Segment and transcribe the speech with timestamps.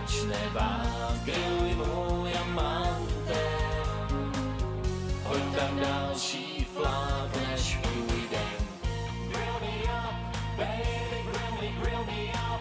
[0.00, 3.40] začne vám, griluj můj amante.
[5.24, 8.68] Hoď tam další flák, než půjdem.
[9.28, 10.14] Grill me up,
[10.56, 12.60] baby, grill me, grill me up.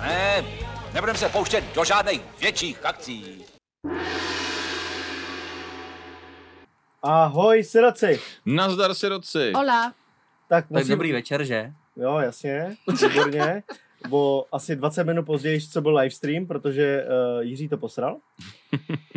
[0.00, 0.44] Ne,
[0.94, 3.44] nebudeme se pouštět do žádných větších akcí.
[7.02, 8.20] Ahoj, siroci.
[8.46, 9.52] Nazdar siroci.
[9.54, 9.92] Hola.
[10.48, 10.88] Tak Tak musím...
[10.88, 11.72] dobrý večer, že?
[11.96, 12.76] Jo, jasně,
[13.08, 13.62] výborně.
[14.08, 17.04] Bo asi 20 minut později, co byl livestream, protože
[17.36, 18.16] uh, Jiří to posral.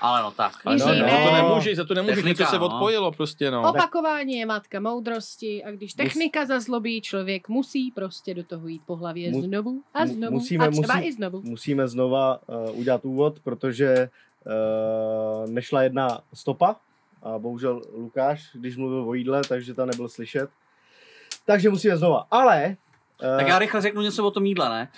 [0.00, 0.52] Ale no tak.
[0.64, 1.10] Ale no, no, ne.
[1.10, 2.66] za to nemůžeš, za to nemůžeš, Technika, něco se no.
[2.66, 3.70] odpojilo prostě, no.
[3.70, 8.96] Opakování je matka moudrosti a když technika zazlobí, člověk musí prostě do toho jít po
[8.96, 11.42] hlavě Mu- znovu a znovu musíme- a třeba musí- i znovu.
[11.44, 14.10] Musíme znova uh, udělat úvod, protože
[14.46, 16.76] uh, nešla jedna stopa
[17.22, 20.50] a bohužel Lukáš, když mluvil o jídle, takže to nebyl slyšet.
[21.46, 22.26] Takže musíme znova.
[22.30, 22.76] Ale...
[23.22, 24.88] Uh, Tak já rychle řeknu něco o tom jídle, ne?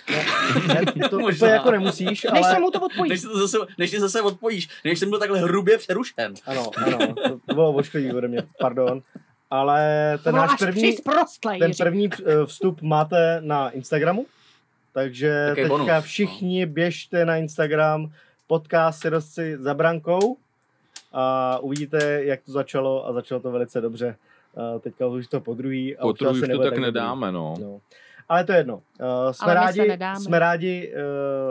[0.67, 1.37] ne, to Možná.
[1.37, 2.53] úplně jako nemusíš, Než ale...
[2.53, 3.09] se mu to odpojí.
[3.09, 6.33] Než, se to zase, než ty zase odpojíš, než jsem byl takhle hrubě přerušen.
[6.45, 9.01] Ano, ano, to, to bylo ošklivý ode mě, pardon.
[9.49, 9.81] Ale
[10.23, 14.25] ten náš první, přisprostlej, ten první eh, vstup máte na Instagramu,
[14.93, 16.01] takže Takový teďka bonus, no.
[16.01, 18.11] všichni běžte na Instagram
[18.47, 20.37] podcast Sirosci za brankou
[21.13, 24.15] a uvidíte, jak to začalo a začalo to velice dobře.
[24.57, 25.97] A teďka už to po druhý.
[25.97, 26.19] A Po už
[26.51, 27.55] to tak nedáme, no.
[27.59, 27.79] No.
[28.29, 28.75] Ale to je jedno.
[28.75, 30.93] Uh, jsme, rádi, jsme rádi,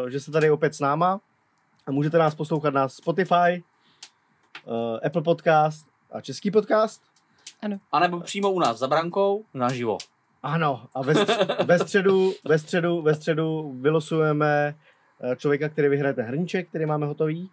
[0.02, 1.20] uh, že jste tady opět s náma
[1.86, 3.64] a můžete nás poslouchat na Spotify,
[4.64, 7.02] uh, Apple Podcast a Český podcast.
[7.92, 9.98] A nebo přímo u nás za brankou, naživo.
[10.42, 14.74] Ano, a ve, stř- ve, středu, ve, středu, ve středu vylosujeme
[15.20, 17.50] eh, člověka, který vyhraje ten hrníček, který máme hotový.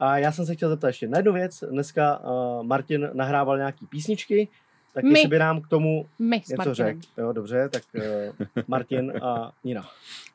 [0.00, 1.64] A já jsem se chtěl zeptat ještě na jednu věc.
[1.70, 4.48] Dneska uh, Martin nahrával nějaký písničky,
[4.94, 5.10] tak My.
[5.10, 7.00] jestli by nám k tomu My něco řekl.
[7.18, 9.88] Jo, dobře, tak uh, Martin a Nina.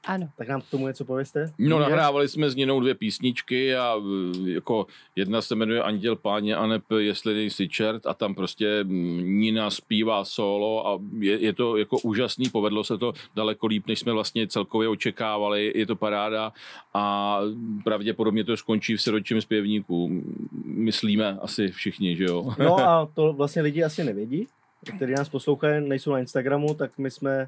[0.05, 0.30] Ano.
[0.38, 1.53] Tak nám k tomu něco pověste.
[1.58, 6.56] No, nahrávali jsme s Ninou dvě písničky a eh, jako jedna se jmenuje Anděl páně
[6.56, 11.78] a neb Jestli nejsi čert a tam prostě Nina zpívá solo a je, je, to
[11.78, 16.53] jako úžasný, povedlo se to daleko líp, než jsme vlastně celkově očekávali, je to paráda
[16.94, 17.40] a
[17.84, 20.23] pravděpodobně to skončí v siročím zpěvníku,
[20.66, 22.53] myslíme asi všichni, že jo?
[22.59, 24.47] No a to vlastně lidi asi nevědí,
[24.96, 27.47] kteří nás poslouchají, nejsou na Instagramu, tak my jsme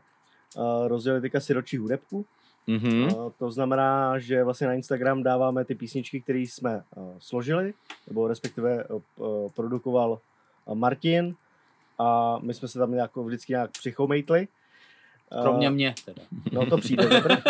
[0.56, 2.25] uh, rozdělili teďka siročí hudebku.
[2.68, 3.04] Mhm.
[3.04, 7.74] Uh, to znamená, že vlastně na Instagram dáváme ty písničky, které jsme uh, složili,
[8.08, 10.20] nebo respektive uh, uh, produkoval
[10.66, 11.36] uh, Martin
[12.00, 14.48] a my jsme se tam nějak, vždycky nějak přichomejtli.
[15.36, 16.22] Uh, Kromě mě teda.
[16.52, 17.42] No to přijde teprve.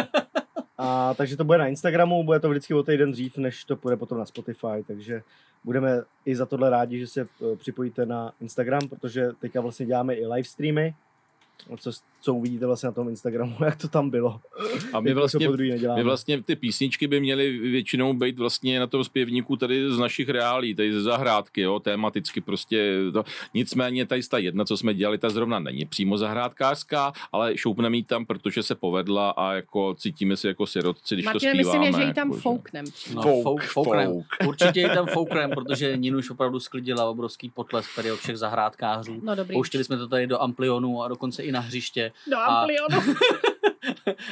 [0.77, 3.97] A takže to bude na Instagramu, bude to vždycky o týden dřív, než to půjde
[3.97, 5.23] potom na Spotify, takže
[5.63, 10.13] budeme i za tohle rádi, že se eh, připojíte na Instagram, protože teďka vlastně děláme
[10.13, 10.95] i live streamy,
[11.79, 11.91] co,
[12.21, 14.39] co uvidíte vlastně na tom Instagramu, jak to tam bylo.
[14.93, 15.49] A my to vlastně,
[15.95, 20.29] my vlastně ty písničky by měly většinou být vlastně na tom zpěvníku tady z našich
[20.29, 23.23] reálí, tady ze zahrádky, jo, tematicky prostě to.
[23.53, 28.03] Nicméně tady ta jedna, co jsme dělali, ta zrovna není přímo zahrádkářská, ale šoupneme jí
[28.03, 31.79] tam, protože se povedla a jako cítíme se jako sirotci, když Martin, to zpíváme.
[31.79, 32.85] myslím, je, že ji tam jako, že- fouknem.
[33.13, 34.07] No, Fouk, fouk, fouknem.
[34.11, 34.25] fouk.
[34.47, 39.19] Určitě ji tam fouknem, protože Ninuš opravdu sklidila obrovský potlesk tady od všech zahrádkářů.
[39.23, 39.53] No dobrý.
[39.53, 42.11] Pouštěli jsme to tady do amplionu a dokonce i na hřiště.
[42.31, 43.13] Do Amplionu.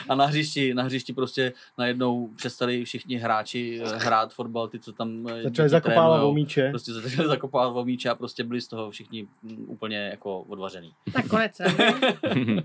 [0.09, 4.93] A na hřišti, na hřišti prostě najednou přestali všichni hráči eh, hrát fotbal, ty, co
[4.93, 6.29] tam eh, Začali zakopávat trénujou.
[6.31, 6.69] omíče.
[6.69, 10.93] Prostě se začali zakopávat vomíče a prostě byli z toho všichni mm, úplně jako odvařený.
[11.13, 11.59] tak konec.
[11.59, 11.75] ne?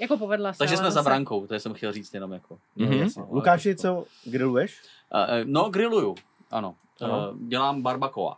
[0.00, 0.58] jako povedla se.
[0.58, 2.58] Takže jsme za brankou, to jsem chtěl říct jenom jako.
[2.76, 2.98] No, Mhm.
[2.98, 3.22] jasně.
[3.30, 4.82] Lukáši, co grilluješ?
[5.10, 6.14] A, eh, No, grilluju,
[6.50, 6.74] ano.
[7.00, 7.28] Ano.
[7.32, 8.34] Eh, Dělám barbacoa,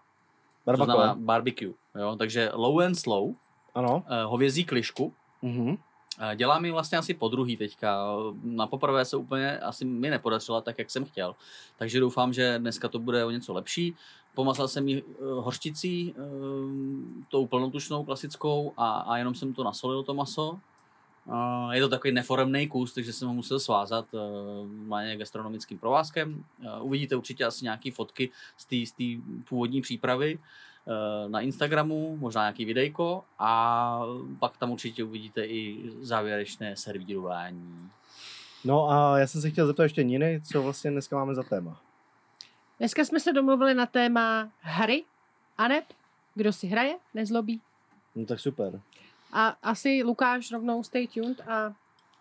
[0.64, 1.14] to znamená Barbacoa.
[1.24, 1.72] barbecue.
[2.00, 2.16] Jo?
[2.18, 3.34] Takže low and slow,
[3.74, 4.04] Ano.
[4.08, 5.12] eh, hovězí klišku,
[5.42, 5.76] Mhm.
[6.20, 8.06] Eh, Dělám ji vlastně asi po druhý teďka.
[8.42, 11.34] Na poprvé se úplně asi mi nepodařila tak, jak jsem chtěl.
[11.76, 13.94] Takže doufám, že dneska to bude o něco lepší.
[14.34, 16.14] Pomazal jsem ji eh, hořčicí,
[17.28, 20.58] tou plnotučnou klasickou a, a jenom jsem to nasolil, to maso.
[21.70, 24.06] Je to takový neforemný kus, takže jsem ho musel svázat
[24.62, 26.44] normálně gastronomickým provázkem.
[26.80, 29.04] Uvidíte určitě asi nějaké fotky z té
[29.48, 30.38] původní přípravy
[31.28, 34.00] na Instagramu, možná nějaký videjko a
[34.38, 37.90] pak tam určitě uvidíte i závěrečné servírování.
[38.64, 41.80] No a já jsem se chtěl zeptat ještě Niny, co vlastně dneska máme za téma.
[42.78, 45.04] Dneska jsme se domluvili na téma hry,
[45.58, 45.84] aneb
[46.34, 47.60] kdo si hraje, nezlobí.
[48.14, 48.80] No tak super.
[49.32, 51.74] A asi Lukáš rovnou stay tuned a Ano,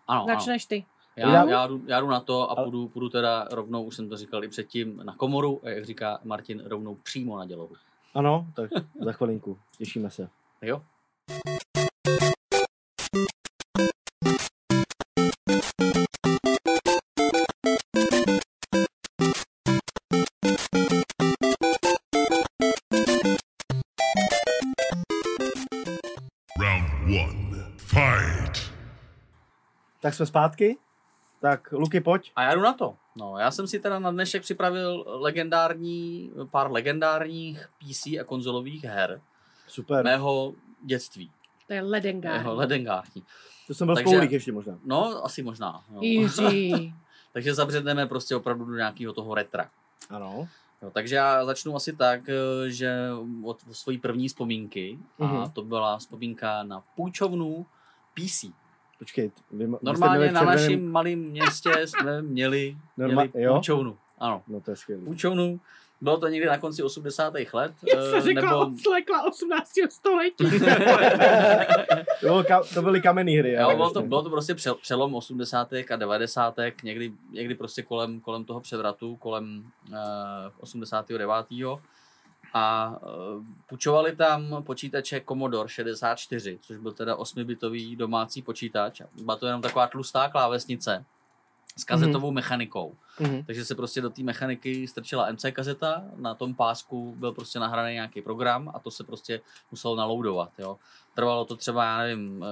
[0.06, 0.26] ano.
[0.26, 0.84] začneš ty.
[1.16, 4.16] Já, já, jdu, já jdu na to a půjdu, půjdu teda rovnou, už jsem to
[4.16, 7.74] říkal i předtím, na komoru, a jak říká Martin, rovnou přímo na dělohu.
[8.14, 8.70] Ano, tak
[9.00, 9.58] za chvilinku.
[9.78, 10.28] Těšíme se.
[10.62, 10.82] Jo.
[26.60, 27.64] Round one.
[27.76, 28.72] Fight.
[30.00, 30.76] Tak jsme zpátky.
[31.44, 32.32] Tak Luky, pojď.
[32.36, 32.96] A já jdu na to.
[33.16, 39.20] No, já jsem si teda na dnešek připravil legendární, pár legendárních PC a konzolových her
[39.68, 40.04] Super.
[40.04, 41.30] mého dětství.
[41.66, 42.32] To je ledengár.
[42.32, 43.22] Mého ledengární.
[43.66, 44.78] To jsem byl Takže- spoulík ještě možná.
[44.84, 45.84] No, asi možná.
[45.94, 45.98] Jo.
[46.02, 46.94] Jiří.
[47.32, 49.70] Takže zabředneme prostě opravdu do nějakého toho retra.
[50.10, 50.48] Ano.
[50.82, 53.08] Jo, takže já začnu asi tak, eh, že
[53.44, 55.50] od svojí první vzpomínky, a Mhm.
[55.50, 57.66] to byla vzpomínka na půjčovnu
[58.14, 58.44] PC.
[58.98, 63.30] Počkej, vy, vy Normálně měli v na červeném- našem malém městě jsme měli, Norma- měli
[63.34, 63.54] jo?
[63.54, 63.96] půjčovnu.
[64.18, 65.02] Ano, No to je skvělé.
[65.04, 65.60] půjčovnu.
[66.00, 67.34] Bylo to někdy na konci 80.
[67.52, 67.72] let.
[67.94, 68.60] Já eh, jsem řekla nebo...
[68.60, 69.70] od slekla 18.
[69.90, 70.44] století.
[72.20, 73.52] to, bylo ka- to byly kamenné hry.
[73.52, 74.08] Jo, ale bylo, to, vlastně.
[74.08, 75.72] bylo to prostě přel- přelom 80.
[75.90, 76.54] a 90.
[76.82, 79.96] někdy, někdy prostě kolem, kolem toho převratu, kolem uh,
[80.60, 81.46] 89.
[82.54, 82.96] A
[83.36, 89.00] uh, půjčovali tam počítače Commodore 64, což byl teda 8-bitový domácí počítač.
[89.22, 91.04] Byla to jenom taková tlustá klávesnice
[91.76, 92.94] s kazetovou mechanikou.
[93.20, 93.44] Mhm.
[93.44, 97.92] Takže se prostě do té mechaniky strčila MC kazeta, na tom pásku byl prostě nahraný
[97.94, 99.40] nějaký program a to se prostě
[99.70, 100.50] muselo naloadovat.
[100.58, 100.78] Jo.
[101.14, 102.44] Trvalo to třeba, já nevím,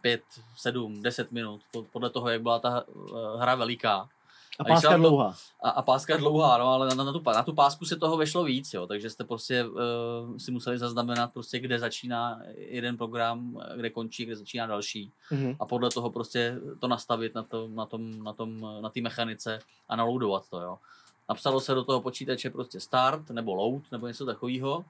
[0.00, 0.22] 5,
[0.56, 4.08] 7, 10 minut, po- podle toho, jak byla ta eh, hra veliká.
[4.58, 5.34] A páska to- dlouhá.
[5.62, 8.44] A, a páska dlouhá, no, ale na, na, tu, na tu pásku se toho vešlo
[8.44, 9.78] víc, jo, takže jste prostě uh,
[10.38, 15.56] si museli zaznamenat prostě, kde začíná jeden program, eh, kde končí, kde začíná další Mhm.
[15.60, 19.58] a podle toho prostě to nastavit na, to, na tom, na tom, na té mechanice
[19.88, 20.78] a naloadovat to, jo.
[21.28, 24.84] Napsalo se do toho počítače prostě start nebo load nebo něco takového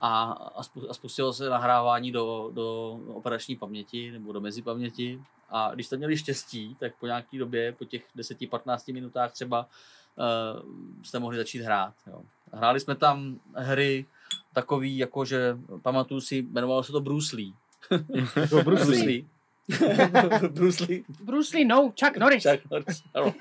[0.00, 5.74] a, a, spu- a spustilo se nahrávání do, do operační paměti nebo do mezipaměti a
[5.74, 9.68] když jste měli štěstí, tak po nějaký době, po těch 10-15 minutách třeba
[10.16, 11.94] uh, jste mohli začít hrát.
[12.06, 12.22] Jo.
[12.52, 14.06] Hráli jsme tam hry
[14.52, 17.52] takový, jakože pamatuju si, jmenovalo se to Bruce Lee.
[18.36, 19.06] Jako Bruce Bruce Lee.
[19.06, 19.26] Lee.
[20.48, 21.04] Bruce Lee.
[21.20, 22.46] Bruce Lee, no, Chuck Norris.
[22.50, 23.34] Chuck Norris, ano.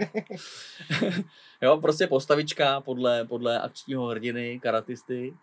[1.61, 5.33] jo, prostě postavička podle, podle akčního hrdiny, karatisty.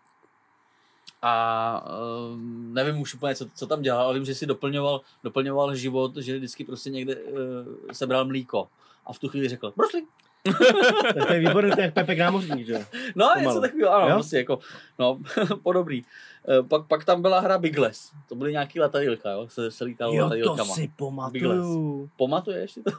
[1.27, 1.83] A
[2.31, 6.17] um, nevím už úplně, co, co tam dělal, ale vím, že si doplňoval, doplňoval život,
[6.17, 7.39] že vždycky prostě někde uh,
[7.91, 8.67] sebral mlíko.
[9.05, 9.73] A v tu chvíli řekl.
[11.13, 12.79] Tak to je výborný, to je jak Pepek námořník, že jo?
[13.15, 13.47] No, Pomalu.
[13.47, 14.13] něco takového, ano, Jo?
[14.13, 14.59] prostě jako,
[14.99, 15.19] no,
[15.63, 16.05] podobný.
[16.49, 20.13] Eh, Pak, pak tam byla hra Bigless, to byly nějaký letadílka, jo, se, se lítalo
[20.13, 20.73] Jo, to letadílkama.
[20.73, 22.09] si pamatuju.
[22.17, 22.91] Pamatuješ si to?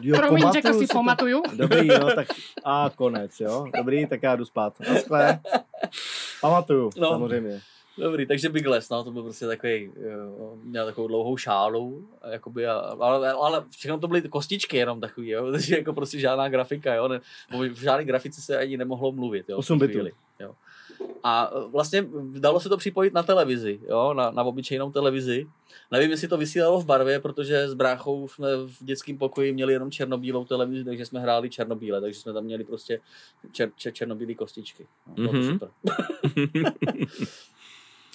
[0.00, 0.94] Jo, Promiň, řekl pamatuju si, to.
[0.94, 1.42] pamatuju.
[1.56, 2.28] Dobrý, no, tak
[2.64, 3.66] a konec, jo.
[3.76, 4.80] Dobrý, tak já jdu spát.
[4.80, 5.40] Naschle.
[6.40, 7.08] Pamatuju, No.
[7.08, 7.60] samozřejmě.
[7.98, 12.66] Dobrý, takže Big Les, no, to byl prostě takový, jo, měl takovou dlouhou šálu, jakoby,
[12.66, 16.94] a- ale, ale všechno to byly kostičky jenom takový, jo, takže jako prostě žádná grafika,
[16.94, 17.20] jo, ne,
[17.68, 19.98] v žádné grafice se ani nemohlo mluvit, jo, v tu 8 bitů.
[20.40, 20.54] jo.
[21.24, 22.06] A e, vlastně
[22.38, 25.46] dalo se to připojit na televizi, jo, na, na obyčejnou televizi.
[25.90, 29.90] Nevím, jestli to vysílalo v barvě, protože s bráchou jsme v dětském pokoji měli jenom
[29.90, 33.00] černobílou televizi, takže jsme hráli černobíle, takže jsme tam měli prostě
[33.52, 34.86] čer, čer, černobílé kostičky.
[35.16, 35.52] No, Mhm.
[35.52, 35.68] super.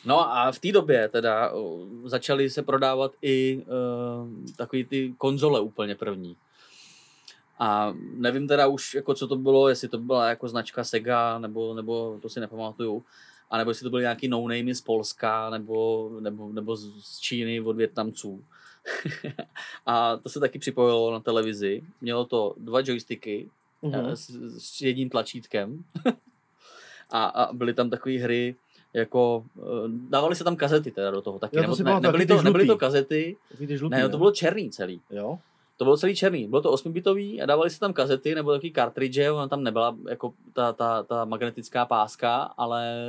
[0.05, 1.53] No a v té době teda
[2.03, 6.35] začaly se prodávat i uh, takový ty konzole úplně první.
[7.59, 11.73] A nevím teda už, jako co to bylo, jestli to byla jako značka Sega, nebo,
[11.73, 13.03] nebo to si nepamatuju,
[13.49, 17.61] a nebo jestli to byly nějaký no name z Polska, nebo, nebo, nebo z Číny
[17.61, 18.43] od Větnamců.
[19.85, 21.83] a to se taky připojilo na televizi.
[22.01, 23.49] Mělo to dva joysticky
[23.81, 23.93] Mhm.
[23.93, 24.11] mm-hmm.
[24.11, 25.83] s, s jedním tlačítkem.
[27.09, 28.55] a, a byly tam takové hry,
[28.93, 29.61] jako, eh,
[30.09, 32.65] dávaly se tam kazety teda do toho taky, Jo, to nebo, ne, nebyly, to, nebyly
[32.67, 33.37] to kazety,
[33.89, 35.01] ne, no, to bylo černý celý.
[35.09, 35.39] Jo?
[35.79, 39.31] To bylo celý černý, bylo to 8-bitový a dávali se tam kazety nebo takový kartridže,
[39.31, 43.07] ona tam nebyla jako ta, ta, ta magnetická páska, ale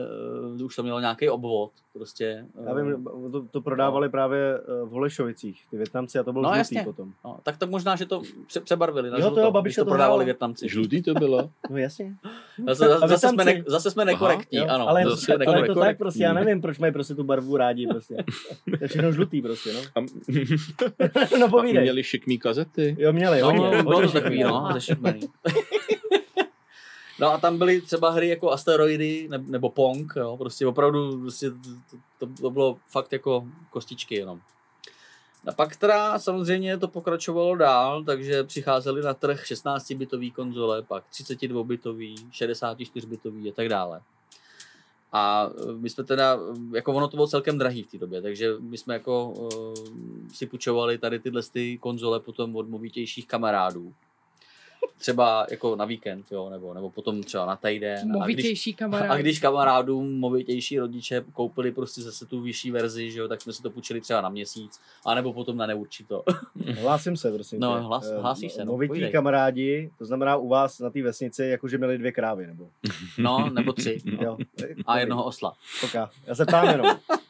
[0.59, 2.47] uh, už to mělo nějaký obvod, prostě.
[2.67, 6.43] Já eh, vím, to, to prodávali právě eh, v Holešovicích, ty Větnamci, a to byl
[6.43, 6.83] No, žlutý jasně.
[6.85, 7.13] potom.
[7.25, 9.85] No, tak to možná, že to pře- přebarvili na Jo, to žluto, jo, když to
[9.85, 10.25] to prodávali.
[10.25, 10.69] Větnamci.
[10.69, 11.51] Žlutý to bylo?
[11.71, 12.15] No jasně.
[12.67, 14.89] Zase, zase, zase, jsme, ne, zase jsme nekorektní, Jo, ano.
[14.89, 15.99] ale, zase ale, ale je to tak nekorektní.
[15.99, 18.17] prostě, já nevím, proč mají prostě tu barvu rádi prostě.
[18.71, 19.81] To je všechno žlutý prostě, no.
[19.97, 20.01] A,
[21.39, 21.83] no a povídej.
[21.83, 22.97] měli šikmý kazety?
[22.99, 24.69] Jo, měli, No, no, bylo to takový, no.
[27.19, 31.51] No a tam byly třeba hry jako Asteroidy ne- nebo Pong, jo, prostě opravdu prostě
[31.51, 34.41] to, to, to bylo fakt jako kostičky jenom.
[35.47, 42.15] A pak teda samozřejmě to pokračovalo dál, takže přicházely na trh 16-bitový konzole, pak 32-bitový,
[42.31, 44.01] 64-bitový a tak dále.
[45.13, 48.23] A e, my jsme teda, e, jako ono to bylo celkem drahý v té době,
[48.23, 49.75] takže my jsme jako uh,
[50.33, 53.95] si půjčovali tady tyhle ty konzole potom od movitějších kamarádů.
[55.01, 57.99] Třeba jako na víkend, jo, nebo, nebo potom třeba na týden.
[57.99, 59.11] A když, Movitější kamarád.
[59.11, 63.53] a když kamarádům movitější rodiče koupili prostě zase tu vyšší verzi, že jo, tak jsme
[63.53, 66.23] si to půjčili třeba na měsíc, anebo potom na neurčito.
[66.81, 67.61] Hlásím se, prosím.
[67.61, 71.45] No, hlas- Eh, hlásíš se, no, Movití kamarádi, to znamená u vás na té vesnici,
[71.45, 72.69] jakože měli dvě krávy, nebo?
[73.19, 73.99] No, nebo tři.
[74.21, 74.37] Jo.
[74.87, 75.53] A jednoho osla.
[75.81, 76.11] Poká.
[76.27, 76.87] Já se ptám jenom.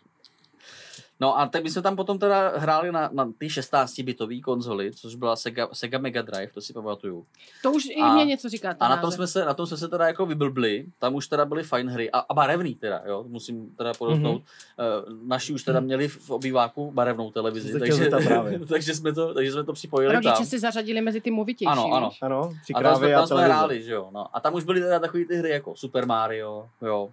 [1.20, 5.14] No a tak my jsme tam potom teda hráli na, na ty 16-bitový konzoli, což
[5.14, 7.26] byla Sega, Sega Mega Drive, to si pamatuju.
[7.62, 8.76] To už i A- mě něco říká.
[8.80, 11.44] A na tom, jsme se, na tom jsme se teda jako vyblbli, tam už teda
[11.44, 14.42] byly fajn hry a, a barevný teda, jo, musím teda podotknout.
[14.42, 15.26] Mm-hmm.
[15.26, 18.10] Naši už teda měli v obýváku barevnou televizi, takže,
[18.68, 20.46] takže, jsme to, takže jsme to připojili Rodiče tam.
[20.46, 21.70] si zařadili mezi ty movitější.
[21.70, 22.10] Ano, ano.
[22.22, 24.08] Ano, A tam jsme, tam jsme hráli, že jo.
[24.12, 24.36] No.
[24.36, 27.10] A tam už byly teda takové ty hry jako Super Mario, jo.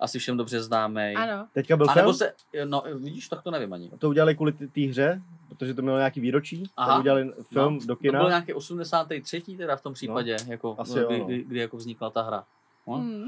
[0.00, 1.14] Asi všem dobře známý.
[1.16, 1.46] Ano.
[1.54, 2.14] Teďka byl A nebo film?
[2.14, 2.32] se,
[2.64, 3.90] no vidíš, tak to nevím ani.
[3.98, 6.64] To udělali kvůli té hře, protože to mělo nějaký výročí.
[6.76, 6.92] Aha.
[6.92, 8.28] Tak udělali film no, do To byl kina.
[8.28, 9.40] nějaký 83.
[9.56, 11.24] teda v tom případě, jako, asi jo, kdy, no.
[11.24, 12.44] kdy, kdy, jako vznikla ta hra.
[12.86, 12.94] No.
[12.94, 13.24] Hmm.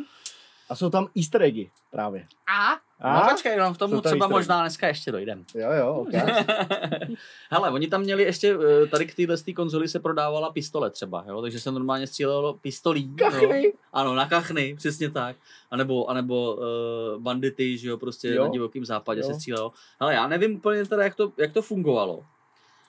[0.69, 2.26] A jsou tam easter eggy právě.
[2.47, 2.81] A?
[3.00, 3.14] A?
[3.14, 5.45] No počkej, no, k tomu třeba možná dneska ještě dojdem.
[5.54, 6.09] Jo, jo, ok.
[7.50, 11.25] Hele, oni tam měli ještě, eh, tady k téhle té konzoli se prodávala pistole třeba,
[11.28, 11.42] jo?
[11.42, 13.04] takže se normálně střílelo pistolí.
[13.04, 13.31] Jo?
[13.31, 13.73] Kachny.
[13.92, 15.37] Ano, na kachny, přesně tak.
[15.71, 18.35] A nebo, a nebo uh, bandity, že jo, prostě Jo.
[18.35, 18.45] jo.
[18.45, 19.26] na divokém západě Jo.
[19.26, 19.73] se střílelo.
[20.00, 22.25] Hele, já nevím úplně teda, jak to, jak to fungovalo.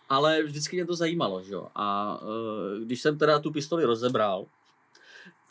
[0.09, 1.67] Ale vždycky mě to zajímalo, že jo.
[1.75, 4.45] A uh, když jsem teda tu pistoli rozebral,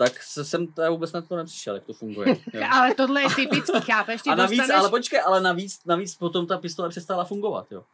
[0.03, 2.27] tak se, jsem teda vůbec na to nepřišel, jak to funguje.
[2.53, 2.63] Jo.
[2.71, 4.23] Ale tohle je typický, chápeš?
[4.23, 7.85] Ty A navíc, dostaneš, ale počkej, ale navíc, navíc potom ta pistole přestala fungovat, jo.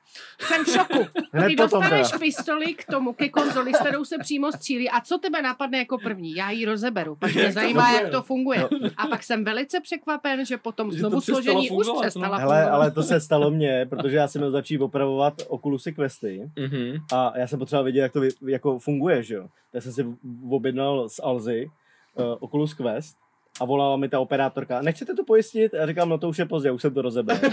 [0.40, 1.06] jsem v šoku.
[1.46, 2.18] Ty dostaneš teda.
[2.18, 4.90] pistoli k tomu, ke konzoli, s kterou se přímo střílí.
[4.90, 6.34] A co tebe napadne jako první?
[6.34, 8.68] Já ji rozeberu, pak mě zajímá, jak to funguje.
[8.96, 12.54] A pak jsem velice překvapen, že potom Že to znovu složení už fungovat, přestala Hele,
[12.56, 12.74] fungovat.
[12.76, 16.96] ale to se stalo mně, protože já jsem měl začít opravovat Oculusy Questy Mhm.
[17.12, 19.48] a já jsem potřeboval vědět, jak to jako funguje, že jo.
[19.72, 20.06] Tak jsem si
[20.50, 21.70] objednal z Alzy
[22.40, 23.16] Oculus Quest
[23.60, 25.74] a volala mi ta operátorka, nechcete to pojistit?
[25.74, 27.38] A říkám, no to už je pozdě, už jsem to rozebral.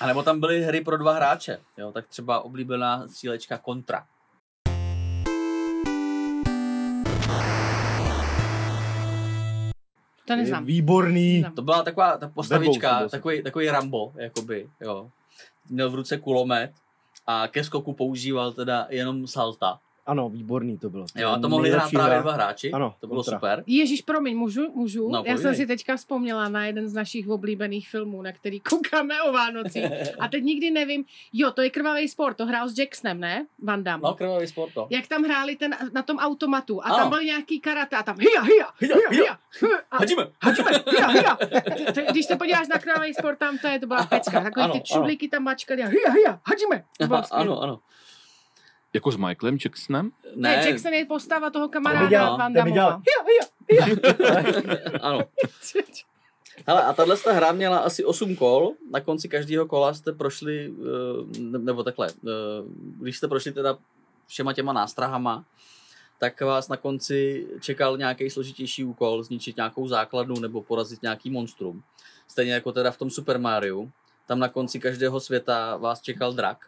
[0.00, 4.04] A nebo tam byly hry pro dva hráče, jo, tak třeba oblíbená střílečka Contra.
[10.24, 10.64] To neznám.
[10.64, 11.34] Výborný.
[11.34, 11.52] Neznám.
[11.52, 15.10] To byla taková ta postavička, takový, takový Rambo, jakoby, jo.
[15.70, 16.72] Měl v ruce kulomet
[17.26, 19.80] a ke skoku používal teda jenom salta.
[20.06, 21.06] Ano, výborný to bylo.
[21.16, 23.38] Jo, a to mohli hrát právě dva hráči, Ano, to bylo Contra.
[23.38, 23.64] super.
[23.66, 24.72] Ježíš, promiň, můžu?
[24.74, 25.08] můžu?
[25.08, 29.22] No, Já jsem si teďka vzpomněla na jeden z našich oblíbených filmů, na který koukáme
[29.22, 29.84] o Vánocích.
[30.20, 31.04] A teď nikdy nevím.
[31.32, 33.46] Jo, to je krvavý sport, to hrál s Jacksonem, ne?
[33.62, 34.02] Van Damme.
[34.08, 34.86] No, krvavý sport, to.
[34.90, 36.96] Jak tam hráli ten, na tom automatu a Ano.
[36.96, 39.38] tam byl nějaký karate a tam hia, hia, hia, hia, hia.
[39.90, 40.26] A, Hadíme!
[40.42, 41.38] Hadíme, hia, hia.
[42.10, 44.40] Když se podíváš na krvavý sport, tam to je, to byla pecka.
[44.40, 46.84] Takový Ano, ty čudlíky tam mačkali a hia, hia, hadíme.
[47.30, 47.80] Ano, ano.
[48.94, 50.10] Jako s Michaelem Jacksonem?
[50.36, 53.02] Ne, Jackson je postava toho kamaráda dělal, Van Dammova.
[55.00, 55.20] ano.
[56.66, 58.72] Hele, a tahle ta hra měla asi 8 kol.
[58.90, 62.30] Na konci každého kola jste prošli, eh, ne- nebo takhle, eh,
[63.00, 63.78] když jste prošli teda
[64.26, 65.44] všema těma nástrahama,
[66.18, 71.82] tak vás na konci čekal nějaký složitější úkol, zničit nějakou základnu nebo porazit nějaký monstrum.
[72.28, 73.86] Stejně jako teda v tom Super Mario.
[74.26, 76.58] Tam na konci každého světa vás čekal drak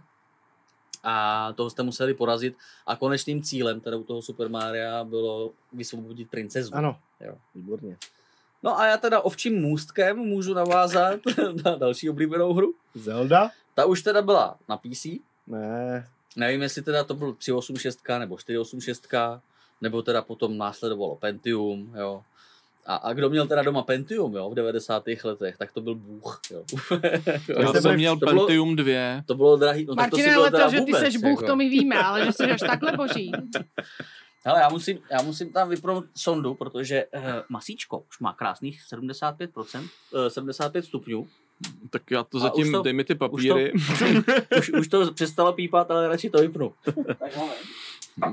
[1.04, 2.56] a toho jste museli porazit
[2.86, 6.74] a konečným cílem teda u toho Super Maria bylo vysvobodit princezu.
[6.74, 7.34] Ano, Jo.
[7.54, 7.96] výborně.
[8.62, 11.20] No a já teda ovčím můstkem můžu navázat
[11.64, 12.74] na další oblíbenou hru.
[12.94, 13.50] Zelda?
[13.74, 15.06] Ta už teda byla na PC.
[15.46, 19.06] Ne, Nevím, jestli teda to byl 386 nebo 486,
[19.80, 22.22] nebo teda potom následovalo Pentium, jo.
[22.86, 25.04] A, a kdo měl teda doma Pentium, jo, v 90.
[25.24, 26.64] letech, tak to byl bůh, jo.
[27.60, 28.92] Já jsem měl to bylo- Pentium 2.
[29.26, 31.16] To bylo drahý, no tak to si Martine, ale teda to, že ty vůbec, seš
[31.16, 31.46] Bůh, jako.
[31.46, 33.32] to my víme, ale že jsi až takhle boží.
[34.46, 39.80] Hele, já musím, já musím tam vypnout sondu, protože uh, masíčko už má krásných 75%,
[39.80, 41.26] uh, 75 stupňů.
[41.90, 43.72] Tak já to A zatím, už to- dej mi ty papíry.
[44.58, 46.72] Už, už to přestalo pípat, ale radši to vypnu.
[47.18, 47.32] tak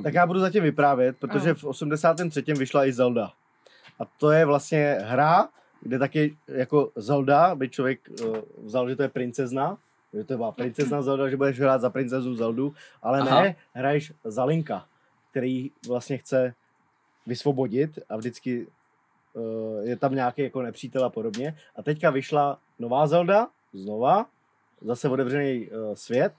[0.03, 2.43] tak já budu zatím vyprávět, protože v 83.
[2.57, 3.31] vyšla i Zelda.
[3.99, 5.49] A to je vlastně hra,
[5.81, 9.77] kde taky jako Zelda, by člověk uh, vzal, že to je princezna,
[10.13, 13.41] že to byla princezna Zelda, že budeš hrát za princezu Zeldu, ale Aha.
[13.41, 14.85] ne, hraješ za Linka,
[15.31, 16.53] který vlastně chce
[17.25, 18.67] vysvobodit a vždycky
[19.33, 21.57] uh, je tam nějaký jako nepřítel a podobně.
[21.75, 24.25] A teďka vyšla nová Zelda, znova,
[24.81, 26.33] zase otevřený uh, svět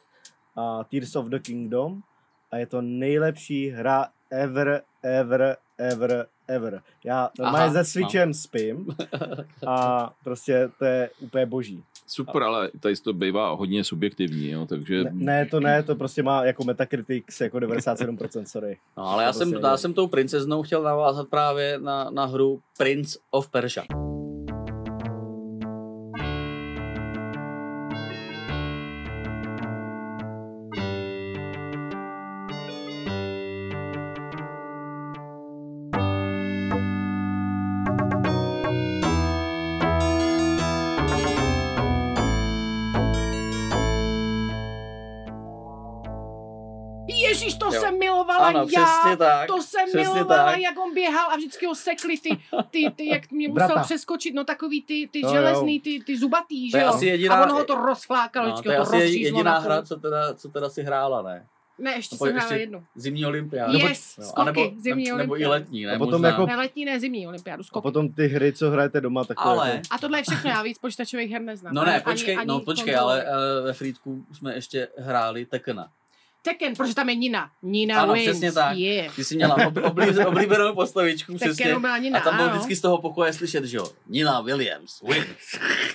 [0.56, 2.02] a Tears of the Kingdom
[2.50, 6.80] a je to nejlepší hra ever, ever, ever, ever.
[7.04, 8.87] Já normálně Aha, ze Switchem spím
[9.66, 11.82] a prostě to je úplně boží.
[12.06, 15.04] Super, ale tady to bývá hodně subjektivní, jo, takže...
[15.04, 18.78] Ne, ne, to ne, to prostě má jako Metacritics jako 97%, sorry.
[18.96, 22.25] No, ale já To jsem, prostě já jsem tou princeznou chtěl navázat právě na, na
[22.25, 23.84] hru Prince of Persia.
[48.71, 48.85] Já.
[48.85, 49.47] přesně tak.
[49.47, 50.61] To jsem přesně milovala, tak.
[50.61, 52.31] jak on běhal a vždycky ho sekli ty,
[52.71, 53.83] ty, ty jak mě musel Brata.
[53.83, 55.31] přeskočit, no takový ty, ty jo.
[55.33, 56.90] železný, ty, ty zubatý, To že je jo?
[56.95, 59.59] asi jediná- a on ho to rozflákal, No, vždycky to je ho to asi jediná
[59.59, 61.47] hra, co teda, co teda si hrála, ne?
[61.78, 62.85] Ne, ještě Nebo jsem hrála jednu.
[62.97, 63.78] Zimní olympiádu.
[63.78, 65.50] Yes, No, skoky, anebo, zimní nebo, nebo i olympiádu.
[65.52, 65.95] letní, ne?
[65.95, 66.28] A potom možná.
[66.28, 67.83] jako- Ne, letní, ne, zimní olympiádu, A skoky.
[67.83, 69.83] potom ty hry, co hrajete doma, tak to Ale, jako...
[69.90, 71.75] A tohle je všechno, já víc počítačových her neznám.
[71.75, 75.88] no ne, Ani- počkej, ani no počkej, ale uh, ve Frýdku jsme ještě hráli Tekena.
[76.44, 77.50] Tekken, protože tam je Nina.
[77.62, 78.26] Nina Ano, wins.
[78.26, 78.76] přesně tak.
[78.76, 79.14] Yeah.
[79.16, 81.78] Ty jsi měla ob, oblí, oblíbenou postavičku, přesně.
[81.78, 82.54] Byla Nina, A tam bylo ano.
[82.56, 85.25] vždycky z toho pokoje slyšet, že jo, Nina Williams, win.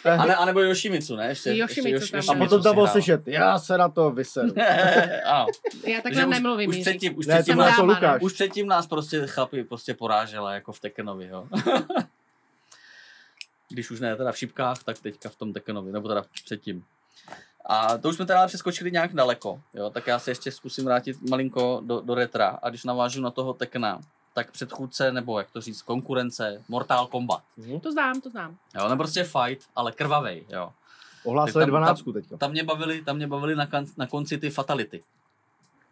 [0.19, 1.27] A, ne, a nebo Yoshimitsu, ne?
[1.27, 2.31] Ještě, Yoshimitsu ještě tam Yoshi- byl.
[2.31, 4.53] A Yoshimitsu potom tam bylo slyšet, já se na to vyseru.
[5.25, 5.45] ano.
[5.87, 8.21] Já takhle už, nemluvím, už předtím, už předtím, nás, Lukáš.
[8.21, 11.47] už předtím nás prostě chlapi prostě porážela jako v Tekkenovi, jo.
[13.69, 16.83] Když už ne teda v šipkách, tak teďka v tom Tekkenovi, nebo teda předtím.
[17.69, 21.29] A to už jsme teda přeskočili nějak daleko, jo, tak já se ještě zkusím vrátit
[21.29, 24.01] malinko do, do retra a když navážu na toho Tekkena,
[24.33, 27.43] tak předchůdce, nebo jak to říct, konkurence, Mortal Kombat.
[27.83, 28.57] To znám, to znám.
[28.75, 30.71] Jo, ne prostě fight, ale krvavej, jo.
[31.25, 32.37] Ohlásili Tak tam- 12 teďka.
[32.37, 35.03] Tam mě bavili, tam mě bavili na, kan, na konci ty fatality.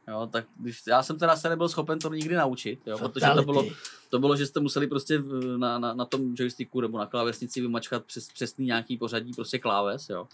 [0.07, 3.43] Jo, tak když, já jsem teda se nebyl schopen to nikdy naučit, jo, protože to
[3.43, 3.65] bylo,
[4.09, 5.19] to bylo, že jste museli prostě
[5.57, 10.09] na, na, na tom joysticku nebo na klávesnici vymačkat přes, přesný nějaký pořadí prostě kláves,
[10.09, 10.27] jo.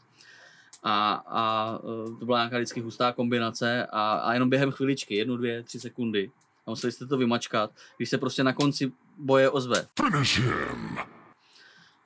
[0.84, 5.38] A, a e, to byla nějaká vždycky hustá kombinace a, a jenom během chviličky, jednu,
[5.38, 6.32] dvě, tři sekundy,
[6.68, 11.21] a museli jste to vymačkat, když se prostě na konci boje ozve, Finish him.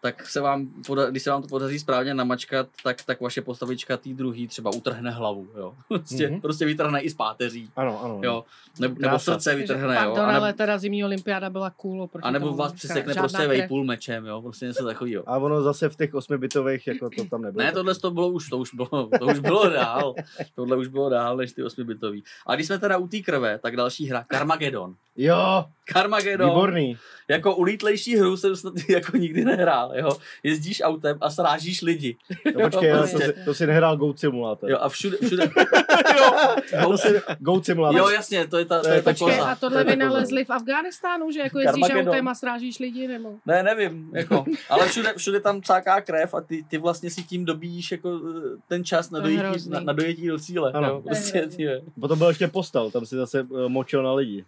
[0.05, 0.67] Tak se vám,
[1.09, 5.11] když se vám to podaří správně namačkat, tak, tak vaše postavička tý druhý třeba utrhne
[5.11, 5.73] hlavu, jo.
[5.87, 6.41] Prostě, Mhm.
[6.41, 8.19] prostě vytrhne i z páteří, Ano, ano.
[8.23, 8.45] jo.
[8.79, 9.33] Nebo, nebo Krása.
[9.33, 10.13] srdce vytrhne, jo.
[10.15, 12.09] Pardon, ale teda zimní olympiáda byla cool.
[12.21, 14.41] a nebo vás přesekne prostě vejpůl mečem, jo.
[14.41, 15.23] Prostě něco takového.
[15.29, 17.63] A ono zase v těch 8-bitových jako to tam nebylo.
[17.65, 20.13] Ne, tohle to bylo už, to už bylo, to už bylo dál.
[20.55, 22.23] Tohle už bylo dál než ty 8 bitový.
[22.47, 24.95] A když jsme teda u té krve, tak další hra, Carmageddon.
[25.17, 26.97] Jo, Carmageddon, výborný.
[27.27, 30.09] jako ulítlejší hru jsem snad jako nikdy nehrál, jo.
[30.43, 32.17] Jezdíš autem a srážíš lidi.
[32.55, 33.25] No, počkej, jo, to, prostě.
[33.25, 34.71] si, to si nehrál Goat Simulator.
[34.71, 35.43] Jo, a všude, všude,
[36.17, 37.99] jo, to si, Goat Simulator.
[37.99, 39.45] jo, jasně, to je ta, to To je je ta počkej, koza.
[39.51, 42.07] a To tohle to vynalezli v Afghánistánu, že jako jezdíš Carmageddon.
[42.13, 43.33] autem a srážíš lidi, nebo?
[43.45, 47.45] Ne, nevím, jako, ale všude, všude tam cáká krev a ty, ty vlastně si tím
[47.45, 50.71] dobíjíš jako eh, ten čas na To je dojetí, na, na dojetí do cíle.
[50.71, 50.87] Ano.
[50.87, 51.49] Jo, prostě,
[51.99, 54.45] Potom byl ještě postal, tam si zase uh, močil na lidi.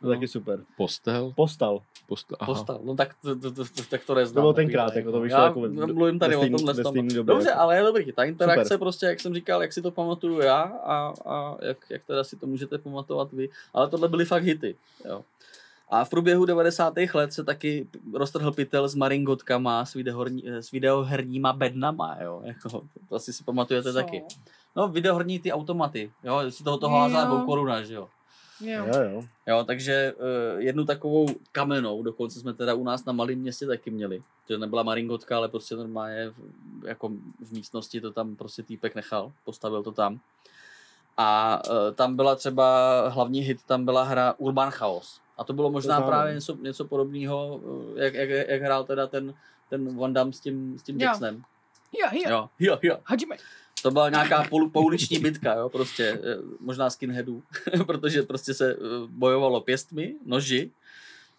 [0.00, 0.12] To No.
[0.12, 0.60] je taky super.
[0.76, 1.32] Postel?
[1.36, 1.80] Postal.
[2.06, 2.52] Postel, aha.
[2.54, 4.34] Postal, no tak to, to, to, to, tak to neznám.
[4.34, 6.56] To bylo tenkrát, tady, jako to vyšlo Já jako ve- mluvím tady ve o stejný-
[6.56, 6.92] tomhle ve tom.
[6.92, 7.60] stejný době, Dobře, jako.
[7.60, 8.12] ale je dobrý.
[8.12, 8.78] Ta interakce Super.
[8.78, 12.36] prostě, jak jsem říkal, jak si to pamatuju já a, a jak, jak teda si
[12.36, 13.48] to můžete pamatovat vy.
[13.74, 14.76] Ale tohle byly fakt hity.
[15.08, 15.22] Jo.
[15.88, 16.94] A v průběhu 90.
[17.14, 22.40] let se taky roztrhl pytel s maringotkama, s, videoherní, s videoherníma bednama, jo.
[22.44, 23.98] Jako, to asi si pamatujete Co?
[23.98, 24.24] taky.
[24.76, 27.26] No, videoherní ty automaty, jo, si toho toho házá Jo.
[27.26, 28.08] dvou koruna, že jo.
[28.64, 28.86] Jo.
[28.86, 29.22] Jo, jo.
[29.46, 33.90] Jo, takže uh, jednu takovou kamenou, dokonce jsme teda u nás na malém městě taky
[33.90, 34.22] měli.
[34.46, 36.34] To nebyla maringotka, ale prostě normálně v,
[36.86, 40.20] jako v místnosti to tam prostě týpek nechal, postavil to tam.
[41.16, 45.20] A uh, tam byla třeba hlavní hit, tam byla hra Urban Chaos.
[45.38, 46.08] A to bylo možná znám.
[46.08, 49.34] právě něco, něco podobného, uh, jak, jak, jak, hrál teda ten,
[49.70, 51.06] ten Van Damme s tím, s tím Jo.
[51.06, 51.42] Jacksonem.
[51.92, 52.98] Jo, jo, Jo, jo, jo.
[53.04, 53.36] Hajime.
[53.84, 57.42] To byla nějaká polu, pouliční bitka, jo, prostě, eh, možná skinheadů,
[57.86, 58.76] protože prostě se eh,
[59.08, 60.70] bojovalo pěstmi, noži,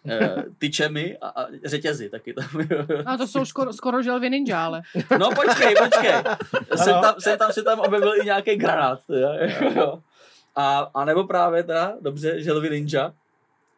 [0.08, 2.46] eh, tyčemi a, a řetězy taky tam.
[3.06, 4.82] A to jsou skoro, skoro želvy ninja, ale.
[5.18, 6.12] No počkej, počkej.
[6.76, 9.00] Jsem tam, jsem tam, se tam objevil i nějaký granát.
[9.06, 9.34] Teda,
[9.76, 10.02] jo.
[10.56, 13.12] A, a nebo právě teda, dobře, želvy ninja,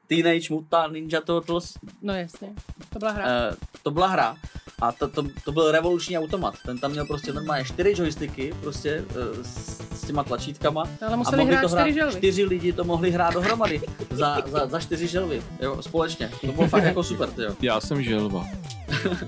[0.06, 2.54] Teenage Mutant Ninja Turtles, No jasně,
[2.92, 3.24] to byla hra.
[3.24, 4.36] Uh, to byla hra
[4.80, 6.54] a to, to, to byl revoluční automat.
[6.66, 10.82] Ten tam měl prostě normálně čtyři joysticky prostě uh, s, s těma tlačítkama.
[11.00, 12.12] Ale a museli mohli hrát to hrát, čtyři želvy.
[12.18, 16.30] čtyři lidi to mohli hrát dohromady za, za, za čtyři želvy, jo, společně.
[16.40, 17.54] To bylo fakt jako super, jo.
[17.62, 18.44] Já jsem želva.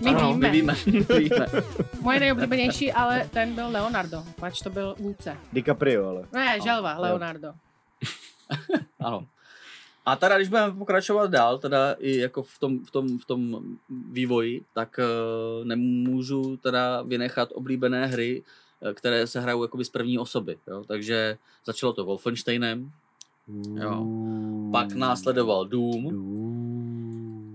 [0.01, 0.49] My Ano, víme.
[0.49, 1.47] my víme, my víme.
[2.01, 5.37] Moje nejoblíbenější, ale ten byl Leonardo, pač to byl vůdce.
[5.53, 6.23] DiCaprio, ale.
[6.33, 7.03] Ne, želva, jo.
[7.03, 7.53] Leonardo.
[9.01, 9.27] Ano.
[10.11, 13.62] A teda, když budeme pokračovat dál, teda i jako v tom, v tom, v tom
[14.12, 18.42] vývoji, tak uh, nemůžu teda vynechat oblíbené hry,
[18.83, 20.59] eh, které se hrajou jakoby z první osoby.
[20.66, 20.85] Jo?
[20.88, 22.90] Takže začalo to Wolfensteinem,
[23.75, 24.07] Jo.
[24.73, 26.11] pak následoval Doom,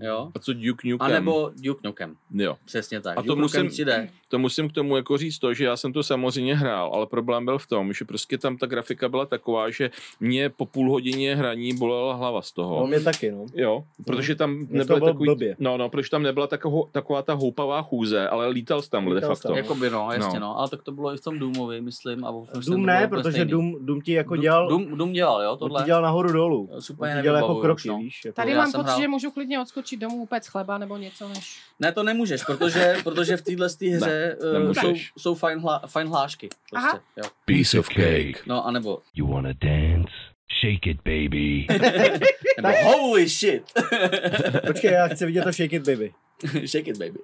[0.02, 0.30] jo?
[0.34, 1.06] A co Duke Nukem?
[1.06, 2.14] a nebo Duke Nukem.
[2.34, 2.56] Jo.
[2.64, 3.18] Přesně tak.
[3.18, 4.08] A to Duke musím- 3D.
[4.28, 7.44] To musím k tomu jako říct to, že já jsem to samozřejmě hrál, ale problém
[7.44, 11.36] byl v tom, že prostě tam ta grafika byla taková, že mě po půl hodině
[11.36, 12.80] hraní bolela hlava z toho.
[12.80, 13.46] No, mě taky, no.
[13.54, 15.56] Jo, protože tam to nebyla takový, blbě.
[15.58, 19.14] no, no, protože tam nebyla taková, taková ta houpavá chůze, ale lítal jsi tam de
[19.14, 19.48] Lítal jsi facto.
[19.48, 19.56] tam.
[19.56, 20.46] Jakoby no, jasně No.
[20.46, 20.58] no.
[20.58, 22.24] Ale tak to bylo i v tom Doomovi, myslím.
[22.24, 22.34] A
[22.66, 23.44] Doom ne, protože.
[23.44, 25.80] Doom, Doom ti jako dělal, Doom, Doom dělal, jo, on tohle.
[25.82, 26.68] ti dělal nahoru dolů.
[26.86, 27.98] Ti dělal jako kroky, už, no.
[27.98, 28.24] víš.
[28.24, 31.60] Jako, Tady mám pocit, že můžu klidně odskočit domů upec chleba nebo něco než...
[31.80, 34.82] Ne, to nemůžeš, protože, protože v téhle hře uh, nemůžeš.
[34.82, 36.48] jsou, jsou fajn, hla, fajn hlášky.
[36.70, 37.00] Prostě, Aha.
[37.16, 37.24] jo.
[37.44, 38.46] Piece of cake.
[38.46, 40.12] No, anebo, You wanna dance?
[40.60, 41.66] Shake it, baby.
[42.62, 43.72] nebo holy shit.
[44.66, 46.14] Počkej, já chci vidět to Shake It Baby.
[46.66, 47.18] Shake it, baby.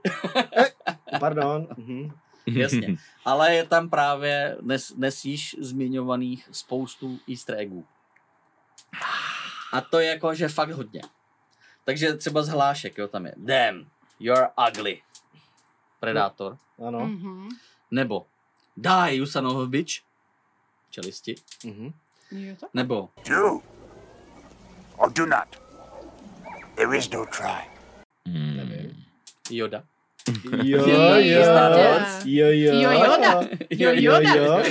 [1.21, 1.69] Pardon.
[1.77, 2.11] Mhm.
[2.47, 2.97] Jasně.
[3.25, 7.85] Ale je tam právě dnes, dnes již zmiňovaných spoustu easter eggů.
[9.73, 11.01] A to je jako, že fakt hodně.
[11.85, 13.87] Takže třeba z hlášek, jo, tam je Damn,
[14.21, 15.03] you're ugly.
[16.01, 16.57] Predátor.
[16.87, 17.01] Ano.
[17.01, 17.49] Mhm.
[17.91, 18.27] Nebo
[18.77, 20.01] Die, you son of a bitch.
[20.91, 21.35] Čelisti.
[21.65, 21.93] Mhm.
[22.31, 22.67] Jo, to?
[22.75, 23.61] Nebo Do
[24.97, 25.49] or do not.
[26.77, 27.69] There is no try.
[29.51, 29.83] Yoda.
[30.63, 30.87] Jo,
[31.19, 31.41] jo.
[31.77, 32.25] Wars.
[32.25, 32.75] Jo, jo.
[32.81, 33.49] Jo, Yoda.
[33.71, 34.35] Jo, Yoda.
[34.37, 34.63] jo.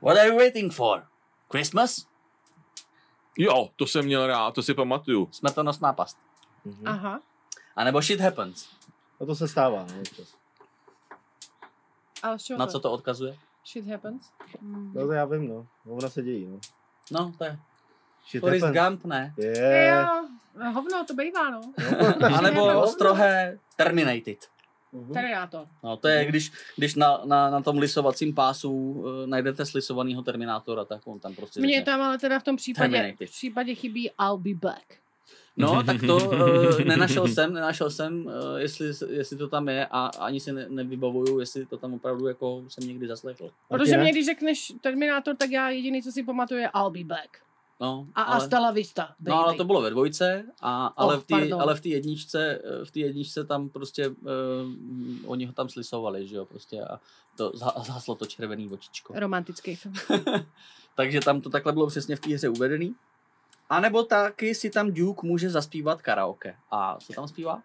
[0.00, 1.02] What are you waiting for?
[1.48, 2.06] Christmas?
[3.38, 5.28] Jo, to jsem měl rád, to si pamatuju.
[5.32, 6.18] Smrtonosná past.
[6.64, 6.88] Mhm.
[6.88, 7.20] Aha.
[7.76, 8.68] A nebo shit happens.
[9.20, 9.86] No to se stává.
[9.94, 10.34] No, občas.
[12.22, 13.36] Ale z čeho Na co to odkazuje?
[13.66, 14.30] Shit happens.
[14.60, 14.92] Hmm.
[14.94, 15.66] no to já vím, no.
[15.86, 16.58] Ona se dějí, no.
[17.10, 17.58] No, to je
[18.30, 18.88] Shit Forrest happens.
[18.88, 19.34] Gump, ne?
[19.38, 19.86] Je.
[19.88, 21.60] Jo, hovno, to bývá, no.
[22.36, 24.48] A nebo strohé Terminated.
[25.00, 25.12] Mhm.
[25.12, 25.66] Terminátor.
[25.84, 30.84] No, to je, když, když na, na, na tom lisovacím pásu uh, najdete slisovaného Terminátora,
[30.84, 34.38] tak on tam prostě Mně tam ale teda v tom případě, v případě chybí I'll
[34.38, 34.84] be back.
[35.56, 40.06] No, tak to uh, nenašel jsem, nenašel jsem, uh, jestli, jestli to tam je a
[40.06, 43.50] ani si ne, nevybavuju, jestli to tam opravdu jako jsem někdy zaslechl.
[43.68, 47.38] Protože mě, když řekneš Terminátor, tak já jediný, co si pamatuju, je I'll be back.
[47.80, 49.30] No, A ale, hasta la vista, baby.
[49.30, 51.60] no, ale to bylo ve dvojce, a, ale, Oh, v té, pardon.
[51.62, 54.16] ale v té jedničce, eh, v té jedničce tam prostě, uh,
[55.26, 57.00] oni ho tam slisovali, že jo, prostě a
[57.36, 59.12] to zha- zhaslo to červený očičko.
[59.16, 59.94] Romantický film.
[60.94, 62.94] Takže tam to takhle bylo přesně v té hře uvedený.
[63.70, 66.56] A nebo taky si tam Duke může zaspívat karaoke.
[66.70, 67.62] A co tam zpívá?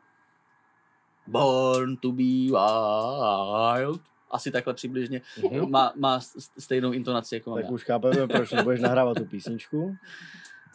[1.28, 4.02] Born to be wild.
[4.32, 5.22] Asi takhle přibližně.
[5.52, 5.72] Mhm.
[5.72, 6.20] Má, má
[6.60, 7.72] stejnou intonaci jako Tak já.
[7.72, 9.96] už chápeme, proč nebudeš nahrávat tu písničku.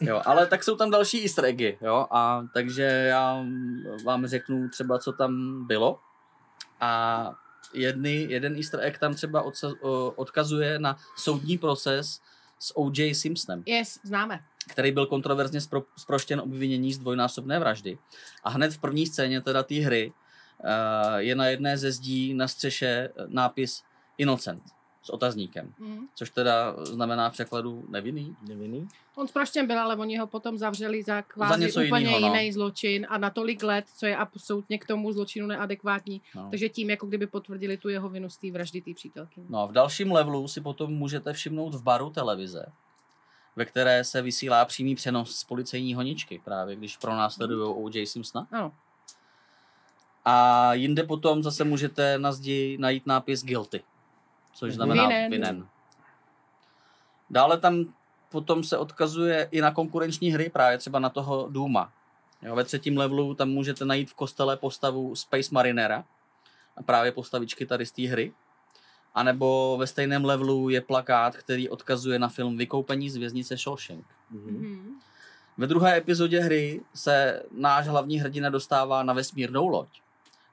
[0.01, 3.45] Jo, ale tak jsou tam další easter eggy, jo, a takže já
[4.05, 5.99] vám řeknu třeba, co tam bylo.
[6.79, 7.33] A
[7.73, 9.71] jedny, jeden easter egg tam třeba odsa,
[10.15, 12.21] odkazuje na soudní proces
[12.59, 13.15] s O.J.
[13.15, 13.63] Simpsonem.
[13.65, 14.39] Yes, známe.
[14.69, 17.97] který byl kontroverzně spro, zproštěn obvinění z dvojnásobné vraždy.
[18.43, 20.13] A hned v první scéně teda té hry
[21.17, 23.83] je na jedné ze zdí na střeše nápis
[24.17, 24.63] Innocent
[25.01, 26.07] s otazníkem, Mm.
[26.15, 28.35] což teda znamená v překladu nevinný.
[28.47, 28.87] Nevinný?
[29.15, 32.35] On zproštěn byl, ale oni ho potom zavřeli za kvázi Za něco úplně jinýho, no.
[32.35, 36.21] jiný zločin a na tolik let, co je absolutně k tomu zločinu neadekvátní.
[36.35, 36.49] No.
[36.49, 39.41] Takže tím, jako kdyby potvrdili tu jeho vinu z té vraždy té přítelky.
[39.49, 42.65] no a v dalším levelu si potom můžete všimnout v baru televize,
[43.55, 48.05] ve které se vysílá přímý přenos z policejní honičky, právě když pronásledují O.J.
[48.07, 48.47] Simpsona.
[48.51, 48.71] Ano.
[50.29, 53.83] A jinde potom zase můžete na zdi najít nápis guilty,
[54.53, 55.31] což znamená Vinen.
[55.31, 55.67] vinen.
[57.29, 57.85] Dále tam
[58.29, 61.93] potom se odkazuje i na konkurenční hry, právě třeba na toho Duma.
[62.41, 66.03] Jo, ve třetím levelu tam můžete najít v kostele postavu Space Marinera,
[66.77, 68.33] a právě postavičky tady z té hry.
[69.15, 74.05] A nebo ve stejném levelu je plakát, který odkazuje na film Vykoupení z věznice Shawshank.
[74.31, 74.51] Mhm.
[74.51, 74.99] Mhm.
[75.57, 79.87] Ve druhé epizodě hry se náš hlavní hrdina dostává na vesmírnou loď.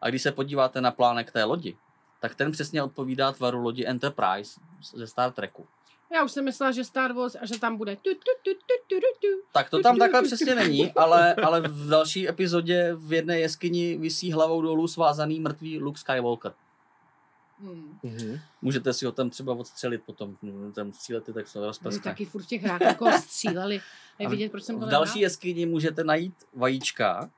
[0.05, 1.77] A když se podíváte na plánek té lodi,
[2.21, 4.61] tak ten přesně odpovídá tvaru lodi Enterprise
[4.95, 5.67] ze Star Treku.
[6.15, 8.75] Já už jsem myslela, že Star Wars a že tam bude tu, tu, tu, tu,
[8.89, 9.43] tu, tu, tu.
[9.53, 14.33] Tak to tam takhle přesně není, ale, ale v další epizodě v jedné jeskyni visí
[14.33, 16.53] hlavou dolů svázaný mrtvý Luke Skywalker.
[17.61, 17.99] Hmm.
[18.03, 18.41] Mhm.
[18.63, 20.37] Můžete si ho tam třeba odstřelit potom,
[20.75, 22.11] tam střílety, tak se rozprskne.
[22.11, 23.81] taky furt těch hrách jako stříleli.
[24.19, 27.31] Je vidět, proč jsem to V další jeskyni můžete najít vajíčka,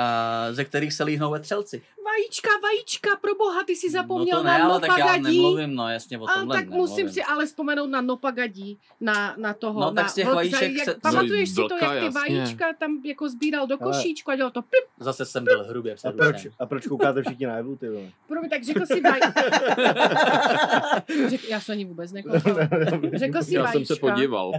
[0.00, 1.82] a, ze kterých se líhnou vetřelci.
[2.04, 5.22] vajíčka, vajíčka, pro boha, ty si No zapomněl to ne, na ale tak já nopagadí.
[5.36, 6.90] nemluvím, no jasně o A tomhle tak nemluvím.
[6.90, 9.80] musím si ale vzpomenout na nopagadí, na, na toho.
[9.80, 12.10] No, tak na z těch vajíček jak, se- Pamatuješ si to, jak ty jasně.
[12.10, 16.12] vajíčka tam jako sbíral do košíčku a dělal to plip, Zase jsem byl hrubě A
[16.12, 18.10] proč, a proč koukáte všichni na Evu, ty vole?
[18.28, 19.42] promiň, tak řekl si vajíčka.
[21.28, 22.68] Řek, já se ani vůbec nekoukala.
[23.14, 23.72] Řekl si Já vajíčka.
[23.72, 24.52] jsem se podíval.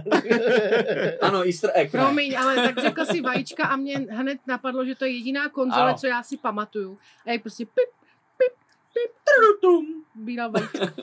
[1.20, 1.90] Ano, Easter egg.
[1.90, 5.88] Promiň, ale tak řekl si vajíčka a mě hned napadlo, že to je jediná konzole,
[5.88, 5.98] Ano.
[5.98, 6.98] co já si pamatuju.
[7.26, 7.90] A jak prostě pip,
[8.38, 8.58] pip,
[8.94, 10.92] pip, trudutum, bíral vajíčka.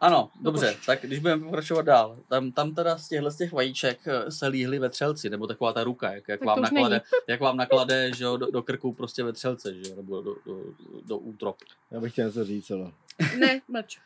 [0.00, 3.98] Ano, dobře, tak když budeme pokračovat dál, tam, tam teda z těchhle z těch vajíček
[4.06, 7.56] eh, se líhly vetřelci, nebo taková ta ruka, jak, jak, Tak vám, naklade, jak vám
[7.56, 10.60] naklade že jo, do, do krku prostě vetřelce, že jo, nebo do, do,
[11.02, 11.56] do útrop.
[11.90, 12.92] Já bych chtěl něco říct, ale...
[13.38, 13.98] Ne, mlč.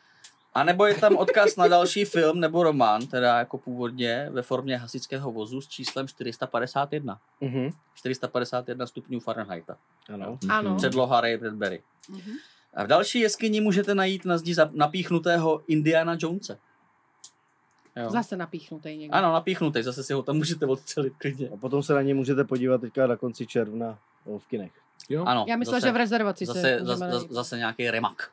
[0.53, 4.77] A nebo je tam odkaz na další film nebo román, teda jako původně ve formě
[4.77, 7.19] hasičského vozu s číslem 451.
[7.41, 7.69] Mhm.
[7.95, 9.77] 451 stupňů Fahrenheita.
[10.13, 10.37] Ano.
[10.49, 10.75] Ano.
[10.75, 11.81] Předloha Ray Bradbury.
[12.09, 12.31] Mhm.
[12.73, 16.57] A v další jeskyni můžete najít na zdi napíchnutého Indiana Jonese.
[17.95, 18.09] Jo.
[18.09, 19.15] Zase napíchnutý někdo.
[19.15, 21.49] Ano, napíchnutý, zase si ho tam můžete odstřelit klidně.
[21.49, 23.99] A potom se na ně můžete podívat teďka na konci června
[24.37, 24.71] v kinech.
[25.09, 25.23] Jo.
[25.25, 28.31] Ano, Já zase, že v rezervaci zase, se zase, zase, zase nějaký remak.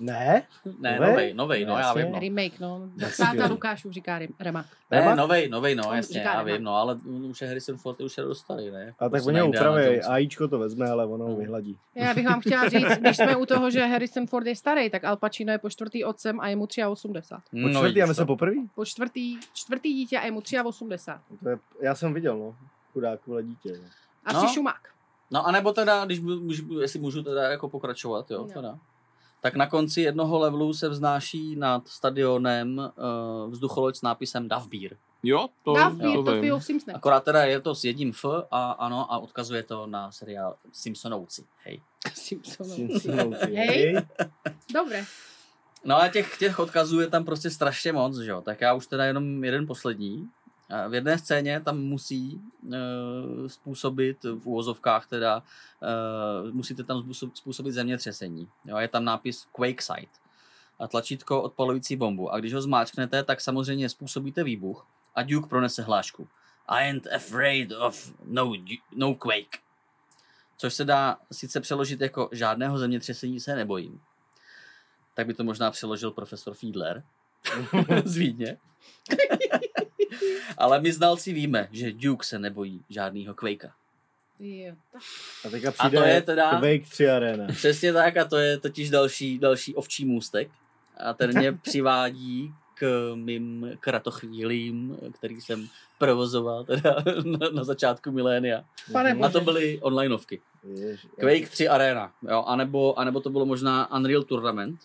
[0.00, 0.42] Ne?
[0.80, 1.10] Ne, Novej?
[1.10, 2.12] novej, novej, no já vím.
[2.12, 2.18] No.
[2.20, 2.88] Remake, no.
[3.18, 4.66] Táta Lukášův říká rem- remak.
[4.90, 5.16] Ne, Remak?
[5.16, 6.54] novej, novej, no, jasně, říká já remak.
[6.58, 6.94] vím, no, ale
[7.30, 8.94] už je Harrison Ford, už je dost starý, ne?
[8.98, 10.00] A tak oni ho upraví.
[10.02, 11.36] AIčko to vezme, ale ono ho No.
[11.36, 11.78] vyhladí.
[11.94, 15.04] Já bych vám chtěla říct, když jsme u toho, že Harrison Ford je starý, tak
[15.04, 17.34] Al Pacino je po čtvrtý otcem a je mu 83.
[17.50, 18.32] Po No, čtvrtý, já myslím to.
[18.32, 18.70] po prvý?
[18.74, 21.38] Po čtvrtý, čtvrtý dítě a je mu 83.
[21.42, 22.56] To je, já jsem viděl, no.
[22.92, 23.72] Chudákové dítě.
[23.72, 23.88] No.
[24.24, 24.52] Asi No.
[24.52, 24.80] šumák.
[25.30, 28.48] No a nebo teda, když můžu, jestli můžu teda jako pokračovat, jo, No.
[28.54, 28.78] teda.
[29.40, 34.96] Tak na konci jednoho levelu se vznáší nad stadionem uh, vzducholoď s nápisem Davbír.
[35.22, 36.96] Jo, to, Dávbír, to to Simpson.
[36.96, 41.46] Akorát teda je to s jedním F a ano, a odkazuje to na seriál Simpsonouci.
[41.64, 41.82] Hej.
[42.14, 42.86] Simpsonovci.
[42.86, 43.96] Simpsonovci, Hej.
[44.74, 45.04] Dobré.
[45.84, 48.40] No a těch, těch odkazů je tam prostě strašně moc, že jo.
[48.40, 50.28] Tak já už teda jenom jeden poslední.
[50.88, 52.72] V jedné scéně tam musí uh,
[53.46, 55.42] způsobit v úvozovkách teda,
[56.42, 58.48] uh, musíte tam způsob- způsobit zemětřesení.
[58.64, 60.20] Jo, je tam nápis Quake Site
[60.78, 62.32] a tlačítko odpalující bombu.
[62.32, 66.28] A když ho zmáčknete, tak samozřejmě způsobíte výbuch a Duke pronese hlášku.
[66.68, 68.52] I ain't afraid of no,
[68.94, 69.58] no quake.
[70.56, 74.00] Což se dá sice přeložit jako žádného zemětřesení se nebojím.
[75.14, 77.02] Tak by to možná přeložil profesor Fiedler
[78.04, 78.58] z Vídně.
[80.58, 83.70] Ale my znalci víme, že Duke se nebojí žádného Quakea.
[84.40, 85.02] Jo, tak.
[85.46, 87.46] A teďka A přijde to je teda- Quake 3 Arena.
[87.46, 90.50] Přesně tak a to je totiž další, další ovčí můstek.
[90.96, 98.64] A ten mě přivádí k mým kratochvílím, který jsem provozoval teda na, na začátku milénia.
[98.92, 100.40] Pane A to byly onlineovky.
[101.20, 104.80] Quake 3 Arena, jo, anebo, anebo to bylo možná Unreal Tournament,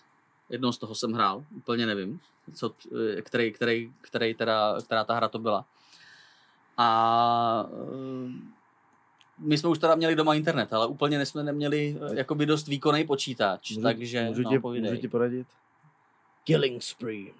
[0.50, 2.20] jednou z toho jsem hrál, úplně nevím,
[2.54, 2.74] co,
[3.18, 5.64] eh, který, který, který teda, která ta hra to byla.
[6.78, 8.32] A eh,
[9.38, 13.04] my jsme už teda měli doma internet, ale úplně jsme neměli eh, jakoby dost výkonný
[13.04, 14.90] počítač, můžu, takže můžu, no, tě, povídej.
[14.90, 15.46] můžu ti poradit?
[16.44, 17.32] Killing Spree.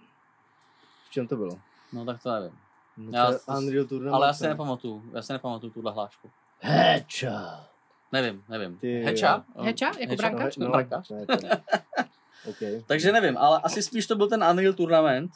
[1.06, 1.58] V čem to bylo?
[1.92, 2.58] No tak to nevím.
[2.96, 4.14] No, Já to s- Unreal Tournament.
[4.14, 4.48] Ale já si ne?
[4.48, 6.30] nepamatuju, já si nepamatuju tuhle hlášku.
[6.60, 7.66] Headshot.
[8.12, 8.78] Nevím, nevím.
[8.78, 9.44] Ty Heča?
[9.58, 9.90] Heča?
[9.98, 10.56] Jako brankáč?
[10.56, 10.86] No, ne,
[12.52, 12.76] to ne.
[12.76, 12.84] OK.
[12.86, 15.30] Takže nevím, ale asi spíš to byl ten Unreal Tournament.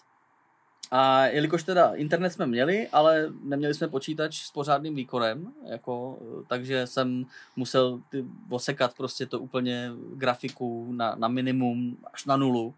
[0.92, 6.18] A jelikož teda internet jsme měli, ale neměli jsme počítač s pořádným výkonem, jako,
[6.48, 12.74] takže jsem musel ty, osekat prostě to úplně grafiku na, na minimum až na nulu.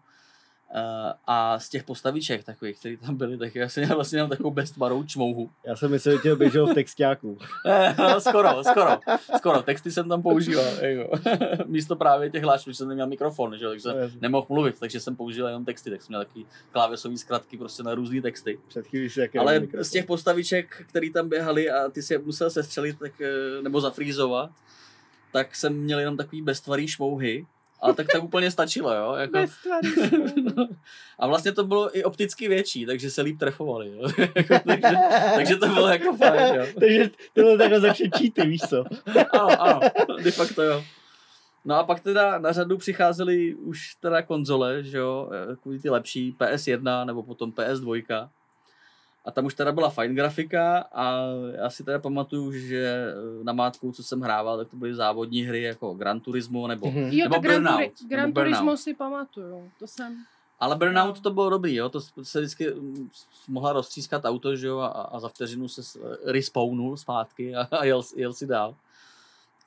[0.75, 4.29] Eh, a z těch postaviček takových, které tam byly, tak já jsem měl vlastně jenom
[4.29, 5.49] takovou beztvarou čmouhu.
[5.65, 7.37] Já jsem myslel, že tě běžel v textáku.
[7.97, 8.99] No, skoro, skoro,
[9.37, 9.61] skoro.
[9.63, 10.65] Texty jsem tam používal.
[10.81, 11.17] Jako.
[11.65, 13.67] Místo právě těch hlášků, že jsem neměl mikrofon, že?
[13.69, 17.17] takže No, jsem nemohl mluvit, takže jsem používal jenom texty, tak jsem měl taky klávesové
[17.17, 18.59] zkratky prostě na různé texty.
[18.67, 19.83] Před chvílí si Ale mikrofon.
[19.83, 23.81] z těch postaviček, které tam běhaly a ty si je musel sestřelit tak, eh, nebo
[23.81, 24.49] zafrýzovat,
[25.31, 27.45] tak jsem měl jenom takový beztvarý šmouhy.
[27.83, 29.13] Ale tak to úplně stačilo, jo.
[29.13, 29.51] Jako, Bez
[30.55, 30.67] no.
[31.19, 34.09] A vlastně to bylo i opticky větší, takže se líp trefovali, jo.
[34.35, 34.97] Jako, takže,
[35.35, 36.65] takže to bylo jako fajn, jo.
[36.79, 38.83] Takže tohle takhle začne cheaty, víš co?
[39.33, 39.79] ano, ano,
[40.23, 40.83] de facto jo.
[41.65, 45.89] No a pak teda na řadu přicházely už teda konzole, že jo, eh, takový ty
[45.89, 48.29] lepší PS1 nebo potom PS2.
[49.25, 51.17] A tam už teda byla fajn grafika a
[51.61, 55.41] já si teda pamatuju, že eh, na mátku, co jsem hrával, tak to byly závodní
[55.43, 56.87] hry jako Gran Turismo nebo...
[56.91, 56.99] Mhm.
[57.11, 58.51] Jo, Nebo tak Gran, Burnout, Turi- Gran nebo Burnout.
[58.59, 59.71] Turismo si pamatuju.
[59.79, 60.17] To jsem...
[60.59, 61.21] Ale Burnout No.
[61.21, 63.09] to bylo dobrý, jo, to se vždycky mm,
[63.47, 67.83] mohla roztřískat auto, že jo, a, a za vteřinu se s- respawnul zpátky a, a
[67.85, 68.75] jel, jel si dál.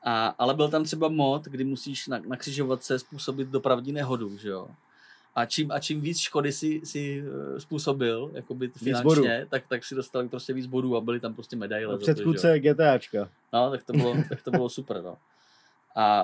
[0.05, 4.49] A, ale byl tam třeba mod, kdy musíš na, na křižovatce způsobit dopravní nehodu, že
[4.49, 4.69] jo.
[5.37, 7.25] A čím, a čím víc škody si, si
[7.57, 11.57] eh, způsobil, jakoby finančně, tak, tak si dostal prostě víc bodů a byly tam prostě
[11.57, 11.93] medaile.
[11.93, 11.99] jo.
[11.99, 13.29] Předchůdce GTAčka.
[13.53, 15.17] No, tak to bylo, tak to bylo super, no.
[15.97, 16.21] A,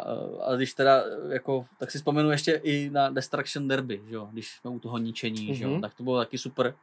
[0.46, 4.50] a když teda, jako, tak si vzpomenu ještě i na Destruction Derby, že jo, když
[4.50, 5.80] jsme u toho ničení, že jo, Mhm.
[5.80, 6.74] tak to bylo taky super.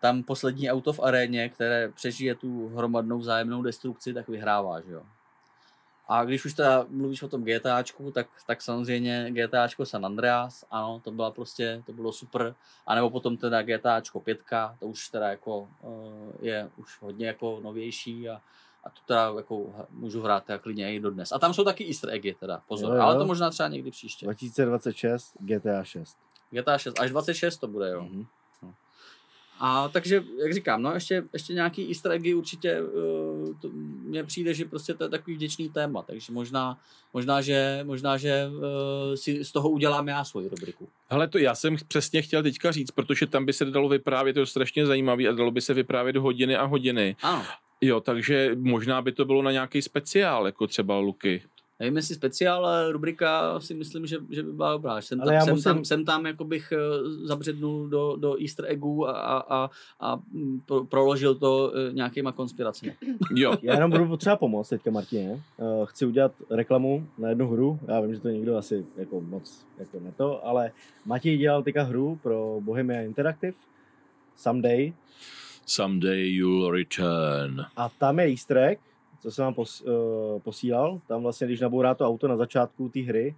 [0.00, 5.02] Tam poslední auto v aréně, které přežije tu hromadnou vzájemnou destrukci, tak vyhrává, že jo.
[6.12, 11.00] A když už teda mluvíš o tom GTAčku, tak, tak samozřejmě GTAčko San Andreas, ano,
[11.04, 12.54] to byla prostě, to bylo super.
[12.86, 14.38] A nebo potom teda GTAčko 5,
[14.78, 18.40] to už teda jako eh, je už hodně jako novější a,
[18.84, 21.32] a to teda jako můžu hrát teda klidně i dodnes.
[21.32, 23.02] A tam jsou taky easter eggy teda, pozor, Jo, jo.
[23.02, 24.26] ale to možná třeba někdy příště.
[24.26, 26.16] 2026 GTA 6.
[26.50, 28.02] GTA 6, až 26 to bude, jo.
[28.02, 28.26] Mhm.
[29.64, 33.68] A takže, jak říkám, no ještě, ještě nějaký easter eggy určitě uh, to,
[34.02, 36.78] mně přijde, že prostě to je takový vděčný téma, takže možná,
[37.12, 38.64] možná že, možná, že uh,
[39.14, 40.88] si z toho udělám já svoji rubriku.
[41.08, 44.40] Hele, to já jsem přesně chtěl teďka říct, protože tam by se dalo vyprávět, to
[44.40, 47.16] je strašně zajímavý a dalo by se vyprávět hodiny a hodiny.
[47.22, 47.44] Ano,
[47.84, 51.42] Jo, takže možná by to bylo na nějaký speciál, jako třeba Luky.
[51.82, 55.00] Nevím jestli speciál, ale rubrika si myslím, že, že by byla dobrá.
[55.02, 58.36] Jsem Ale tam, já jsem, musím- tam, jsem tam jako bych uh, zabřednul do, do
[58.40, 62.96] easter eggů a, a, a, a mm, pro, proložil to uh, nějakýma konspiracemi.
[63.36, 65.42] Jo, Já jenom budu potřeba pomoct teďka, Martině.
[65.56, 67.78] Uh, chci udělat reklamu na jednu hru.
[67.88, 70.72] Já vím, že to někdo asi jako moc jako ne to, ale
[71.06, 73.52] Matěj dělal teďka hru pro Bohemia Interactive
[74.36, 74.92] Someday
[75.66, 77.64] someday you'll return.
[77.76, 78.80] a tam je easter egg,
[79.22, 81.00] co jsem vám pos, uh, posílal.
[81.06, 83.34] Tam vlastně, když nabourá to auto na začátku té hry,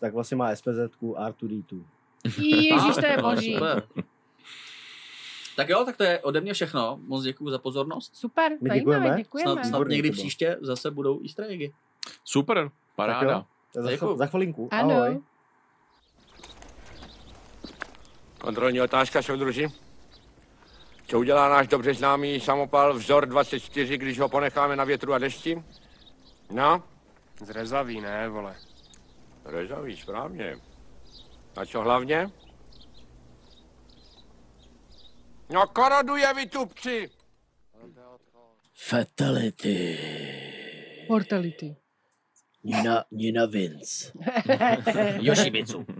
[0.00, 1.82] tak vlastně má SPZ R2D2.
[2.38, 3.54] Ježíš, to je boží.
[3.54, 3.82] super.
[5.56, 6.98] Tak jo, tak to je ode mě všechno.
[7.06, 8.16] Moc děkuji za pozornost.
[8.16, 9.16] Super, My zajímavé, děkujeme.
[9.22, 9.52] děkujeme.
[9.52, 11.72] Snad, snad někdy příště zase budou easter eggy.
[12.24, 13.44] Super, Tak paráda.
[13.76, 14.68] jo, za, za chvilinku.
[14.70, 14.90] Ano.
[14.94, 15.20] Ahoj.
[18.40, 19.68] Kontrolní otázka, soudruži.
[21.08, 25.62] Co udělá náš dobře známý samopal vzor 24, když ho ponecháme na větru a dešti?
[26.50, 26.82] No?
[27.44, 28.56] Zrezavý, ne, vole.
[29.44, 30.56] Rezavý, správně.
[31.56, 32.30] A co hlavně?
[35.50, 37.10] No koroduje, vy tupci!
[38.74, 39.98] Fatality.
[41.08, 41.76] Mortality.
[42.64, 44.12] Nina, Nina Vince.
[45.20, 45.86] Yoshimitsu.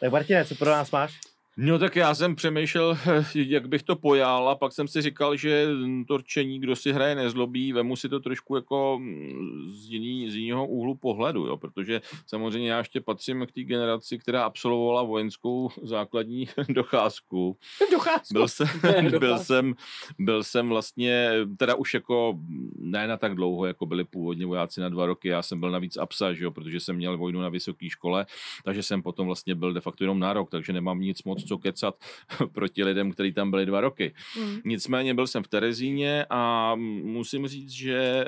[0.00, 1.20] Tak Martine, co pro nás máš?
[1.58, 2.98] No tak já jsem přemýšlel,
[3.34, 5.66] jak bych to pojal a pak jsem si říkal, že
[6.08, 10.36] to rčení, kdo si hraje nezlobí, vemu si to trošku jako mm, z, jiný, z
[10.36, 15.68] jiného úhlu pohledu, jo, protože samozřejmě já ještě patřím k té generaci, která absolvovala vojenskou
[15.82, 17.56] základní docházku.
[17.92, 18.34] Docházku.
[18.34, 19.18] Byl jsem, Docházku.
[19.18, 19.74] byl jsem,
[20.18, 22.38] byl jsem vlastně, teda už jako
[22.78, 25.96] ne na tak dlouho, jako byli původně vojáci na dva roky, já jsem byl navíc
[25.96, 28.26] absa, že jo, protože jsem měl vojnu na vysoké škole,
[28.64, 31.58] takže jsem potom vlastně byl de facto jenom na rok, takže nemám nic moc co
[31.58, 31.94] kecat
[32.52, 34.14] proti lidem, kteří tam byli dva roky.
[34.40, 34.56] Mm.
[34.64, 38.26] Nicméně byl jsem v Terezíně a musím říct, že eh,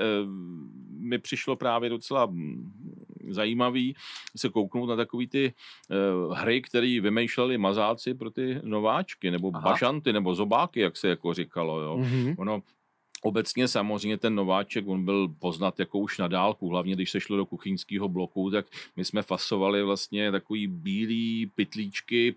[0.99, 2.73] mi přišlo právě docela mm,
[3.31, 3.97] zajímavý
[4.37, 5.53] se kouknout na takový ty
[6.27, 9.71] uh, hry, které vymýšleli mazáci pro ty nováčky, nebo Aha.
[9.71, 11.81] Bašanty, nebo zobáky, jak se jako říkalo.
[11.81, 11.97] Jo.
[11.97, 12.35] Mhm.
[12.39, 12.63] Ono,
[13.23, 17.37] Obecně samozřejmě ten nováček, on byl poznat jako už na dálku, hlavně když se šlo
[17.37, 22.35] do kuchyňského bloku, tak my jsme fasovali vlastně takový bílý pytlíčky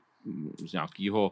[0.68, 1.32] z, nějakého,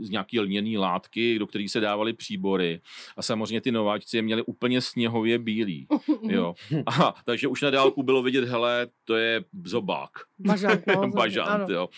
[0.00, 2.80] z nějaký lněný látky, do kterých se dávaly příbory.
[3.16, 5.86] A samozřejmě ty nováčci je měli úplně sněhově bílý.
[6.22, 6.54] Jo.
[6.86, 10.10] A, takže už na dálku bylo vidět, hele, to je zobák.
[10.38, 11.08] Bažant, no.
[11.14, 11.88] Bažant, jo.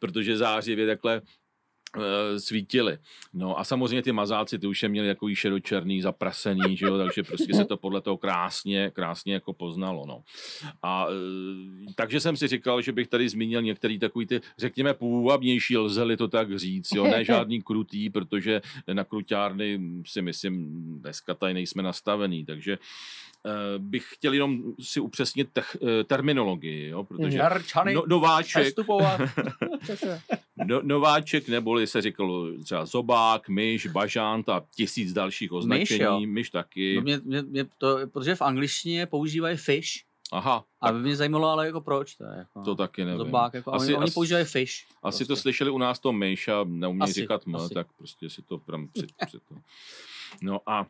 [0.00, 1.22] Protože zářivě takhle
[1.96, 2.98] eh, svítili.
[3.32, 7.22] No a samozřejmě ty mazáci, ty už je měli jako šedočerný, zaprasený, že jo, takže
[7.22, 10.22] prostě se to podle toho krásně, krásně jako poznalo, no.
[10.82, 15.76] A eh, takže jsem si říkal, že bych tady zmínil některý takový ty, řekněme, půvabnější,
[15.76, 18.60] lze-li to tak říct, jo, ne žádný krutý, protože
[18.92, 22.78] na kruťárny si myslím, dneska tady nejsme nastavený, takže
[23.78, 28.74] bych chtěl jenom si upřesnit tech, eh, terminologii, jo, protože Jarčany, no, nováček,
[30.66, 36.00] no, nováček, neboli se říkalo třeba zobák, myš, bažant a tisíc dalších označení.
[36.04, 36.20] jo.
[36.20, 36.96] myš taky.
[36.96, 39.88] No mě, mě, mě to, protože v angličtině používají fish.
[40.32, 42.30] Aha, A by mě zajímalo, ale jako proč to je.
[42.38, 43.18] Jako, to taky nevím.
[43.18, 44.72] Zobák, jako, Asi- oni, oni asi- používají fish.
[45.02, 45.42] Asi to prostě.
[45.42, 47.74] slyšeli u nás to myš a neumí Asi, říkat m, asi.
[47.74, 49.54] tak prostě si to pram před, před to.
[50.42, 50.86] No a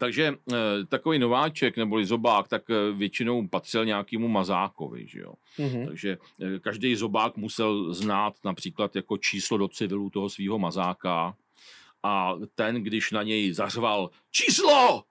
[0.00, 0.56] takže eh,
[0.88, 5.32] takový nováček neboli zobák, tak eh, většinou patřil nějakému mazákovi, že jo.
[5.58, 5.86] Mhm.
[5.86, 11.36] Takže eh, každý zobák musel znát například jako číslo do civilu toho svého mazáka
[12.02, 15.02] a ten, když na něj zařval číslo,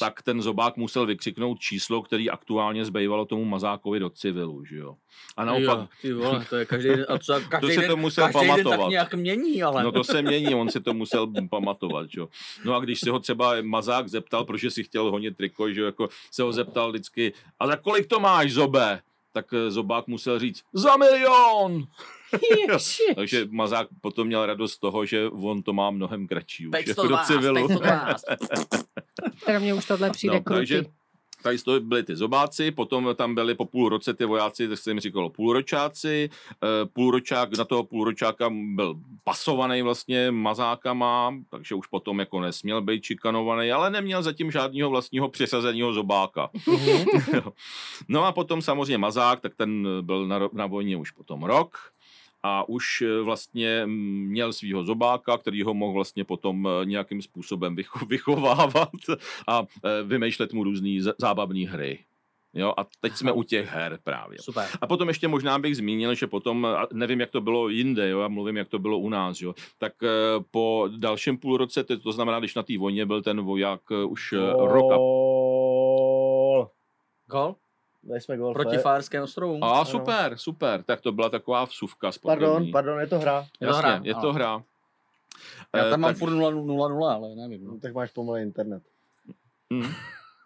[0.00, 4.94] tak ten zobák musel vykřiknout číslo, který aktuálně zbývalo tomu mazákovi do civilu, že jo.
[5.36, 7.96] A naopak, Jo, ty vole, to je každý den, a co, každý si den, to
[7.96, 8.90] musel každý den tak pamatovat.
[8.90, 9.82] nějak mění, ale.
[9.84, 12.28] No to se mění, on si to musel pamatovat, že jo.
[12.64, 15.86] No a když se ho třeba mazák zeptal, protože si chtěl honit triko, že jo,
[15.86, 19.00] jako se ho zeptal vždycky, a za kolik to máš, zobe?
[19.34, 21.84] Tak eh, zobák musel říct, za milion!
[23.14, 27.02] Takže mazák potom měl radost z toho, že on to má mnohem kratší už jako
[27.08, 27.68] do 512, civilu.
[27.68, 28.24] 512.
[29.46, 30.58] Teda mně už tohle přijde No, krutý.
[30.60, 30.84] takže
[31.44, 34.90] tady to byli ty zobáci, potom tam byli po půl roce ty vojáci, tak se
[34.90, 36.30] jim říkalo půlročáci,
[36.64, 43.04] Eh, půlročák, na toho půlročáka byl pasovaný vlastně mazákama, takže už potom jako nesměl být
[43.04, 46.50] šikanovaný, ale neměl zatím žádného vlastního přesazeného zobáka.
[48.08, 51.78] no a potom samozřejmě mazák, tak ten byl na, na vojně už potom rok,
[52.46, 57.22] a už eh, vlastně mm, měl svého zobáka, který ho mohl vlastně potom eh, nějakým
[57.22, 58.90] způsobem vycho- vychovávat
[59.48, 61.98] a eh, vymýšlet mu různé zábavné hry.
[62.56, 64.38] Jo, a teď jsme u těch her právě.
[64.40, 64.68] Super.
[64.80, 68.28] A potom ještě možná bych zmínil, že potom, nevím, jak to bylo jinde, jo, já
[68.28, 69.92] mluvím, jak to bylo u nás, jo, tak
[70.50, 74.96] po dalším půlroce, to, znamená, když na té vojně byl ten voják už rok a
[74.96, 76.70] Gól.
[77.26, 77.54] Gol?
[78.08, 78.52] Dali jsme gól.
[78.52, 79.64] Proti Fajerským ostrovům.
[79.64, 80.82] A super, super.
[80.82, 82.72] Tak to byla taková vsuvka Pardon, sportovní.
[82.72, 83.46] pardon, je to hra.
[83.60, 84.22] Je to Jasně, hra, je ano.
[84.22, 84.62] to hra.
[85.76, 87.64] Já Eh, tam mám tak- furt 0-0, ale nevím.
[87.66, 87.78] No.
[87.80, 88.82] Tak máš pomalý internet.
[89.70, 89.82] Mm.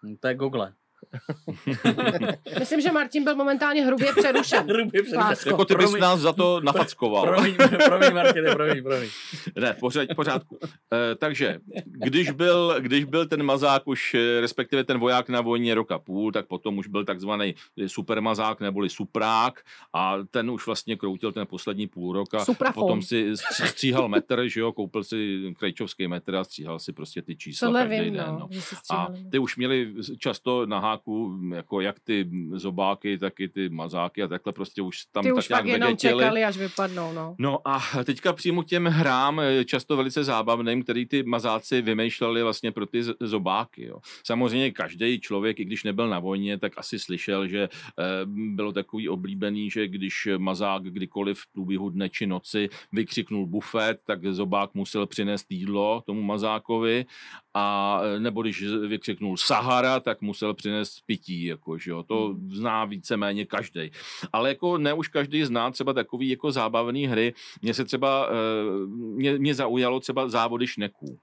[0.02, 0.72] Hm, To je Google.
[2.58, 4.64] Myslím, že Martin byl momentálně hrubě přerušen.
[4.70, 5.18] Hrubě přerušen.
[5.18, 5.48] Lásko.
[5.48, 6.00] Jako ty bys Promiň.
[6.02, 7.26] nás za to nafackoval.
[7.26, 7.54] Promiň,
[7.86, 9.08] promiň, Martine, promiň, promiň.
[9.56, 10.58] Ne, v pořád, pořádku.
[10.94, 15.74] E, takže, když byl, když byl ten mazák už, eh, respektive ten voják na vojně
[15.74, 17.54] roka půl, tak potom už byl takzvaný
[17.86, 19.60] supermazák neboli suprák
[19.92, 22.82] a ten už vlastně kroutil ten poslední půl rok a Suprafon.
[22.82, 27.22] potom si stří- stříhal metr, že jo, koupil si krejčovský metr a stříhal si prostě
[27.22, 28.26] ty čísla Tohle každý vím, den.
[28.26, 28.48] no, No.
[28.96, 34.22] A ty už měli často na háku jako jak ty zobáky, tak i ty mazáky
[34.22, 37.34] a takhle prostě už tam Ty tak už nějak jenom čekali, až vypadnou, no.
[37.38, 42.72] No a teďka přímo těm hrám, eh, často velice zábavným, který ty mazáci vymýšleli vlastně
[42.72, 43.84] pro ty zobáky.
[43.84, 43.98] Jo.
[44.24, 49.08] Samozřejmě každý člověk, i když nebyl na vojně, tak asi slyšel, že eh, bylo takový
[49.08, 55.06] oblíbený, že když mazák kdykoliv v průběhu dne či noci vykřiknul bufet, tak zobák musel
[55.06, 57.06] přinést jídlo tomu mazákovi
[57.54, 62.02] a eh, nebo když vykřiknul Sahara, tak musel přinést pití, jako, že jo.
[62.02, 63.90] to zná víceméně každý.
[64.32, 67.34] Ale jako ne už každý zná třeba takový jako zábavný hry.
[67.62, 71.18] Mně se třeba, eh, mě, mě zaujalo třeba závody šneků.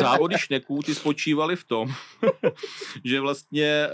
[0.00, 1.88] Závody šneků ty spočívaly v tom,
[3.04, 3.90] že vlastně eh,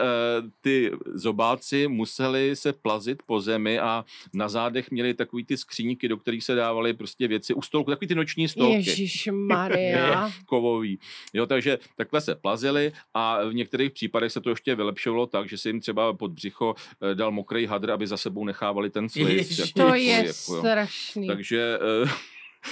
[0.61, 4.05] ty zobáci museli se plazit po zemi a
[4.35, 8.09] na zádech měli takový ty skříňky, do kterých se dávaly prostě věci u stolku, takový
[8.09, 8.75] ty noční stolky.
[8.75, 10.33] Ježíš Maria.
[10.47, 10.99] kovový.
[11.33, 15.59] Jo, takže takhle se plazili a v některých případech se to ještě vylepšovalo tak, že
[15.59, 16.75] se jim třeba pod břicho
[17.11, 19.29] eh, dal mokrý hadr, aby za sebou nechávali ten slist.
[19.31, 19.59] Ježiš.
[19.59, 20.59] jako- To jako- je jako, jo.
[20.59, 21.27] strašný.
[21.27, 22.11] Takže eh,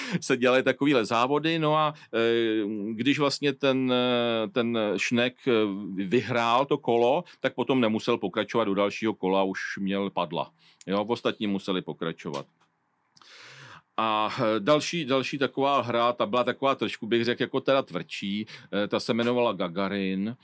[0.20, 2.18] se dělaly takovýhle závody, no a eh,
[2.92, 5.52] když vlastně ten, eh, ten šnek eh,
[5.94, 10.50] vyhrál to kolo, tak potom nemusel pokračovat do dalšího kola, už měl padla.
[10.86, 12.46] Jo, ostatní museli pokračovat.
[13.96, 18.46] A eh, další, další taková hra, ta byla taková trošku, bych řekl, jako teda tvrdší,
[18.84, 20.36] eh, ta se jmenovala Gagarin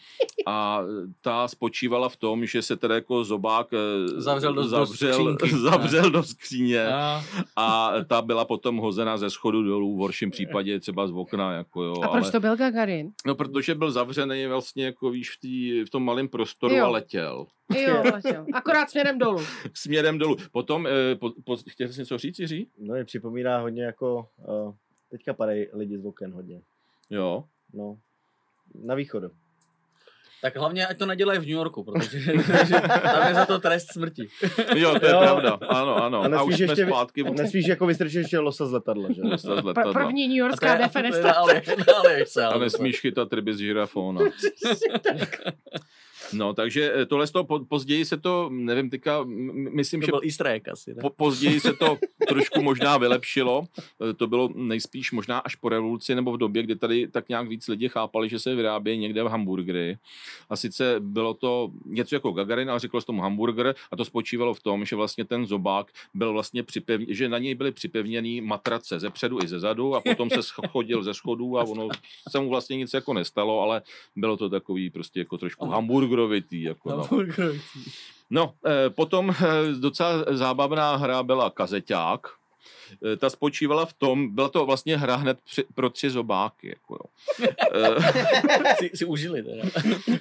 [0.46, 3.68] a eh, ta spočívala v tom, že se teda jako zobák
[4.16, 5.56] Zavřel do- do zavřel, skřínky.
[5.62, 7.22] zavřel do skříně A,
[7.56, 11.52] a ta byla potom hozena ze schodu dolů, v horším případě třeba z okna.
[11.52, 13.10] Jako jo, A proč ale, to byl Gagarin?
[13.26, 16.84] No, protože byl zavřený vlastně, jako víš, v, tý, v tom malém prostoru Jo.
[16.84, 17.46] a letěl.
[17.76, 18.46] Jo, letěl.
[18.54, 19.40] Akorát směrem dolů.
[19.74, 20.36] Směrem dolů.
[20.52, 22.70] Potom, eh, po, po, chtěl jsi něco říct, Jiří?
[22.78, 24.74] No je připomíná hodně jako, uh,
[25.10, 26.60] teďka padají lidi z oken hodně.
[27.10, 27.44] Jo.
[27.74, 27.98] No,
[28.84, 29.30] na východu.
[30.42, 32.32] tak hlavně, ať to nedělají v New Yorku, protože
[33.02, 34.28] tam je za to trest smrti.
[34.76, 35.18] Jo, to je Jo.
[35.20, 35.58] pravda.
[35.68, 36.22] Ano, ano.
[36.22, 37.22] A A, už nesmíš jsme ještě, zpátky.
[37.22, 39.22] nesmíš jako vystrčit ještě losa z letadla, že?
[39.22, 39.92] Losa z Pr- letadla.
[39.92, 40.98] první New A to Yorkská je, a to
[42.08, 44.20] je A ale nesmíš chytat ryby z žirafona.
[46.32, 49.24] No, takže eh, tohle z toho po, později se to, nevím, teďka,
[49.54, 51.00] myslím, To že byl easter egg asi, ne?
[51.00, 51.98] po, později se to
[52.28, 53.64] trošku možná vylepšilo.
[54.10, 57.48] Eh, To bylo nejspíš možná až po revoluci nebo v době, kdy tady tak nějak
[57.48, 59.98] víc lidi chápali, že se vyrábějí někde v hamburgery.
[60.50, 64.54] A sice bylo to něco jako Gagarin, ale řeklo se tomu hamburger a to spočívalo
[64.54, 68.98] v tom, že vlastně ten zobák byl vlastně připevně, že na něj byly připevněný matrace
[69.00, 71.88] ze předu i ze zadu a potom se chodil ze schodů a ono
[72.30, 73.82] se mu vlastně nic jako nestalo, ale
[74.16, 75.66] bylo to takový prostě jako trošku
[76.18, 76.62] hamburgerovitý.
[76.62, 77.08] Jako no.
[78.30, 82.37] No, eh, potom eh, docela zábavná hra byla kazeťák.
[83.12, 86.68] Eh, Ta spočívala v tom, byla to vlastně hra hned při, pro tři zobáky.
[86.68, 87.48] Jako jo.
[87.74, 89.62] Eh, si, si užili teda.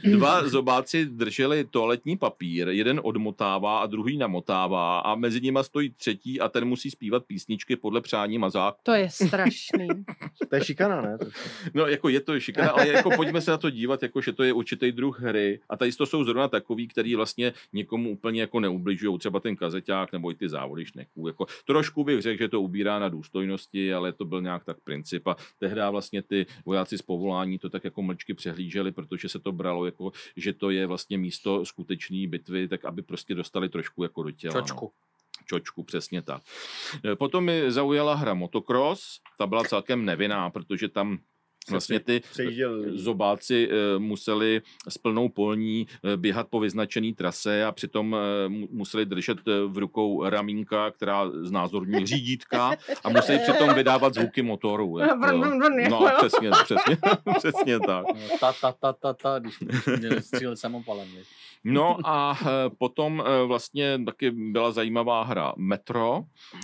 [0.04, 6.40] Dva zobáci drželi toaletní papír, jeden odmotává a druhý namotává a mezi nimi stojí třetí
[6.40, 8.80] a ten musí zpívat písničky podle přání mazáku.
[8.84, 9.88] To je strašný.
[10.50, 11.18] To je šikana, ne?
[11.74, 14.44] No, jako je to šikana, ale jako pojďme se na to dívat, jako že to
[14.44, 18.60] je určitý druh hry a tady to jsou zrovna takový, který vlastně někomu úplně jako
[18.60, 21.28] neubližují, třeba ten kazeťák nebo i ty závody šneků.
[21.28, 25.28] Jako, trošku bych řekl, že to ubírá na důstojnosti, ale to byl nějak tak princip
[25.28, 29.52] a tehdy vlastně ty vojáci z povolání to tak jako mlčky přehlíželi, protože se to
[29.52, 34.24] bralo jako, že to je vlastně místo skutečné bitvy, tak aby prostě dostali trošku jako
[34.24, 34.54] do těla.
[34.54, 34.86] Čočku.
[34.86, 35.08] No
[35.46, 36.42] čočku, přesně tak.
[37.18, 41.20] Potom mi zaujala hra motocross, ta byla celkem nevinná, protože tam
[41.72, 42.22] vlastně ty
[42.96, 48.68] zobáci e, museli s plnou polní e, běhat po vyznačené trase a přitom e, mu-
[48.72, 52.72] museli držet e, v rukou ramínka, která znázorní řídítka
[53.04, 54.98] a museli přitom vydávat zvuky motoru.
[55.08, 56.98] Jako, jako no, přesně, přesně,
[57.38, 58.06] přesně tak.
[58.08, 59.60] No, Ta, ta, ta, ta, ta, když
[60.00, 61.08] měli střílet samopalem.
[61.64, 62.46] No a eh,
[62.78, 66.24] potom eh, vlastně taky byla zajímavá hra Metro,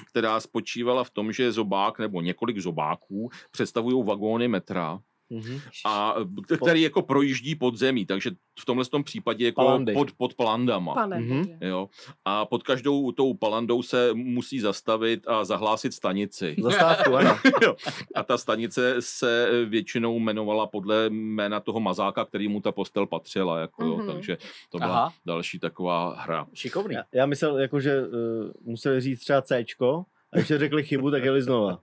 [0.10, 5.60] která spočívala v tom, že zobák nebo několik zobáků představují vagóny metra Mhm.
[5.86, 6.16] a
[6.62, 9.94] který jako projíždí pod zemí, takže v tomhle tom případě jako Palandy.
[9.94, 10.94] pod, pod palandama.
[10.94, 11.38] Pane Mhm.
[11.42, 11.58] bože.
[11.62, 11.90] Jo.
[12.26, 16.56] A pod každou tou palandou se musí zastavit a zahlásit stanici.
[16.64, 17.38] Zastávku, ano.
[17.62, 17.76] Jo.
[18.16, 23.60] A ta stanice se většinou jmenovala podle jména toho mazáka, který mu ta postel patřila.
[23.60, 23.98] Jako, jo.
[23.98, 24.08] Mhm.
[24.12, 24.38] Takže
[24.70, 25.14] to byla Aha.
[25.26, 26.48] další taková hra.
[26.54, 26.96] Šikovný.
[26.96, 28.08] Já, já myslel, jako, že uh,
[28.62, 31.80] museli říct třeba Cčko, a když řekli chybu, tak jeli znova.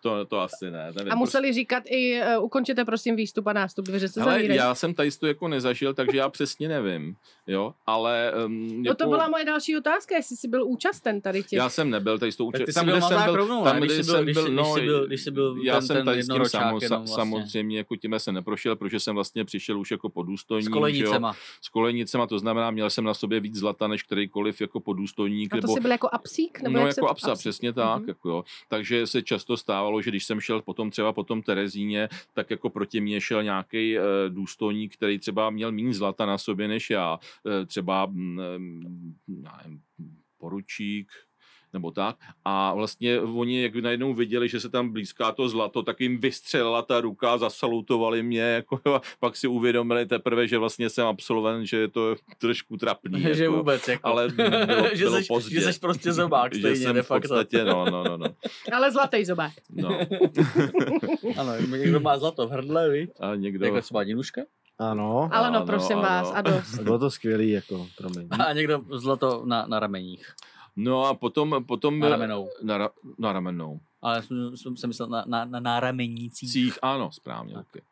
[0.00, 0.92] To, to asi ne.
[0.96, 4.58] Nevím, A museli říkat i, uh, ukončete prosím výstup a nástup, dveře se Hele, zavírají.
[4.58, 7.16] já jsem tady to jako nezažil, takže já přesně nevím.
[7.46, 8.32] Jo, ale...
[8.46, 11.52] Um, No to byla moje další otázka, jestli jsi byl účasten tady těch.
[11.52, 14.34] Já jsem nebyl, tady s tou byl rovnou, tam, Když kde jsi byl- jsem když
[14.34, 16.44] byl, jsi- no, když jsi byl- když jsi byl já ten- jsem tady s tím
[16.44, 17.14] samo, jenom vlastně.
[17.14, 20.64] samozřejmě, jako tím jsem neprošel, protože jsem vlastně přišel už jako podůstojník.
[20.64, 21.34] S jo, kolejnicema.
[21.62, 25.54] S kolejnicema, to znamená, měl jsem na sobě víc zlata, než kterýkoliv jako podůstojník.
[25.54, 26.60] A to nebo, jsi byl jako apsík?
[26.62, 27.10] Nebo no jak jako se...
[27.10, 28.00] apsa, přesně tak.
[28.00, 28.08] Mhm.
[28.08, 28.44] Jako jo.
[28.68, 32.70] Takže se často stávalo, že když jsem šel potom třeba po tom Terezíně, tak jako
[32.70, 37.18] proti mně šel nějaký e, důstojník, který třeba měl méně zlata na sobě než já.
[37.62, 39.14] E, třeba mm, em,
[39.44, 39.80] já nevím,
[40.38, 41.12] poručík,
[41.72, 42.16] nebo tak.
[42.44, 46.82] A vlastně oni, jak najednou viděli, že se tam blízká to zlato, tak jim vystřelila
[46.82, 51.76] ta ruka, zasalutovali mě, jako, a pak si uvědomili teprve, že vlastně jsem absolvent, že
[51.76, 53.20] je to trošku trapný.
[53.36, 54.06] Že jako, vůbec, jako.
[54.08, 54.48] Ale bylo,
[54.92, 55.54] Že bylo seš- pozdě.
[55.54, 57.28] že seš prostě zobák že stejně, jsem de v facto.
[57.28, 58.26] podstatě, no, no, no, no.
[58.72, 59.52] Ale zlatý zobák.
[59.70, 59.98] no.
[61.38, 63.08] Ano, někdo má zlato v hrdle, víš?
[63.20, 63.66] A někdo...
[63.66, 64.40] Jako třeba Dinuška.
[64.78, 65.28] Ano.
[65.32, 66.02] Ale no, prosím ano.
[66.08, 66.78] vás, a dost.
[66.78, 68.28] Bylo to skvělý, jako, promiň.
[68.30, 70.34] A někdo zlato na, na rameních.
[70.76, 71.64] No a potom...
[71.66, 72.48] potom Na ramenou.
[72.62, 73.80] Na, ra, na ramenou.
[74.02, 76.52] Ale jsem, jsem, jsem myslel na, na, na náramenících.
[76.52, 77.54] Cích, ano, správně.
[77.56, 77.82] Okay.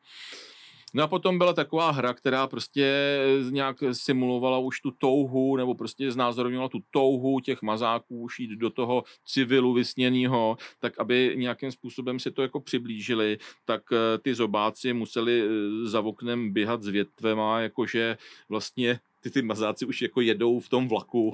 [0.97, 3.19] No a potom byla taková hra, která prostě
[3.51, 8.71] nějak simulovala už tu touhu, nebo prostě znázorňovala tu touhu těch mazáků už jít do
[8.71, 14.93] toho civilu vysněného, tak aby nějakým způsobem si to jako přiblížili, tak eh, ty zobáci
[14.93, 18.19] museli eh, za oknem běhat s větvema, jakože
[18.49, 21.33] vlastně ty, ty mazáci už jako jedou v tom vlaku.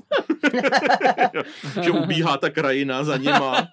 [1.82, 3.68] že ubíhá ta krajina za nima.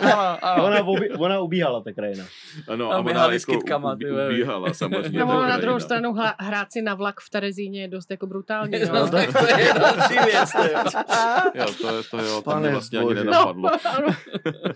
[0.00, 0.64] ano, ano.
[0.64, 0.80] Ona,
[1.18, 2.24] ona ubíhala, ta krajina.
[2.68, 5.18] Ano, A ona jako kytkama, ubí, ubíhala samozřejmě.
[5.20, 8.72] No, na druhou stranu hla, hrát si na vlak v Terezíně je dost jako brutální.
[8.86, 9.10] No, No.
[9.10, 10.52] tak to je další věc.
[10.52, 10.72] to je.
[11.54, 13.24] Jo, to, je- to jo, to Pane mě vlastně ani bože.
[13.24, 13.70] nenapadlo.
[14.06, 14.12] No.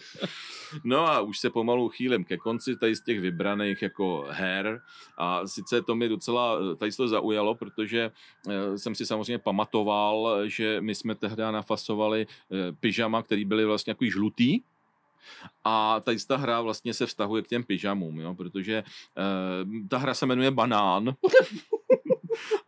[0.85, 4.80] No a už se pomalu chýlím ke konci tady z těch vybraných jako her
[5.18, 8.11] a sice to mi docela tady to zaujalo, protože
[8.51, 13.91] eh, jsem si samozřejmě pamatoval, že my jsme tehdy nafasovali eh, pyžama, který byly vlastně
[13.91, 14.61] jako žlutý,
[15.64, 20.14] a tady ta hra vlastně se vztahuje k těm pyžamům, jo, protože eh, ta hra
[20.14, 21.14] se jmenuje Banán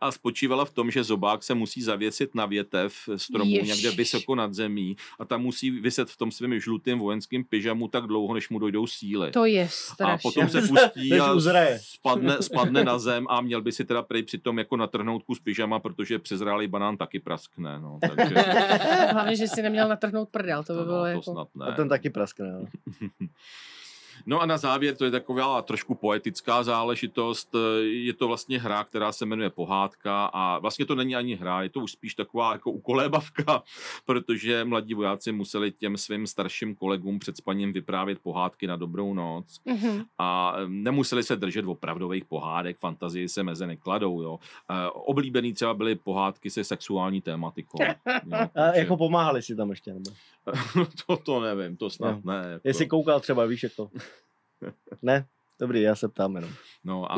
[0.01, 3.69] a spočívala v tom, že zobák se musí zavěsit na větev stromu Ježiš.
[3.69, 8.03] někde vysoko nad zemí a tam musí vyset v tom svém žlutém vojenském pyžamu tak
[8.03, 9.31] dlouho, než mu dojdou síly.
[9.31, 10.17] To je A strašné.
[10.23, 11.79] potom se pustí a uzraje.
[11.81, 15.79] spadne, spadne na zem a měl by si teda prej přitom jako natrhnout kus pyžama,
[15.79, 17.79] protože přezrálý banán taky praskne.
[17.79, 18.35] No, takže
[19.11, 21.21] Hlavně, že si neměl natrhnout prdel, to by no, bylo to jako...
[21.21, 21.65] snad ne.
[21.65, 22.51] A ten taky praskne.
[22.51, 22.65] No.
[24.25, 29.11] No a na závěr, to je taková trošku poetická záležitost, je to vlastně hra, která
[29.11, 32.71] se jmenuje Pohádka a vlastně to není ani hra, je to už spíš taková jako
[32.71, 33.63] ukolébavka,
[34.05, 39.59] protože mladí vojáci museli těm svým starším kolegům před spaním vyprávět pohádky na dobrou noc
[39.65, 40.01] Mhm.
[40.17, 44.39] a nemuseli se držet opravdových pohádek, fantazii se meze nekladou, jo.
[44.71, 47.77] Eh, Oblíbený třeba byly pohádky se sexuální tématikou.
[48.25, 50.11] Jo, A takže- jako pomáhali si tam ještě, nebo?
[51.07, 52.31] to, to nevím, to snad No.
[52.33, 52.49] ne.
[52.51, 52.67] Jako.
[52.67, 53.89] Jestli koukal třeba, víš, jak to.
[55.01, 55.27] Ne?
[55.59, 56.51] Dobrý, já se ptám jenom.
[56.83, 57.15] No a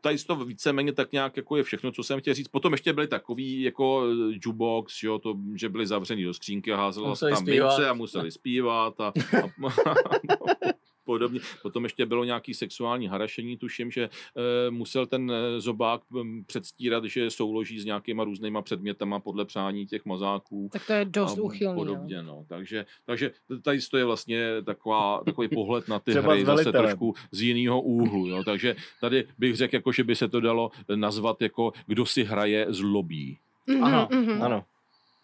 [0.00, 2.48] tady to víceméně tak nějak jako je všechno, co jsem chtěl říct.
[2.48, 7.16] Potom ještě byly takový jako jukebox, jo, to, že byli zavřený do skřínky a házela
[7.16, 7.70] se tam zpívat.
[7.78, 9.12] mince a museli zpívat a, a,
[11.10, 11.40] podobně.
[11.62, 17.04] Potom ještě bylo nějaký sexuální harašení, tuším, že e, musel ten eh, zobák mm, předstírat,
[17.04, 20.70] že souloží s nějakýma různýma předmětama podle přání těch mazáků.
[20.72, 21.74] Tak to je dost a úchylný.
[21.76, 22.44] Podobně, no.
[22.48, 23.30] Takže, takže
[23.62, 28.26] tady to je vlastně taková, takový pohled na ty hry zase trošku z jiného úhlu.
[28.26, 28.44] Jo.
[28.44, 32.66] Takže tady bych řekl, jako, že by se to dalo nazvat jako kdo si hraje
[32.68, 33.38] zlobí.
[33.66, 34.08] Mhm, Ano.
[34.12, 34.42] mhm.
[34.42, 34.64] Ano.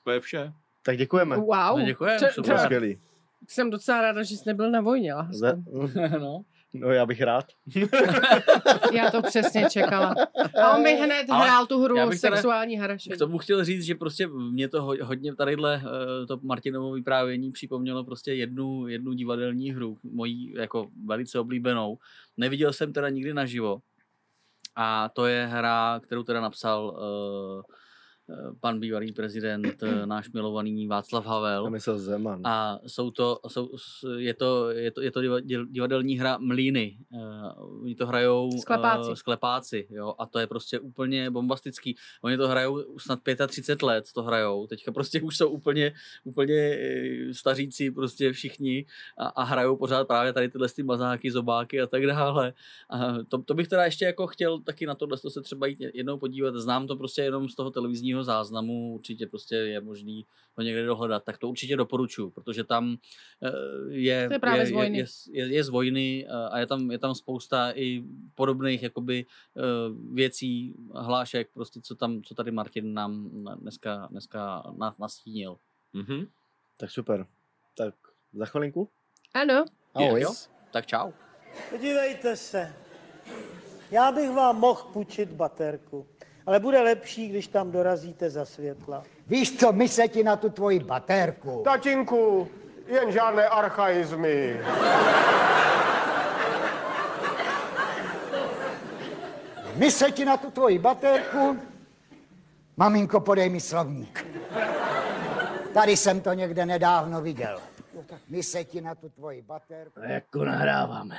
[0.04, 0.52] To je vše.
[0.82, 1.36] Tak děkujeme.
[1.36, 1.78] Wow.
[1.78, 2.68] No, děkujem, To- super.
[2.68, 3.15] To.
[3.48, 5.14] Jsem docela ráda, že jsi nebyl na vojně.
[5.14, 5.32] lásku.
[5.38, 5.62] Ze...
[6.18, 6.42] no.
[6.74, 7.44] No já bych rád.
[8.92, 10.14] Já to přesně čekala.
[10.62, 13.18] A on by hned Ale hrál tu hru sexuální K harašení.
[13.18, 15.82] tomu chtěl říct, že prostě mě to ho- hodně tadyhle
[16.22, 21.98] eh, to Martinovo vyprávění připomnělo prostě jednu, jednu divadelní hru, mojí jako velice oblíbenou.
[22.36, 23.78] Neviděl jsem teda nikdy naživo.
[24.76, 27.62] A to je hra, kterou teda napsal uh,
[28.60, 31.70] pan bývalý prezident, eh, náš milovaný Václav Havel.
[31.70, 32.40] Myslel Zeman.
[32.44, 33.68] A jsou to, jsou,
[34.16, 35.20] je to, je to, je to
[35.64, 36.96] divadelní hra Mlíny.
[37.10, 39.08] Uh, oni to hrajou Sklepáci.
[39.08, 41.96] Uh, sklepáci, jo, a to je prostě úplně bombastický.
[42.22, 44.66] Oni to hrajou už snad 35 let, to hrajou.
[44.66, 45.92] Teďka prostě už jsou úplně,
[46.24, 48.86] úplně eh, staříci prostě všichni
[49.18, 52.52] a, a hrajou pořád právě tady tyhle ty mazáky, zobáky a tak dále.
[52.90, 56.18] A to, to, bych teda ještě jako chtěl taky na tohle se třeba jít jednou
[56.18, 56.54] podívat.
[56.54, 61.24] Znám to prostě jenom z toho televizního záznamu, určitě prostě je možný to někde dohledat,
[61.24, 62.96] tak to určitě doporučuji, protože tam
[63.42, 63.50] eh,
[63.88, 64.98] je, To je právě je, z je, vojny.
[64.98, 68.02] je, je, je z vojny eh, a je tam, je tam spousta i
[68.34, 69.60] podobných jakoby eh,
[70.12, 75.56] věcí, hlášek, prostě co tam, co tady Martin nám dneska, dneska na- nastínil.
[75.92, 76.26] Mhm.
[76.76, 77.26] Tak super.
[77.76, 77.94] Tak
[78.32, 78.88] za chvilinku.
[79.34, 79.64] Ano.
[79.94, 80.20] Ahoj.
[80.20, 80.32] Jo?
[80.70, 81.10] Tak čau.
[81.70, 82.72] Podívejte se.
[83.90, 86.06] Já bych vám mohl půjčit baterku,
[86.46, 89.02] ale bude lepší, když tam dorazíte za světla.
[89.26, 91.62] Víš co, my se ti na tu tvoji baterku.
[91.64, 92.48] Tatínku,
[92.86, 94.60] jen žádné archaizmy.
[99.74, 101.58] My se ti na tu tvoji baterku.
[102.76, 104.26] Maminko, podej mi slovník.
[105.74, 107.60] Tady jsem to někde nedávno viděl.
[108.28, 110.00] My se ti na tu tvoji baterku.
[110.00, 111.16] A jako nahráváme.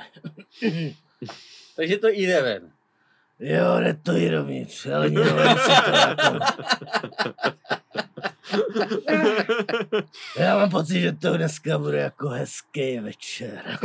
[1.76, 2.77] Takže to jde ven.
[3.40, 6.38] Jo, jde to i dovnitř, ale jako...
[10.38, 13.78] Já mám pocit, že to dneska bude jako hezký večer.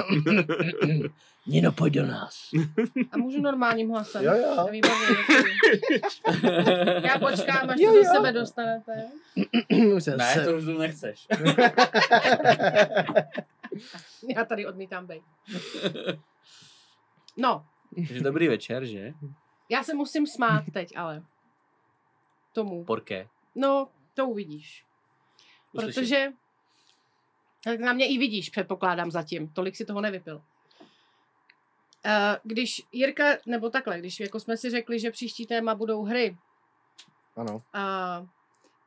[1.48, 2.50] Nino, pojď do nás.
[3.12, 4.24] A můžu normálním hlasem.
[4.24, 4.68] Jo, jo.
[4.72, 5.16] Výborně.
[7.04, 8.14] Já počkám, až Jo, to do jo.
[8.16, 8.92] sebe dostanete.
[10.18, 11.28] Ne, se- to už nechceš.
[14.36, 15.24] Já tady odmítám bejt.
[17.38, 19.14] No, Takže dobrý večer, že?
[19.74, 21.24] Já se musím smát teď, ale.
[22.54, 22.86] Tomu.
[22.86, 23.28] Porké.
[23.56, 24.86] No, to uvidíš.
[25.72, 25.94] Uslyším.
[26.04, 26.34] Protože
[27.64, 29.50] tak na mě i vidíš, předpokládám zatím.
[29.50, 30.42] Tolik si toho nevypil.
[32.06, 36.38] Eh, Když Jirka, nebo takhle, když jako jsme si řekli, že příští téma budou hry,
[37.36, 37.58] Ano.
[37.74, 38.26] a,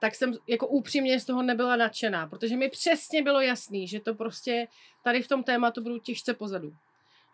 [0.01, 4.15] tak jsem jako upřímně z toho nebyla nadšená, protože mi přesně bylo jasný, že to
[4.15, 4.69] prostě
[5.05, 6.77] tady v tom tématu budou těžce pozadu.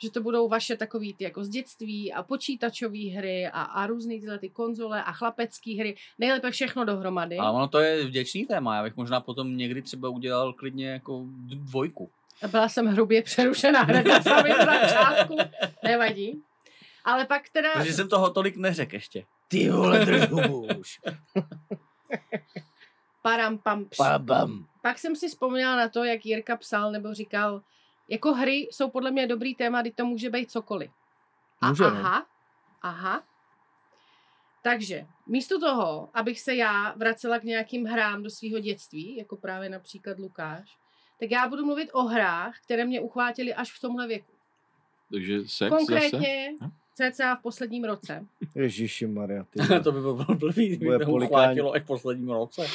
[0.02, 4.20] Že to budou vaše takový ty jako z dětství a počítačové hry a, a různý
[4.20, 5.96] tyhle ty konzole a chlapecké hry.
[6.18, 7.38] Nejlépe všechno dohromady.
[7.38, 11.22] Ale ono to je vděčný téma, já bych možná potom někdy třeba udělal klidně jako
[11.46, 12.10] dvojku.
[12.50, 15.36] Byla jsem hrubě přerušená hned na samém začátku.
[15.84, 16.42] Nevadí.
[17.04, 17.72] Ale pak teda...
[17.72, 19.24] Protože jsem toho tolik neřekl ještě.
[19.48, 20.28] Ty vole, drž
[20.78, 21.00] už.
[23.22, 23.86] Param, pam.
[23.96, 24.66] Pabam.
[24.82, 27.62] Pak jsem si vzpomněla na to, jak Jirka psal nebo říkal,
[28.12, 30.90] jako hry jsou podle mě dobrý téma, kdy to může být cokoliv.
[31.60, 31.88] A Může, no.
[31.88, 32.26] aha,
[32.82, 33.22] aha.
[34.62, 39.68] Takže místo toho, abych se já vracela k nějakým hrám do svého dětství, jako právě
[39.68, 40.78] například Lukáš,
[41.20, 44.32] tak já budu mluvit o hrách, které mě uchvátily až v tomhle věku.
[45.10, 47.12] Takže sex Konkrétně zase?
[47.12, 48.26] cca v posledním roce.
[48.54, 49.46] Ježíši Maria.
[49.84, 52.66] to by bylo blbý, kdyby to uchvátilo až v posledním roce.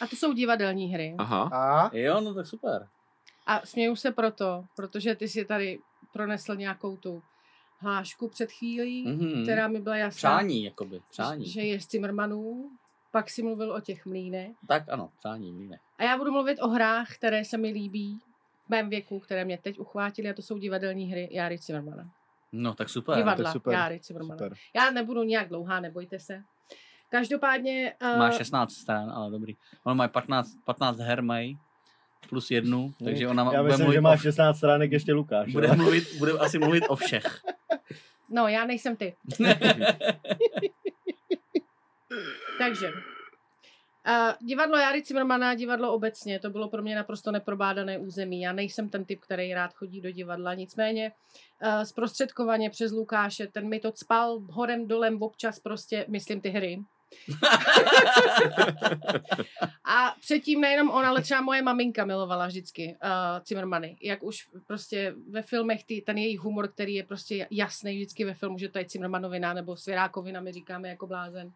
[0.00, 1.14] A to jsou divadelní hry.
[1.18, 1.50] Aha.
[1.52, 1.96] A?
[1.96, 2.88] Jo, no tak super.
[3.50, 5.78] A směju se proto, protože ty si tady
[6.12, 7.22] pronesl nějakou tu
[7.78, 9.42] hlášku před chvílí, Mhm.
[9.42, 10.36] která mi byla jasná.
[10.38, 11.46] Přání, jakoby, přání.
[11.46, 12.70] Že je z Cimrmanů,
[13.12, 14.50] pak si mluvil o těch mlínech.
[14.68, 15.78] Tak ano, přání, mlíne.
[15.98, 18.18] A já budu mluvit o hrách, které se mi líbí
[18.66, 22.10] v mém věku, které mě teď uchvátily, a to jsou divadelní hry Járy Cimrmana.
[22.52, 23.16] No tak super.
[23.16, 24.34] Divadla tak super, Járy Cimrmana.
[24.38, 24.54] super.
[24.74, 26.42] Já nebudu nějak dlouhá, nebojte se.
[27.10, 27.94] Každopádně...
[28.02, 29.56] Uh, Má 16 stran, ale dobrý.
[29.84, 31.58] Ono mají 15, 15 her mají.
[32.28, 35.52] Plus jednu, takže ona Já bude myslím, mluvit že má 16 stránek ještě Lukáš.
[35.52, 37.40] bude, ale- mluvit, bude asi mluvit o všech.
[38.32, 39.14] No, já nejsem ty.
[42.58, 42.88] Takže.
[42.88, 48.40] Uh, divadlo Jary Cimrmana, divadlo obecně, to bylo pro mě naprosto neprobádané území.
[48.40, 51.12] Já nejsem ten typ, který rád chodí do divadla, nicméně
[51.62, 56.78] uh, zprostředkovaně přes Lukáše, ten mi to cpal horem dolem občas prostě, myslím ty hry.
[59.84, 63.96] A předtím nejenom on, ale třeba moje maminka milovala vždycky uh, Cimrmany.
[64.02, 68.34] Jak už prostě ve filmech ty, ten jejich humor, který je prostě jasný vždycky ve
[68.34, 71.52] filmu, že to je Cimrmanovina nebo Svěrákovina, my říkáme jako blázen.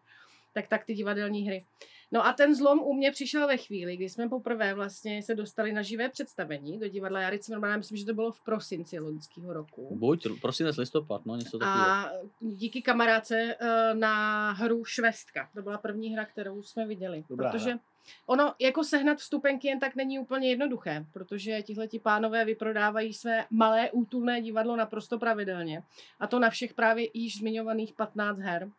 [0.53, 1.65] Tak tak ty divadelní hry.
[2.11, 5.73] No a ten zlom u mě přišel ve chvíli, kdy jsme poprvé vlastně se dostali
[5.73, 9.95] na živé představení do divadla Jary Cimrmana, myslím, že to bylo v prosinci loňského roku.
[9.95, 11.89] Buď, prosinec, listopad, no něco takového.
[11.89, 15.49] A díky kamarádce eh, na hru Švestka.
[15.55, 17.23] To byla první hra, kterou jsme viděli.
[17.29, 17.79] Dobrá protože hra.
[18.25, 23.91] ono jako sehnat vstupenky jen tak není úplně jednoduché, protože tihleti pánové vyprodávají své malé
[23.91, 25.83] útulné divadlo naprosto pravidelně.
[26.19, 28.69] A to na všech právě již zmiňovaných 15 her.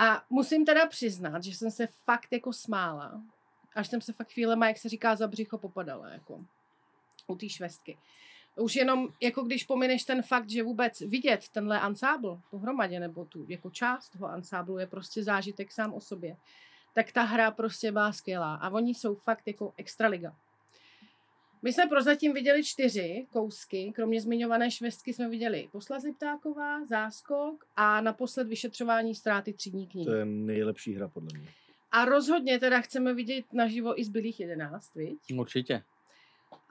[0.00, 3.22] A musím teda přiznat, že jsem se fakt jako smála.
[3.74, 6.08] Až jsem se fakt chvílema, jak se říká, za břicho popadala.
[6.08, 6.44] Jako
[7.26, 7.98] u té švestky.
[8.56, 13.46] Už jenom, jako když pomineš ten fakt, že vůbec vidět tenhle ansábl pohromadě, nebo tu
[13.48, 16.36] jako část toho ansáblu je prostě zážitek sám o sobě,
[16.94, 18.54] tak ta hra prostě byla skvělá.
[18.54, 20.36] A oni jsou fakt jako extraliga.
[21.62, 28.00] My jsme prozatím viděli čtyři kousky, kromě zmiňované švestky jsme viděli Poslazy ptáková, Záskok a
[28.00, 30.06] naposled vyšetřování ztráty třídní knihy.
[30.06, 31.48] To je nejlepší hra podle mě.
[31.92, 35.18] A rozhodně teda chceme vidět naživo i zbylých jedenáct, viď?
[35.38, 35.82] Určitě,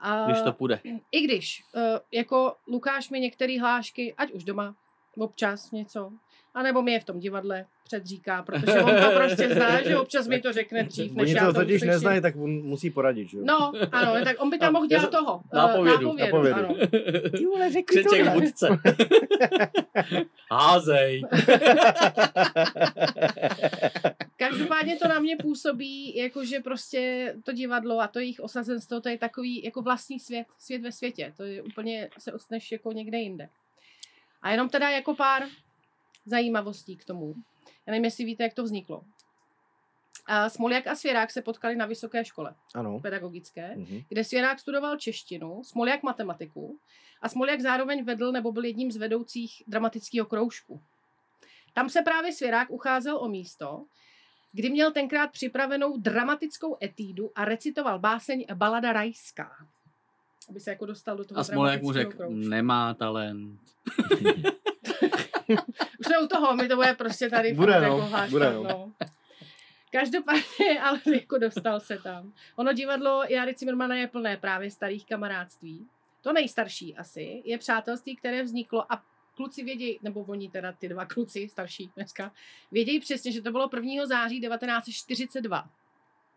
[0.00, 0.80] A když to půjde.
[1.12, 1.82] I když, uh,
[2.12, 4.76] jako Lukáš mi některé hlášky, ať už doma,
[5.16, 6.12] občas něco,
[6.54, 10.40] anebo mi je v tom divadle předříká, protože on to prostě zná, že občas mi
[10.40, 11.88] to řekne dřív, než Oni já to to totiž uslyším.
[11.88, 13.42] neznají, tak on musí poradit, že jo?
[13.46, 15.40] No, ano, tak on by tam mohl Já dělat toho.
[15.52, 16.06] eh, Nápovědu.
[16.06, 16.58] nápovědu, Nápovědu.
[16.58, 16.74] ano.
[17.38, 18.40] Ty vole, řekni Křeček tohle.
[18.40, 18.68] vůdce.
[20.50, 21.22] Házej.
[24.36, 29.08] Každopádně to na mě působí, jako že prostě to divadlo a to jejich osazenstvo, to
[29.08, 31.32] je takový jako vlastní svět, svět ve světě.
[31.36, 33.48] To je úplně, se odstneš jako někde jinde.
[34.42, 35.42] A jenom teda jako pár
[36.26, 37.34] zajímavostí k tomu.
[37.86, 39.04] Já nevím, jestli víte, jak to vzniklo.
[40.26, 43.00] A Smoljak a Svěrák se potkali na vysoké škole Ano.
[43.00, 44.00] pedagogické, Mhm.
[44.08, 46.78] kde Svěrák studoval češtinu, Smoljak matematiku
[47.22, 50.80] a Smoljak zároveň vedl nebo byl jedním z vedoucích dramatického kroužku.
[51.74, 53.84] Tam se právě Svěrák ucházel o místo,
[54.52, 59.50] kdy měl tenkrát připravenou dramatickou etídu a recitoval báseň Balada rajská.
[60.48, 63.60] Aby se jako dostal do toho A Smolek mu řekl, nemá talent.
[66.00, 68.62] Už jsme u toho, mi to bude prostě tady Bude, no, jako hláškat, bude, no.
[68.62, 68.92] no.
[69.92, 72.32] Každopádně, ale jako dostal se tam.
[72.56, 75.86] Ono divadlo Jary Cimrmana je plné právě starých kamarádství.
[76.20, 79.02] To nejstarší asi je přátelství, které vzniklo a
[79.34, 82.32] kluci vědějí, nebo oni teda ty dva kluci starší dneska,
[82.72, 84.06] vědějí přesně, že to bylo 1.
[84.06, 85.70] září 1942.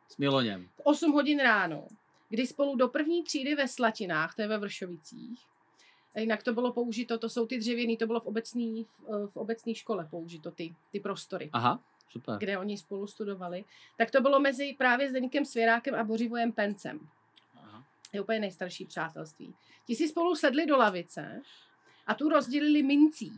[0.08, 0.70] S Miloněm.
[0.76, 1.88] v 8 hodin ráno,
[2.30, 5.40] kdy spolu do první třídy ve Slatinách, to je ve Vršovicích,
[6.20, 8.86] jinak to bylo použito, to jsou ty dřevěný, to bylo v obecní,
[9.28, 12.38] v, obecní škole použito, ty, ty prostory, Aha, super.
[12.38, 13.66] kde oni spolu studovali,
[13.98, 17.00] tak to bylo mezi právě Zdeňkem Svěrákem a Bořivojem Pencem.
[17.56, 17.84] Aha.
[18.14, 19.54] Je úplně nejstarší přátelství.
[19.88, 21.42] Ti si spolu sedli do lavice
[22.08, 23.32] a tu rozdělili mincí.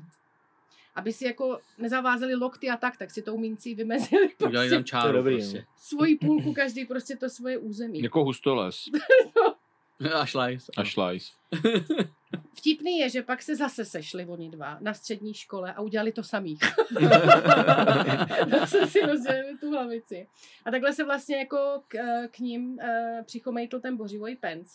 [0.95, 4.83] Aby si jako nezavázeli lokty a tak, tak si tou mincí vymezili Udělali prostě tam
[4.83, 5.65] čáru dobrý, prostě.
[5.77, 8.01] svoji půlku, každý prostě to svoje území.
[8.01, 8.83] Jako hustoles
[10.13, 10.69] A šlajs.
[10.77, 11.31] a šlajs.
[12.55, 16.23] Vtipný je, že pak se zase sešli oni dva na střední škole a udělali to
[16.23, 16.57] samý.
[18.59, 20.27] zase si rozdělili tu hlavici.
[20.65, 21.97] A takhle se vlastně jako k,
[22.27, 22.79] k ním uh,
[23.25, 24.71] přichomejtl ten bořivoj penc.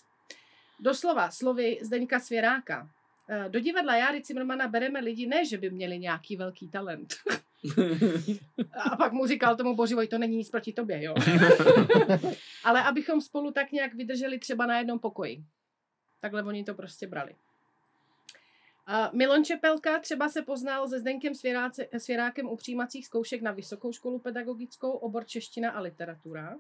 [0.81, 2.91] Doslova slovy Zdeňka Svěráka.
[3.29, 7.15] eh, Do divadla Járy Cimrmana bereme lidi, ne, že by měli nějaký velký talent.
[8.93, 11.15] A pak mu říkal tomu Bořivoj, to není nic proti tobě, jo.
[12.65, 15.45] Ale abychom spolu tak nějak vydrželi třeba na jednom pokoji.
[16.21, 17.35] Takhle oni to prostě brali.
[19.13, 24.19] Milon Čepelka třeba se poznal se Zdenkem Svěráce, Svěrákem u přijímacích zkoušek na Vysokou školu
[24.19, 26.57] pedagogickou, obor čeština a literatura.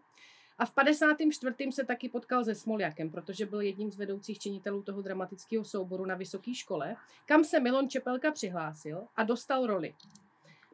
[0.58, 1.72] A v 54.
[1.72, 6.14] se taky potkal se Smoljakem, protože byl jedním z vedoucích činitelů toho dramatického souboru na
[6.14, 9.94] vysoké škole, kam se Milon Čepelka přihlásil a dostal roli.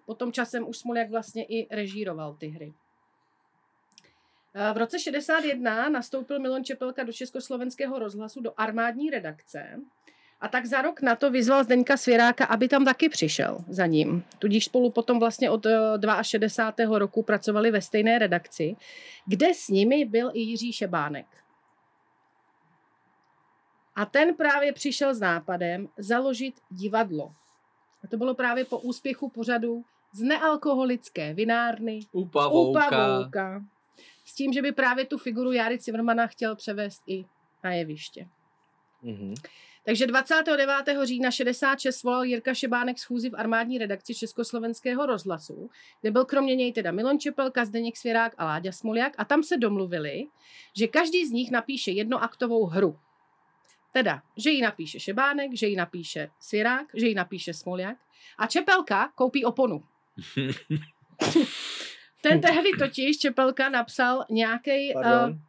[0.06, 2.74] Potom časem už Smoljak vlastně i režíroval ty hry.
[4.54, 9.80] Eh, V roce 61 nastoupil Milon Čepelka do Československého rozhlasu do armádní redakce
[10.40, 14.24] a tak za rok na to vyzval Zdeňka Svěráka, aby tam taky přišel za ním.
[14.38, 16.98] Tudíž spolu potom vlastně od eh, 62.
[16.98, 18.76] roku pracovali ve stejné redakci,
[19.26, 21.26] kde s nimi byl i Jiří Šebánek.
[23.96, 27.34] A ten právě přišel s nápadem založit divadlo.
[28.04, 32.86] A to bylo právě po úspěchu pořadu z nealkoholické vinárny U Pavouka.
[32.86, 33.64] u Pavouka.
[34.24, 37.24] S tím, že by právě tu figuru Jary Cimrmana chtěl převést i
[37.64, 38.28] na jeviště.
[39.02, 39.34] Mhm.
[39.86, 40.70] Takže 29.
[41.04, 45.70] října 66 svolal Jirka Šebánek schůzi v armádní redakci Československého rozhlasu,
[46.00, 49.56] kde byl kromě něj teda Milon Čepelka, Zdeněk Svěrák a Láďa Smoljak a tam se
[49.56, 50.26] domluvili,
[50.76, 52.98] že každý z nich napíše jednoaktovou hru.
[53.92, 57.96] Teda, že ji napíše Šebánek, že ji napíše Svěrák, že ji napíše Smoljak
[58.38, 59.84] a Čepelka koupí oponu.
[62.22, 65.40] Ten tehdy totiž Čepelka napsal nějaký Pardon.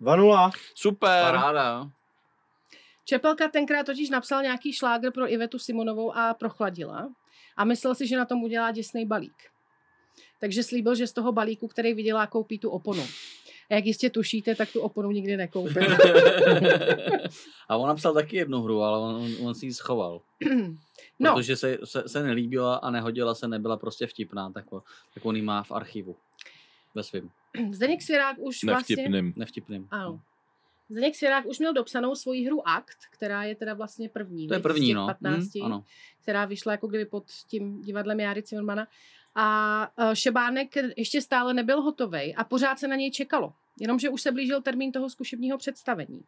[0.00, 0.50] 2-0.
[0.74, 1.24] Super.
[1.24, 1.90] Paráda.
[3.04, 7.08] Čepelka tenkrát totiž napsal nějaký šlágr pro Ivetu Simonovou a prochladila
[7.56, 9.42] a myslel si, že na tom udělá děsný balík.
[10.40, 13.02] Takže slíbil, že z toho balíku, který vydělá, koupí tu oponu.
[13.70, 15.82] A jak jistě tušíte, tak tu oponu nikdy nekoupil.
[17.68, 20.20] A on napsal taky jednu hru, ale on, on, on si ji schoval.
[21.18, 21.34] No.
[21.34, 24.82] Protože se, se, se nelíbila a nehodila se, nebyla prostě vtipná, tak, o-
[25.14, 26.16] tak on ji má v archivu.
[26.94, 27.30] Ve svým.
[27.72, 28.96] Zdeněk Svěrák už vlastně...
[29.36, 29.88] Nevtipným.
[29.90, 30.20] Ano.
[30.88, 34.48] Zdeněk Svěrák už měl dopsanou svoji hru Akt, která je teda vlastně první.
[34.48, 35.06] To je první, no.
[35.06, 35.84] 15, Hm, ano.
[36.22, 38.88] která vyšla jako kdyby pod tím divadlem Járy Cimrmana.
[39.34, 43.52] A eh, Šebánek ještě stále nebyl hotový a pořád se na něj čekalo.
[43.80, 46.24] Jenomže už se blížil termín toho zkušebního představení.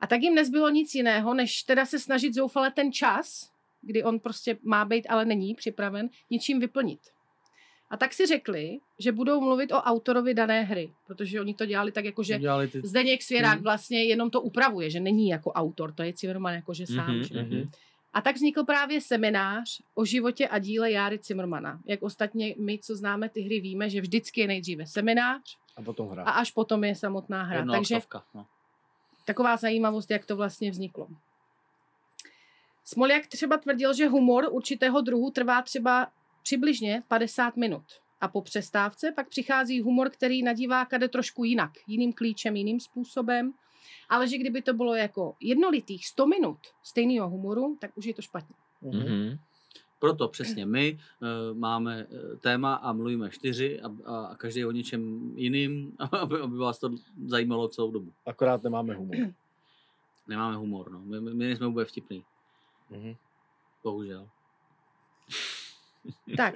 [0.00, 3.50] A tak jim nezbylo nic jiného, než teda se snažit zoufale ten čas,
[3.82, 7.00] kdy on prostě má být, ale není připraven, něčím vyplnit.
[7.90, 11.92] A tak si řekli, že budou mluvit o autorovi dané hry, protože oni to dělali
[11.92, 13.62] tak, jako že Dělali ty- Zdeněk Svěrák Mhm.
[13.62, 17.14] vlastně jenom to upravuje, že není jako autor, to je Cimrman jakože sám.
[17.14, 17.42] Mhm, že?
[17.42, 17.70] mhm.
[18.14, 21.80] A tak vznikl právě seminář o životě a díle Járy Cimrmana.
[21.86, 26.08] Jak ostatně my, co známe ty hry, víme, že vždycky je nejdříve seminář A potom
[26.08, 26.22] hra.
[26.24, 27.58] a až potom je samotná hra.
[27.58, 28.00] Jedno Takže
[28.34, 28.46] no.
[29.24, 31.08] taková zajímavost, jak to vlastně vzniklo.
[32.84, 36.08] Smoljak třeba tvrdil, že humor určitého druhu trvá třeba
[36.42, 37.84] přibližně 50 minut.
[38.20, 42.80] A po přestávce pak přichází humor, který na diváka jde trošku jinak, jiným klíčem, jiným
[42.80, 43.52] způsobem.
[44.08, 48.22] Ale že kdyby to bylo jako jednolitých 100 minut stejného humoru, tak už je to
[48.22, 48.54] špatně.
[48.82, 49.38] Mhm.
[49.98, 54.70] Proto přesně my uh, máme uh, téma a mluvíme čtyři a, a, a každý o
[54.70, 56.90] něčem jiným, aby, aby vás to
[57.26, 58.12] zajímalo celou dobu.
[58.26, 59.16] Akorát nemáme humor.
[60.28, 61.00] Nemáme humor, no.
[61.00, 62.24] My, my, my nejsme vůbec vtipný.
[62.90, 63.14] Mhm.
[63.82, 64.28] Bohužel.
[66.36, 66.54] Tak.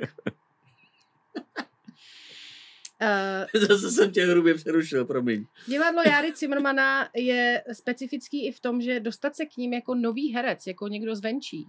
[3.02, 5.46] Uh, Zase jsem tě hrubě přerušil, promiň.
[5.66, 10.34] Divadlo Járy Cimrmana je specifický i v tom, že dostat se k ním jako nový
[10.34, 11.66] herec, jako někdo zvenčí,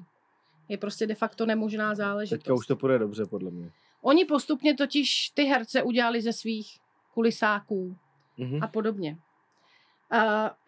[0.70, 2.40] je prostě de facto nemožná záležitost.
[2.40, 3.72] Teďka už to půjde dobře, podle mě.
[4.02, 6.80] Oni postupně totiž ty herce udělali ze svých
[7.14, 7.98] kulisáků
[8.38, 8.64] Mhm.
[8.64, 9.18] a podobně.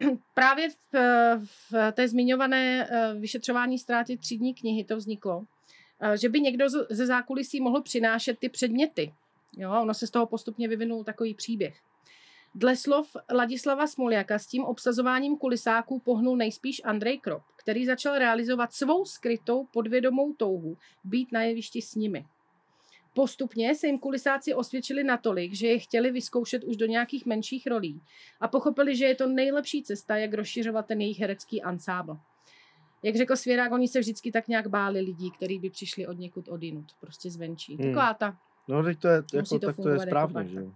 [0.02, 0.96] Uh, právě v,
[1.70, 5.44] v té zmiňované uh, vyšetřování ztráty třídní knihy to vzniklo,
[6.14, 9.12] že by někdo ze zákulisí mohl přinášet ty předměty.
[9.56, 11.80] Jo, ono se z toho postupně vyvinul takový příběh.
[12.54, 18.72] Dle slov Ladislava Smoljaka s tím obsazováním kulisáků pohnul nejspíš Andrej Krop, který začal realizovat
[18.72, 22.26] svou skrytou podvědomou touhu být na jevišti s nimi.
[23.14, 28.00] Postupně se jim kulisáci osvědčili natolik, že je chtěli vyzkoušet už do nějakých menších rolí
[28.40, 32.18] a pochopili, že je to nejlepší cesta, jak rozšiřovat ten jejich herecký ansábl.
[33.06, 36.48] Jak řekl Svěrák, oni se vždycky tak nějak báli lidí, kteří by přišli od někud
[36.48, 37.76] odinut, prostě zvenčí.
[37.76, 37.84] Hmm.
[37.86, 38.36] Taková ta.
[38.68, 40.48] No, teď to je, jako, to tak to je jako správně, parta.
[40.48, 40.72] že jo.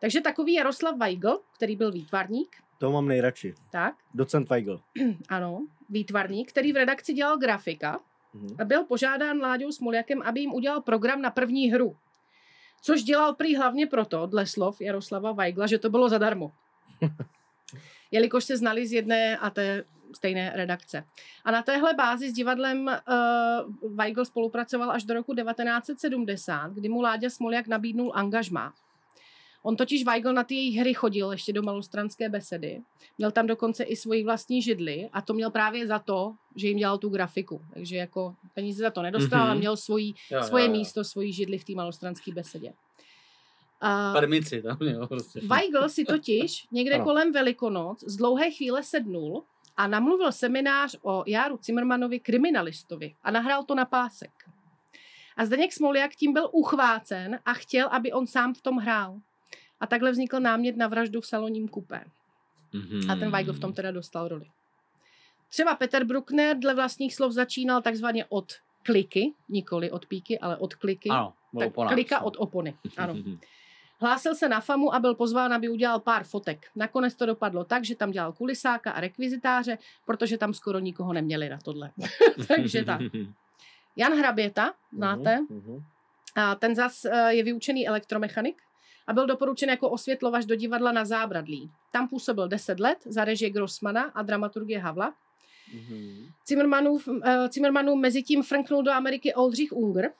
[0.00, 3.54] Takže takový Jaroslav Weigl, který byl výtvarník, To mám nejradši.
[3.72, 4.80] tak, Docent Weigl.
[5.28, 8.00] ano, výtvarník, který v redakci dělal grafika
[8.34, 8.56] Mhm.
[8.58, 11.96] a byl požádán Láďou Smoljakem, aby jim udělal program na první hru.
[12.82, 16.52] Což dělal prý hlavně proto, dle slov Jaroslava Weigla, že to bylo zadarmo.
[18.10, 19.84] Jelikož se znali z jedné a té
[20.16, 21.04] stejné redakce.
[21.44, 27.00] A na téhle bázi s divadlem uh, Weigl spolupracoval až do roku 1970, kdy mu
[27.00, 28.72] Láďa Smoljak nabídnul angažmá.
[29.62, 32.82] On totiž Weigl na ty jejich hry chodil ještě do malostranské besedy.
[33.18, 36.78] Měl tam dokonce i svoji vlastní židli a to měl právě za to, že jim
[36.78, 37.60] dělal tu grafiku.
[37.74, 39.50] Takže jako peníze za to nedostal, Mhm.
[39.50, 40.76] ale měl svojí, Jo, svoje jo, jo.
[40.78, 42.72] místo, svoji židli v té malostranské besedě.
[43.80, 45.40] A Permici tam měl prostě.
[45.46, 47.04] Weigl si totiž někde Ano.
[47.04, 49.44] kolem Velikonoc z dlouhé chvíle sednul
[49.76, 54.30] a namluvil seminář o Járu Cimrmanovi kriminalistovi a nahrál to na pásek.
[55.36, 59.20] A Zdeněk Smoljak tím byl uchvácen a chtěl, aby on sám v tom hrál.
[59.80, 62.04] A takhle vznikl námět na vraždu v saloním kupé.
[63.12, 64.46] A ten Weigl v tom teda dostal roli.
[65.48, 68.52] Třeba Peter Bruckner dle vlastních slov začínal takzvaně od
[68.82, 71.08] kliky, nikoli od píky, ale od kliky.
[71.08, 72.26] Ano, tak klika no.
[72.26, 73.14] od opony, ano.
[74.00, 76.66] Hlásil se na FAMu a byl pozván, aby udělal pár fotek.
[76.76, 81.48] Nakonec to dopadlo tak, že tam dělal kulisáka a rekvizitáře, protože tam skoro nikoho neměli
[81.48, 81.90] na tohle.
[82.48, 83.00] Takže tak.
[83.96, 85.40] Jan Hraběta, znáte?
[85.40, 85.82] Mhm.
[86.36, 88.62] A ten zas eh, je vyučený elektromechanik
[89.06, 91.70] a byl doporučen jako osvětlovač do divadla na Zábradlí.
[91.92, 95.14] Tam působil 10 let za režie Grossmana a dramaturgie Havla.
[96.48, 97.20] Zimmermanův, uh,
[97.52, 100.12] Zimmermanům mezi tím frnknul do Ameriky Oldřich Unger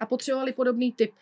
[0.00, 1.14] a potřebovali podobný typ.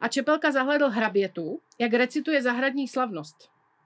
[0.00, 3.36] A Čepelka zahledl hrabětu, jak recituje zahradní slavnost.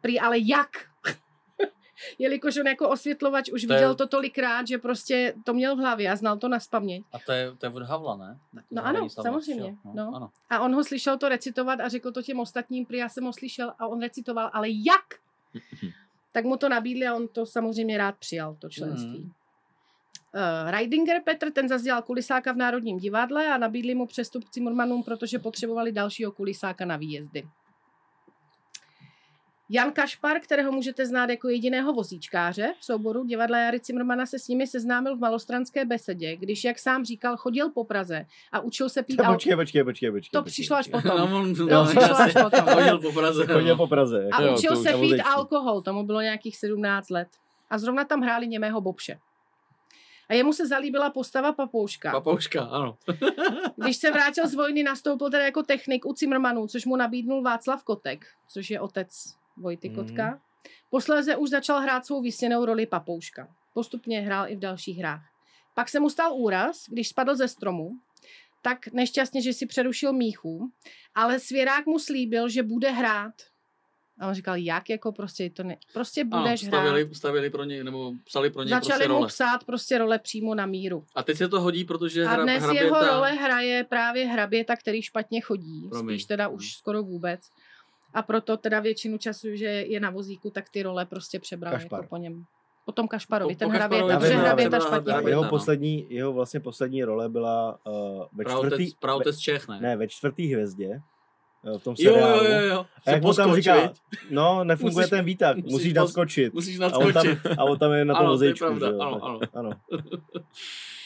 [0.01, 0.71] Prý ale jak?
[2.19, 5.79] Jelikož on jako osvětlovač už To je- viděl to tolikrát, že prostě to měl v
[5.79, 7.03] hlavě a znal to na spaměť.
[7.12, 8.39] A to je, to je od Havla, ne?
[8.71, 9.71] No ano, slavnost, samozřejmě.
[9.85, 9.93] jo?
[9.95, 10.12] No.
[10.17, 10.31] Ano.
[10.51, 13.33] A on ho slyšel to recitovat a řekl to těm ostatním, prý já jsem ho
[13.33, 15.05] slyšel a on recitoval, ale jak?
[16.33, 19.19] tak mu to nabídli a on to samozřejmě rád přijal, to členství.
[19.21, 19.33] Mhm.
[20.35, 24.55] Uh, Reidinger Petr, ten zase dělal kulisáka v Národním divadle a nabídli mu přestup k
[24.55, 27.43] Zimmermanům, protože potřebovali dalšího kulisáka na výjezdy.
[29.70, 34.49] Jan Kašpar, kterého můžete znát jako jediného vozíčkáře v souboru divadla Jary Zimmermana, se s
[34.49, 39.03] nimi seznámil v malostranské besedě, když, jak sám říkal, chodil po Praze a učil se
[39.03, 40.30] pít al- Počkej, počkej, počkej, počkej.
[40.32, 41.18] To přišlo až potom.
[41.30, 42.61] No, on- To no, přišlo až potom.
[42.61, 43.76] Chodil po Praze, Chodil no.
[43.76, 44.28] po Praze.
[44.32, 47.28] A jako- učil to se pít alkohol, tomu bylo nějakých 17 let.
[47.70, 49.18] A zrovna tam hráli němého Bobše.
[50.29, 52.11] A jemu se zalíbila postava Papouška.
[52.12, 52.99] Papouška, ano.
[53.77, 57.85] Když se vrátil z vojny, nastoupil teda jako technik u Cimrmanů, což mu nabídnul Václav
[57.85, 59.09] Kotek, což je otec
[59.57, 59.97] Vojty Mhm.
[59.97, 60.41] Kotka.
[60.91, 63.49] Posléze už začal hrát svou vysněnou roli Papouška.
[63.75, 65.22] Postupně hrál i v dalších hrách.
[65.75, 67.91] Pak se mu stal úraz, když spadl ze stromu,
[68.62, 70.70] tak nešťastně, že si přerušil míchu,
[71.14, 73.33] ale svěrák mu slíbil, že bude hrát.
[74.21, 75.77] A on říkal, jak jako prostě to ne...
[75.93, 76.81] Prostě Ano, budeš hrát.
[76.81, 79.27] stavili, stavili pro něj, nebo psali pro něj Začali prostě mu role.
[79.29, 81.05] psát prostě role přímo na míru.
[81.15, 82.85] A teď se to hodí, protože A dnes hraběta...
[82.85, 86.15] jeho role hraje právě hraběta, který špatně chodí, Promiň.
[86.17, 87.41] spíš teda už skoro vůbec.
[88.15, 91.99] A proto teda většinu času, že je na vozíku, tak ty role prostě přebral Kašpar.
[92.01, 92.45] jako po něm.
[92.87, 94.87] Potom Kašparovi, Po- ten po hraběta, Kašparovi protože hraběta vím.
[94.87, 95.31] špatně Hraběta, chodí.
[95.31, 95.49] Jeho no.
[95.51, 98.91] poslední, jeho vlastně poslední role byla uh, ve čtvrtý...
[99.01, 99.81] Praotec ve- Čech, ne?
[99.81, 101.01] Ne, ve čtvrtý hvězdě.
[101.67, 102.45] Eh, V tom seriálu.
[102.45, 102.87] jo, jo, jo.
[103.07, 103.93] A jak mu tam říká,
[104.31, 106.55] no, nefunguje Musíš- ten výtah, musíš musíš nadskočit.
[106.55, 107.27] musíš A on tam,
[107.59, 109.41] a on tam je na tom Ano, to je vozejčku, pravda, že jo, ano, ano.
[109.55, 109.71] ano.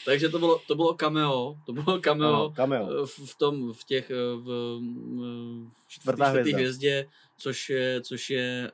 [0.05, 2.89] Takže to bylo, to bylo cameo, to bylo cameo, Ano, cameo.
[3.03, 6.57] eh, v, v tom, v těch, eh, v, v Čtvrtá v té hvězda.
[6.57, 7.07] hvězdě,
[7.37, 8.71] což je, což je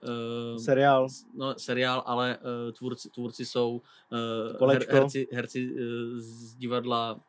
[0.53, 1.07] uh, Seriál.
[1.37, 3.81] no, seriál, ale uh, tvůrci, tvůrci jsou
[4.61, 5.79] uh, her, herci, herci uh,
[6.17, 7.19] z divadla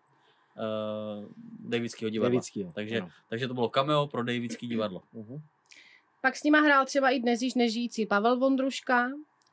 [0.59, 1.25] uh,
[1.71, 2.29] Davidského divadla.
[2.29, 3.11] Davidského, takže, ano.
[3.29, 5.03] takže to bylo cameo pro Davidský divadlo.
[5.13, 5.43] Mhm.
[6.21, 9.09] Pak s nima hrál třeba i dnes již nežijící Pavel Vondruška,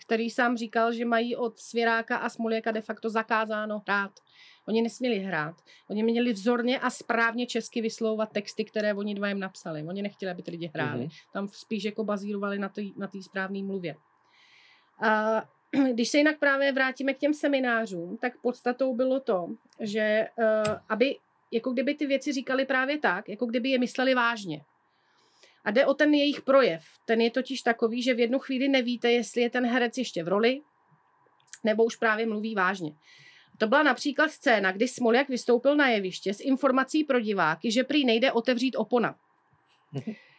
[0.06, 4.12] který sám říkal, že mají od Svěráka a Smoljaka de facto zakázáno hrát.
[4.68, 5.56] Oni nesměli hrát.
[5.90, 9.84] Oni měli vzorně a správně česky vyslovovat texty, které oni dva jim napsali.
[9.88, 11.02] Oni nechtěli, aby ty lidi hráli.
[11.02, 11.10] Mhm.
[11.34, 13.96] Tam spíš jako bazírovali na té na té správné mluvě.
[15.02, 15.42] A
[15.94, 19.48] když se jinak právě vrátíme k těm seminářům, tak podstatou bylo to,
[19.80, 21.16] že uh, aby
[21.52, 24.62] jako kdyby ty věci říkali právě tak, jako kdyby je mysleli vážně.
[25.66, 26.84] A jde o ten jejich projev.
[27.06, 30.28] Ten je totiž takový, že v jednu chvíli nevíte, jestli je ten herec ještě v
[30.28, 30.62] roli,
[31.64, 32.92] nebo už právě mluví vážně.
[33.58, 38.06] To byla například scéna, kdy Smoljak vystoupil na jeviště s informací pro diváky, že prý
[38.06, 39.16] nejde otevřít opona.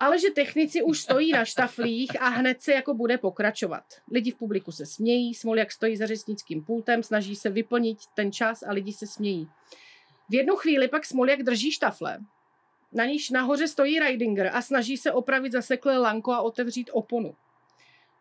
[0.00, 3.84] Ale že technici už stojí na štaflích a hned se jako bude pokračovat.
[4.12, 8.62] Lidi v publiku se smějí, Smoljak stojí za řečnickým pultem, snaží se vyplnit ten čas
[8.62, 9.48] a lidi se smějí.
[10.28, 12.18] V jednu chvíli pak Smoljak drží štafle,
[12.92, 17.34] na níž nahoře stojí Reidinger a snaží se opravit zaseklé lanko a otevřít oponu.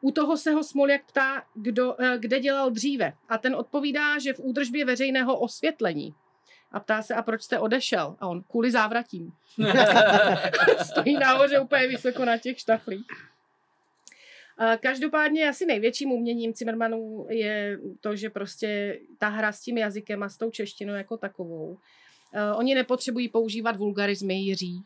[0.02, 3.14] U toho se ho Smoljak ptá, kdo, eh, kde dělal dříve.
[3.30, 6.14] A ten odpovídá, že v údržbě veřejného osvětlení.
[6.72, 8.16] A ptá se, a proč jste odešel?
[8.20, 9.32] A on, kvůli závratím.
[10.84, 13.06] Stojí nahoře úplně vysoko na těch štaflích.
[14.58, 20.24] A Každopádně asi největším uměním Zimmermanů je to, že prostě ta hra s tím jazykem
[20.24, 21.78] a s tou češtinou jako takovou.
[22.34, 24.84] Eh, Oni nepotřebují používat vulgarizmy Jiří.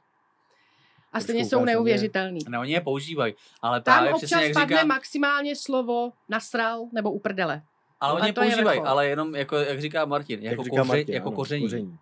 [1.13, 2.39] A stejně jsou neuvěřitelný.
[2.49, 6.87] Ne, oni je používají, ale Tam právě občas přesně jak padne říkám, maximálně slovo nasral
[6.93, 7.61] nebo uprdele.
[8.01, 8.87] Ale A oni je je používají, vrchol.
[8.87, 11.63] ale jenom, jako, jak říká Martin, jako, říká koře, Martin, jako ano, koření.
[11.65, 11.97] koření.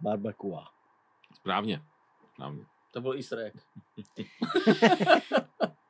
[0.00, 0.58] Barbecue.
[1.34, 1.82] Správně.
[2.34, 2.64] Správně.
[2.90, 3.54] To byl easter egg.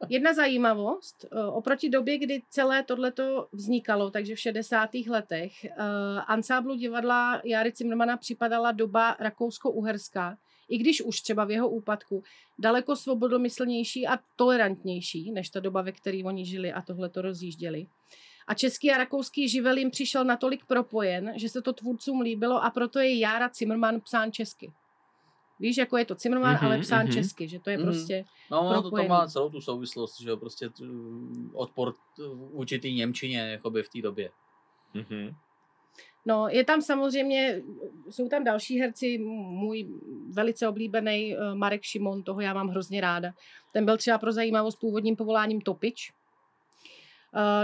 [0.08, 4.90] Jedna zajímavost, eh, oproti době, kdy celé tohleto vznikalo, takže v 60.
[5.08, 5.70] letech, eh,
[6.26, 10.36] ansáblu divadla Jary Zimmermana připadala doba rakousko-uherská,
[10.68, 12.22] i když už třeba v jeho úpadku,
[12.58, 17.86] daleko svobodomyslnější a tolerantnější, než ta doba, ve které oni žili a tohleto rozjížděli.
[18.52, 22.70] A český a rakouský živel jim přišel natolik propojen, že se to tvůrcům líbilo a
[22.70, 24.72] proto je Jára Zimmerman psán česky.
[25.60, 27.12] Víš, jako je to Zimmerman, Mhm, ale psán mhm.
[27.12, 27.86] česky, že to je Mhm.
[27.86, 30.84] prostě No, ono to, to má celou tu souvislost, že jo, prostě t-
[31.52, 32.22] odpor t-
[32.52, 34.30] vůči té Němčině, jakoby v té době.
[34.94, 35.34] Mhm.
[36.26, 37.62] No, je tam samozřejmě,
[38.10, 39.88] jsou tam další herci, můj
[40.30, 43.32] velice oblíbený eh, Marek Šimon, toho já mám hrozně ráda.
[43.72, 46.12] Ten byl třeba pro zajímavost původním povoláním topič,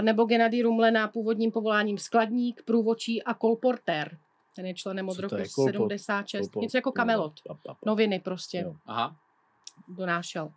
[0.01, 4.17] nebo Gennady Rumlena původním povoláním skladník, průvočí a kolportér.
[4.55, 5.43] Ten je členem od Co roku je?
[5.43, 6.41] Kolport- 76.
[6.41, 7.33] kolport- Něco jako kamelot.
[7.85, 9.15] Noviny prostě Aha.
[9.87, 10.51] donášel.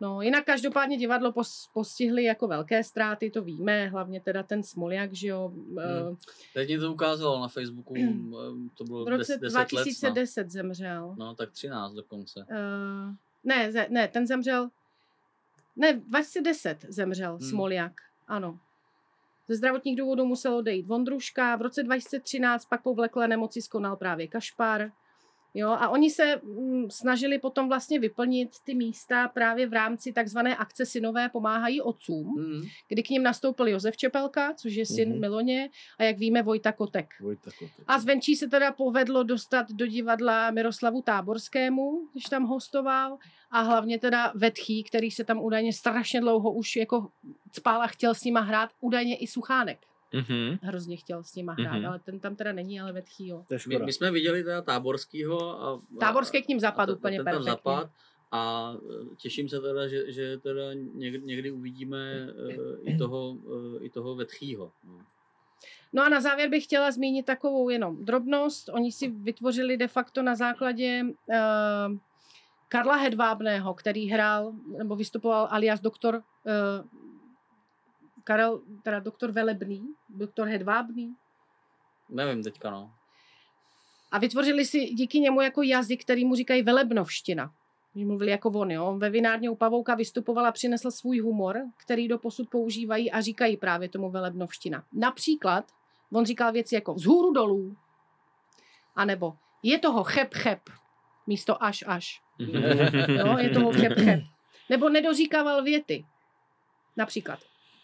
[0.00, 5.12] No, jinak každopádně divadlo pos- postihly jako velké ztráty, to víme, hlavně teda ten Smoljak,
[5.12, 5.52] že jo.
[5.80, 6.16] eh, Hmm.
[6.54, 8.32] Teď mě to ukázalo na Facebooku, em,
[8.74, 9.68] to bylo V roce 10, 10 let.
[9.70, 11.14] 2010 zemřel.
[11.18, 12.40] No, tak 13 dokonce.
[12.50, 13.14] Uh,
[13.44, 14.68] ne, ne, ten zemřel,
[15.76, 17.40] ne, 2010 zemřel Hmm.
[17.40, 17.50] hmm.
[17.50, 17.92] Smoljak,
[18.32, 18.58] ano.
[19.48, 24.28] Ze zdravotních důvodů musel odejít Vondruška, v roce 2013 pak po vleklé nemoci skonal právě
[24.28, 24.92] Kašpar.
[25.54, 30.56] Jo, a oni se mm, snažili potom vlastně vyplnit ty místa právě v rámci takzvané
[30.56, 32.62] akce Synové pomáhají otcům, Mm.
[32.88, 35.20] kdy k ním nastoupil Josef Čepelka, což je syn Mhm.
[35.20, 37.08] Miloně, a jak víme Vojta Kotek.
[37.20, 37.84] Vojta Kotek.
[37.86, 43.18] A zvenčí se teda povedlo dostat do divadla Miroslavu Táborskému, když tam hostoval,
[43.50, 47.08] a hlavně teda Vetchý, který se tam údajně strašně dlouho už jako
[47.52, 49.78] spál a chtěl s nima hrát, údajně i Suchánek
[50.12, 50.58] Mhm.
[50.62, 51.86] hrozně chtěl s nima hrát, Mhm.
[51.86, 53.44] ale ten tam teda není, ale Vetchý jo.
[53.68, 55.80] My, my, jsme viděli teda Táborskýho a...
[56.00, 57.50] Táborský k ním zapadl a úplně ten tam perfektně.
[57.50, 57.90] zapad
[58.32, 58.72] a
[59.12, 63.36] e, těším se teda, že, že teda někdy, někdy uvidíme e, i toho,
[63.80, 64.72] e, i toho Vetchýho.
[64.84, 64.98] No.
[65.92, 68.68] No a na závěr bych chtěla zmínit takovou jenom drobnost.
[68.68, 71.96] Oni si vytvořili de facto na základě uh,
[72.68, 76.22] Karla Hedvábného, který hrál nebo vystupoval alias doktor uh,
[78.24, 81.14] Karel, teda doktor Velebný, doktor Hedvábný.
[82.08, 82.90] Nevím teďka, no.
[84.12, 87.52] A vytvořili si díky němu jako jazyk, který mu říkají velebnovština.
[87.96, 88.86] Oni mluvili jako on, jo.
[88.86, 93.20] On Ve vinárně u Pavouka vystupoval a přinesl svůj humor, který do posud používají a
[93.20, 94.84] říkají právě tomu velebnovština.
[94.92, 95.64] Například,
[96.12, 97.76] on říkal věci jako vzhůru dolů,
[98.96, 100.60] anebo je toho chep chep,
[101.26, 102.22] místo až až.
[103.08, 104.20] jo, je toho chep chep.
[104.70, 106.04] Nebo nedoříkával věty.
[106.96, 107.38] Například,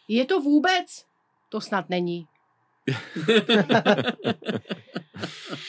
[0.08, 1.04] je to vůbec?
[1.48, 2.26] To snad není.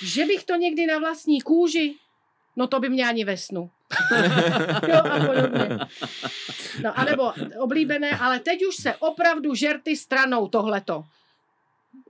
[0.03, 1.95] že bych to někdy na vlastní kůži,
[2.55, 3.69] no to by mě ani ve snu.
[4.87, 5.79] jo, a podobně.
[6.83, 11.03] No, anebo oblíbené, ale teď už se opravdu žerty stranou tohleto.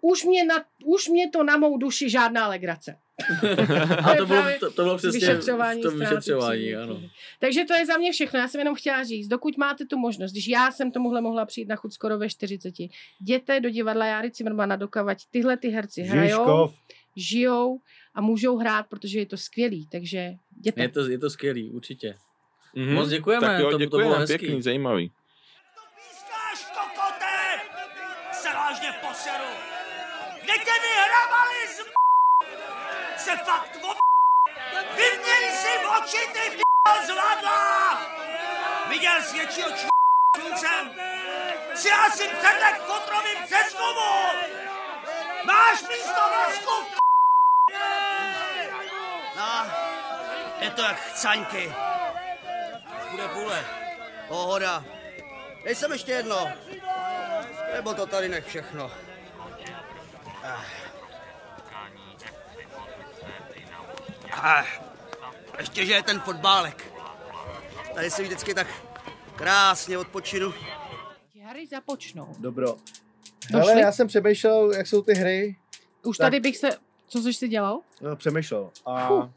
[0.02, 2.98] Už mě, na, už mě to na mou duši žádná legrace.
[4.12, 7.02] A to bylo, to, to bylo přesně vyšetřování v tom vyšetřování, ano.
[7.40, 8.40] Takže to je za mě všechno.
[8.40, 11.68] Já jsem jenom chtěla říct, dokud máte tu možnost, když já jsem tomuhle mohla přijít
[11.68, 12.74] na chuť skoro ve 40,
[13.22, 16.74] jděte do divadla Járy Cimrmana dokavať tyhle ty herci hrajou, Žižkov.
[17.16, 17.80] žijou
[18.16, 19.88] a můžou hrát, protože je to skvělý.
[19.92, 20.82] Takže jděte.
[20.82, 22.16] Je to, je to skvělý, určitě.
[22.76, 22.94] Mhm.
[22.94, 24.38] Moc děkujeme, Tak jo, to, to děkujeme, bylo hezký.
[24.38, 25.12] pěkný, zajímavý.
[28.32, 29.50] Se vážně poseru.
[30.44, 31.39] Kde tě m...
[33.30, 33.94] Se fakt o...
[34.96, 38.02] Vyměň si oči, ty p***o zvladla!
[38.90, 39.88] Viděl jsi většího č...
[40.40, 40.92] sluncem?
[41.76, 44.12] Si asi předek fotrovým přezkumu!
[45.44, 46.72] Máš místo vlasku,
[49.36, 49.72] No,
[50.60, 51.74] je to jak chcaňky.
[53.12, 53.66] Bude půle.
[54.28, 54.84] Pohoda.
[55.64, 56.52] Dej sem ještě jedno.
[57.74, 58.92] Nebo to tady nech všechno.
[60.44, 60.89] Ah.
[64.44, 64.64] Ah.
[65.60, 66.92] Ještě, že je ten fotbálek.
[67.94, 68.68] Tady si vždycky tak
[69.36, 70.54] krásně odpočinu.
[71.36, 72.36] Jary započnou.
[72.40, 72.76] Dobro.
[73.52, 73.70] Došli?
[73.70, 75.56] Hele, já jsem přemýšlel, jak jsou ty hry.
[76.04, 76.70] Už Tak- tady bych se...
[77.08, 77.80] Co jsi si dělal?
[78.02, 78.72] No, přemýšlel.
[78.86, 79.30] A Fuh.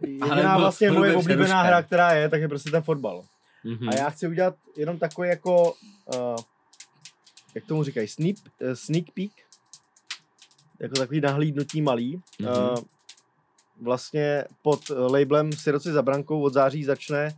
[0.00, 3.24] jediná Ale vlastně moje oblíbená hra, která je, tak je prostě ten fotbal.
[3.64, 3.88] Mhm.
[3.88, 5.72] A já chci udělat jenom takový jako,
[6.14, 6.36] uh,
[7.54, 9.30] jak tomu říkají, sneak, uh, sneak peek.
[10.80, 12.22] Jako takový nahlídnutí malý.
[12.40, 12.50] Mhm.
[12.50, 12.74] Uh,
[13.80, 17.34] vlastně pod eh, labelem Siroci za brankou od září začne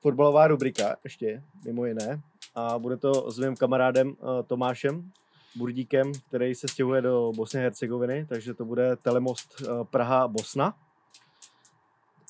[0.00, 2.20] fotbalová rubrika ještě, mimo jiné.
[2.54, 4.14] A bude to s mým kamarádem uh,
[4.46, 5.10] Tomášem
[5.56, 10.74] Burdíkem, který se stěhuje do Bosny a Hercegoviny, takže to bude Telemost uh, Praha-Bosna.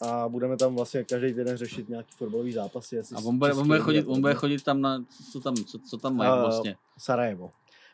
[0.03, 2.99] A budeme tam vlastně každý týden řešit nějaký fotbalový zápasy.
[2.99, 5.99] A on bude, on bude, chodit, on bude chodit tam na, co tam, co, co
[5.99, 6.77] tam mají vlastně.
[6.99, 7.51] Sarajevo.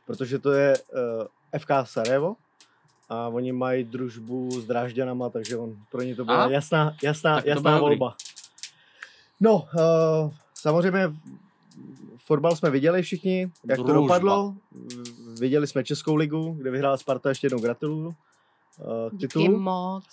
[0.07, 2.37] Protože to je uh, FK Sarajevo
[3.15, 6.51] a oni mají družbu s Drážďanama, takže on, pro ně to byla A?
[6.51, 7.99] jasná, jasná, Tak to jasná bude dobrý.
[7.99, 8.17] volba.
[9.41, 11.13] No, uh, samozřejmě
[12.19, 13.95] fotbal jsme viděli všichni, jak Družba.
[13.95, 14.55] to dopadlo.
[15.41, 18.15] Viděli jsme Českou ligu, kde vyhrála Sparta, ještě jednou gratuluju uh,
[19.11, 20.05] k Díky moc.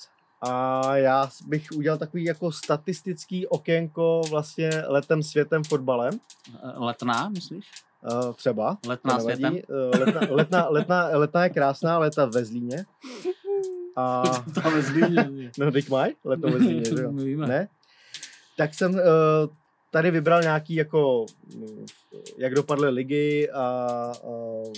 [0.41, 6.19] A já bych udělal takový jako statistický okénko vlastně letem světem fotbalem.
[6.75, 7.65] Letná, myslíš?
[8.03, 8.77] Uh, třeba.
[8.87, 9.53] Letná to světem?
[9.53, 12.85] Uh, letná, letná, letná, letná je krásná, leta ve Zlíně.
[13.95, 14.23] A...
[14.61, 15.51] Tam ve Zlíně.
[15.57, 17.11] no, teď mají leto ve Zlíně, že jo?
[17.47, 17.67] Ne?
[18.57, 18.99] Tak jsem uh,
[19.91, 21.25] tady vybral nějaký jako,
[21.55, 21.85] mm,
[22.37, 23.87] jak dopadly ligy a
[24.23, 24.73] uh,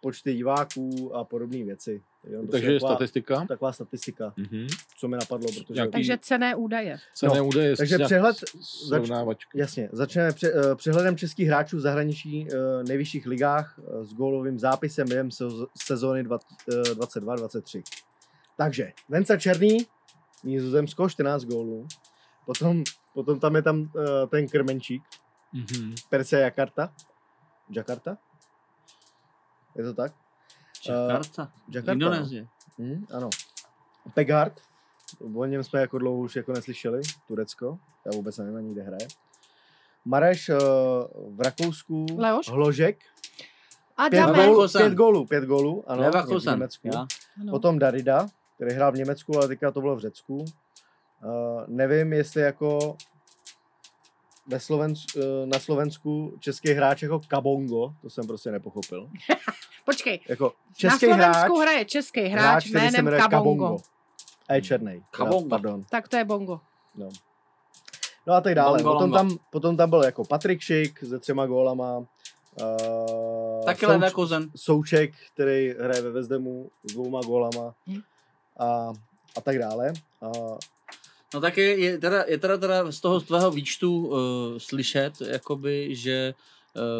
[0.00, 2.02] počty diváků a podobné věci.
[2.24, 3.44] Jenom prostě Takže statistika?
[3.48, 4.66] Taková statistika, Mhm.
[4.98, 5.48] co mi napadlo.
[5.52, 5.74] Protože...
[5.74, 6.98] Nějaký- Takže cené údaje.
[7.14, 9.50] Cenné údaje, Takže přehled, srovnávačka.
[9.54, 14.58] jasně, začneme pře, eh, přehledem českých hráčů v zahraničí eh, nejvyšších ligách eh, s gólovým
[14.58, 15.28] zápisem během
[15.86, 16.38] sezóny dva-
[16.72, 17.82] eh, 22-23.
[18.56, 19.76] Takže Venca Černý,
[20.44, 21.86] Nizozemsko, 14 gólů.
[22.46, 22.84] Potom,
[23.14, 23.90] potom tam je tam
[24.30, 25.02] ten krmenčík,
[25.52, 25.94] Mhm.
[26.10, 26.92] Persia Jakarta.
[27.70, 28.18] Jakarta?
[29.76, 30.12] Je to tak?
[30.88, 31.52] Jakarta.
[31.52, 32.46] Eh, Jakarta, Indonésie.
[32.78, 32.84] No.
[32.84, 33.30] Hmm, ano.
[34.14, 34.60] Pegard.
[35.34, 37.00] O něm jsme jako dlouho už jako neslyšeli.
[37.28, 37.78] Turecko.
[38.06, 39.08] Já vůbec nevím ani, kde hraje.
[40.04, 40.56] Mareš eh,
[41.28, 42.06] v Rakousku.
[42.16, 42.48] Leoš?
[42.48, 42.98] Hložek.
[43.96, 46.10] A Pět gólů, pět gólů, pět gólů, ano,
[46.40, 46.88] v Německu.
[46.94, 47.06] já.
[47.40, 47.50] Ano.
[47.50, 50.36] Potom Darida, který hrál v Německu, ale teďka to bylo v Řecku.
[50.36, 50.44] Uh,
[51.66, 52.96] nevím, jestli jako
[54.46, 59.10] ve Slovensku, na Slovensku český hráč jako Kabongo, to jsem prostě nepochopil.
[59.84, 63.28] Počkej, Jako český na hráč, Slovensku hraje český hráč, hráč jménem Kabongo.
[63.28, 63.78] Kabongo.
[64.48, 65.04] A je černý.
[65.10, 65.48] Kabongo.
[65.48, 65.84] Pardon.
[65.90, 66.60] Tak to je bongo.
[66.94, 67.08] No.
[68.26, 68.78] no a tak dále.
[68.78, 71.98] Bongo Potom tam, potom tam byl jako Patrik Šik se třema gólama.
[71.98, 74.50] Uh, Taky Leverkusen.
[74.56, 77.74] Souček, který hraje ve Vezdemu s dvouma gólama.
[77.86, 78.00] Hm.
[78.58, 78.92] A,
[79.36, 79.92] a tak dále.
[80.22, 80.30] A,
[81.34, 84.18] No tak je, je, teda, je teda, teda z toho z tvého výčtu uh,
[84.58, 86.40] slyšet, jakoby, že uh,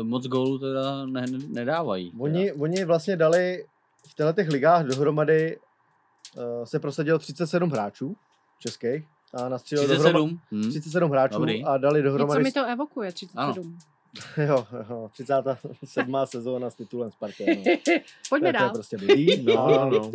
[0.03, 2.13] moc gólů teda ne, ne, nedávají.
[2.19, 3.67] oni, oni vlastně dali
[4.11, 5.59] v těchto těch ligách dohromady
[6.37, 8.17] uh, se prosadilo 37 hráčů
[8.59, 9.05] českých
[9.35, 10.13] a nastřílili 37?
[10.13, 10.71] dohromady Hm.
[10.71, 11.65] 37 hráčů Dobrý.
[11.65, 13.79] a dali Něco dohromady mi to evokuje, 37.
[14.47, 16.17] jo, jo, 37.
[16.27, 17.45] sezóna s titulem Sparty.
[17.67, 17.93] No.
[18.29, 18.71] Pojďme to, to je dál.
[18.71, 19.43] prostě blbý.
[19.43, 20.11] No, no.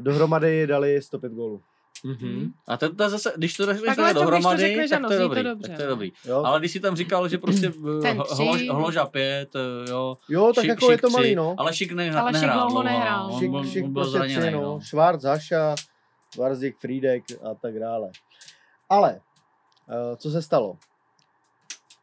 [0.00, 1.62] Dohromady dali 105 gólů.
[2.04, 2.52] Mhm.
[2.68, 5.12] A to, to zase, když to řekneš Takhle takhle to, dohromady, řekneš, tak ano, to
[5.14, 5.44] je zní to dobrý.
[5.44, 5.94] dobře, tak to je no.
[5.94, 6.12] dobrý.
[6.24, 6.42] Jo.
[6.44, 7.70] Ale když si tam říkal, že prostě
[8.24, 8.42] tři.
[8.44, 10.18] hlož, hloža pět, eh, jo.
[10.28, 11.54] Jo, tak jako je to malý, no.
[11.58, 12.56] Ale šik ne, Ale Šik nehrál.
[12.58, 13.28] dlouho dlouho, nehrál.
[13.32, 13.38] no.
[13.38, 14.80] Šik, On šik on byl prostě tři, no.
[14.94, 15.00] no.
[15.24, 15.74] Haša,
[16.38, 18.10] Varzik, Friedek a tak dále.
[18.88, 19.20] Ale,
[20.10, 20.76] uh, co se stalo?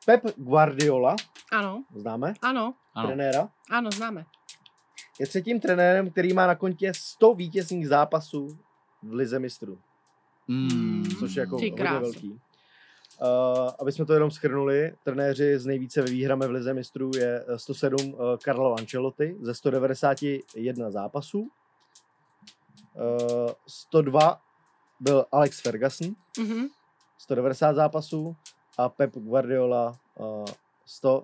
[0.06, 1.16] Pep Guardiola,
[1.52, 3.08] Ano, známe, ano, Ano.
[3.08, 4.26] trenéra, ano, známe.
[5.20, 8.58] je třetím trenérem, který má na kontě 100 vítězných zápasů
[9.04, 9.80] v Lize mistrů,
[10.50, 11.04] Mm.
[11.20, 12.30] což je jako Ty hodně velký.
[12.32, 12.38] Uh,
[13.80, 18.14] aby jsme to jenom schrnuli, trenéři s nejvíce výhrami v Lize mistrů je eh, 107
[18.14, 21.40] uh, Carlo Ancelotti ze 191 zápasů.
[21.40, 21.48] Uh,
[23.68, 24.42] 102
[25.00, 26.68] byl Alex Ferguson, Mhm.
[27.18, 28.36] 190 zápasů
[28.78, 30.46] a Pep Guardiola uh,
[30.86, 31.22] 100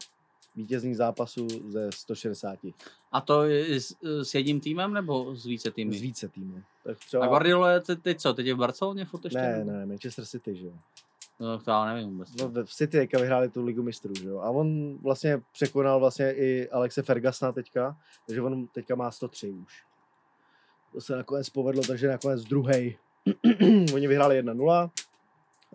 [0.55, 2.59] vítězných zápasů ze 160.
[3.11, 5.97] A to je s, s jedním týmem nebo s více týmy?
[5.97, 6.63] Z více týmů.
[6.83, 7.27] Tak A třeba...
[7.27, 8.33] Guardiola je teď, teď co?
[8.33, 9.39] Teď je v Barceloně furt ještě?
[9.39, 10.73] Ne, ne, Manchester City, že jo.
[11.39, 12.35] No, to já nevím vůbec.
[12.35, 14.39] No, v City teďka vyhráli tu ligu mistrů, že jo.
[14.39, 19.83] A on vlastně překonal vlastně i Alexe Fergusona teďka, takže on teďka má 103 už.
[20.93, 22.97] To se nakonec povedlo, takže nakonec druhý.
[23.93, 24.89] Oni vyhráli 1-0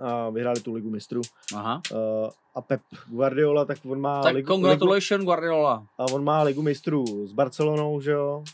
[0.00, 1.20] a vyhráli tu ligu mistrů.
[1.56, 1.82] Aha.
[1.92, 5.86] Uh, a Pep Guardiola, tak on má Tak ligu, ligu, congratulations Guardiola.
[5.98, 8.44] a on má ligu mistrů s Barcelonou, že jo.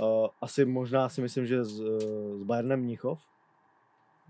[0.00, 1.98] Uh, asi možná si myslím, že s, uh,
[2.40, 3.18] s Bayernem Mnichov.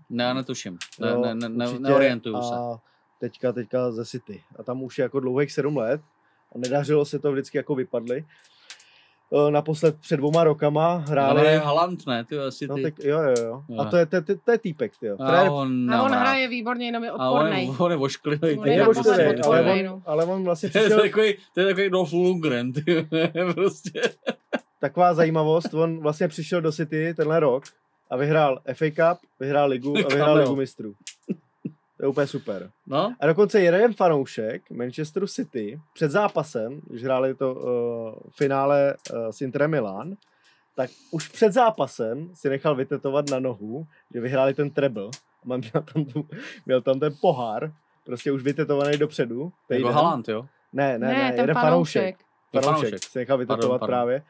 [0.09, 0.77] Ne, já netuším.
[0.99, 2.55] Ne, Jo, ne, ne, ne, neorientuju se.
[2.55, 2.79] A
[3.19, 4.43] teďka, teďka ze City.
[4.59, 6.01] A tam už je jako dlouhých sedm let.
[6.55, 8.25] A nedařilo se to vždycky jako vypadli.
[9.33, 11.47] E, Naposled před dvěma rokama Ale hráli...
[11.47, 12.25] je Halant, ne?
[12.25, 12.67] Ty asi ty.
[12.67, 13.63] No, tak, jo, jo, jo.
[13.69, 13.79] Jo.
[13.79, 15.17] A to je, to, to, to je týpek, ty jo.
[15.19, 17.65] a on, A on hraje výborně, jenom je A on, odporný.
[17.65, 18.57] je, on je ošklivý.
[18.57, 20.01] On je naposled ošklivý, ale, on, no.
[20.05, 21.01] ale on vlastně To je přišel...
[21.01, 23.07] takový, to je takový Dolph Lundgren, ty,
[23.53, 24.01] prostě.
[24.79, 27.63] Taková zajímavost, on vlastně přišel do City tenhle rok
[28.09, 30.93] a vyhrál FA Cup, vyhrál ligu a vyhrál ligu mistrů.
[31.97, 32.71] To je úplně super.
[32.87, 39.29] No, A dokonce jeden fanoušek Manchesteru City před zápasem, když hráli to uh, finále uh,
[39.29, 40.15] s Interem Milan,
[40.75, 45.09] tak už před zápasem si nechal vytetovat na nohu, že vyhráli ten treble.
[45.51, 46.27] A Měl tam, tu,
[46.65, 47.71] měl tam ten pohár,
[48.05, 49.51] prostě už vytetovaný dopředu.
[49.69, 49.87] jako.
[49.91, 50.45] Halant, jo?
[50.73, 52.17] Ne, ne, Ne, ne, ten jeden fanoušek.
[52.17, 52.25] fanoušek.
[52.51, 53.03] Fanoušek fanoušek.
[53.11, 53.87] si nechal vytetovat Pardon, pardon.
[53.95, 54.23] právě.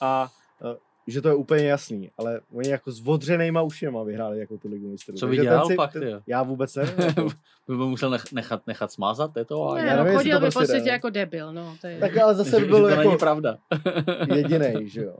[0.00, 0.28] A
[0.62, 0.76] uh,
[1.10, 4.90] že to je úplně jasný, ale oni jako s odřenejma ušima vyhráli jako tu ligu
[4.90, 5.14] mistrů.
[5.14, 6.20] Co viděl si- pak, ty jo?
[6.26, 6.94] Já vůbec nevím.
[7.06, 7.28] jako.
[7.68, 10.38] By byl musel nech, nechat, nechat smázat to a Ne, Já no, nevím, jestli chodil
[10.38, 10.86] to by v prostě no.
[10.86, 11.76] jako debil, no.
[11.80, 11.98] To je...
[11.98, 13.58] Tak ale zase by že, byl že to jako není pravda.
[14.34, 15.16] jediný, že jo.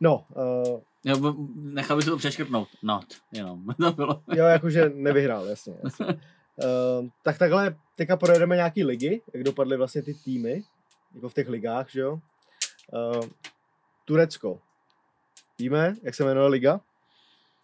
[0.00, 0.24] No,
[0.70, 2.68] uh, Jo, nechal bych to přeškrtnout.
[2.82, 3.66] Not, jenom.
[3.80, 4.22] To bylo.
[4.34, 5.74] Jo, jakože nevyhrál, jasně.
[5.84, 6.06] jasně.
[6.06, 10.62] Uh, tak takhle teďka projedeme nějaký ligy, jak dopadly vlastně ty týmy,
[11.14, 12.12] jako v těch ligách, že jo.
[12.12, 13.24] Uh,
[14.04, 14.60] Turecko.
[15.62, 16.80] Víme, jak se jmenuje liga?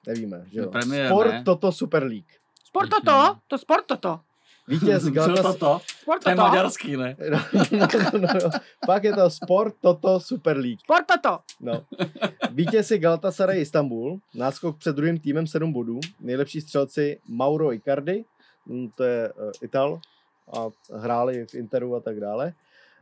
[0.06, 0.64] Nevíme, že jo.
[0.64, 1.42] No, Premier, Sport ne?
[1.44, 2.26] Toto Super League.
[2.64, 4.20] Sport toto, to sport toto.
[4.68, 5.52] Vítěz Co Galatasaray.
[5.58, 5.80] toto?
[6.02, 6.48] Sport To je toto.
[6.48, 7.16] maďarský, ne?
[7.30, 7.38] No,
[7.72, 8.50] no, no, no.
[8.86, 10.80] Pak je to Sport Toto Super League.
[10.80, 11.38] Sport toto.
[11.60, 11.84] No.
[12.50, 18.24] Vítěz je Galatasaray Istanbul, náskok před druhým týmem 7 bodů, nejlepší střelci Mauro Icardi,
[18.66, 20.00] mm, to je uh, Ital,
[20.56, 20.68] a
[21.00, 22.52] hráli v Interu a tak dále.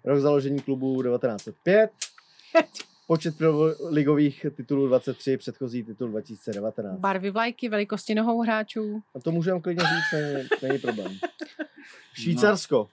[0.04, 1.90] Rok založení klubu 1905,
[3.06, 3.34] počet
[3.90, 6.98] ligových titulů 23, předchozí titul 2019.
[6.98, 9.02] Barvy vlajky, velikosti nohou hráčů.
[9.14, 11.12] A to můžeme klidně říct, není, není problém.
[12.14, 12.88] Švýcarsko.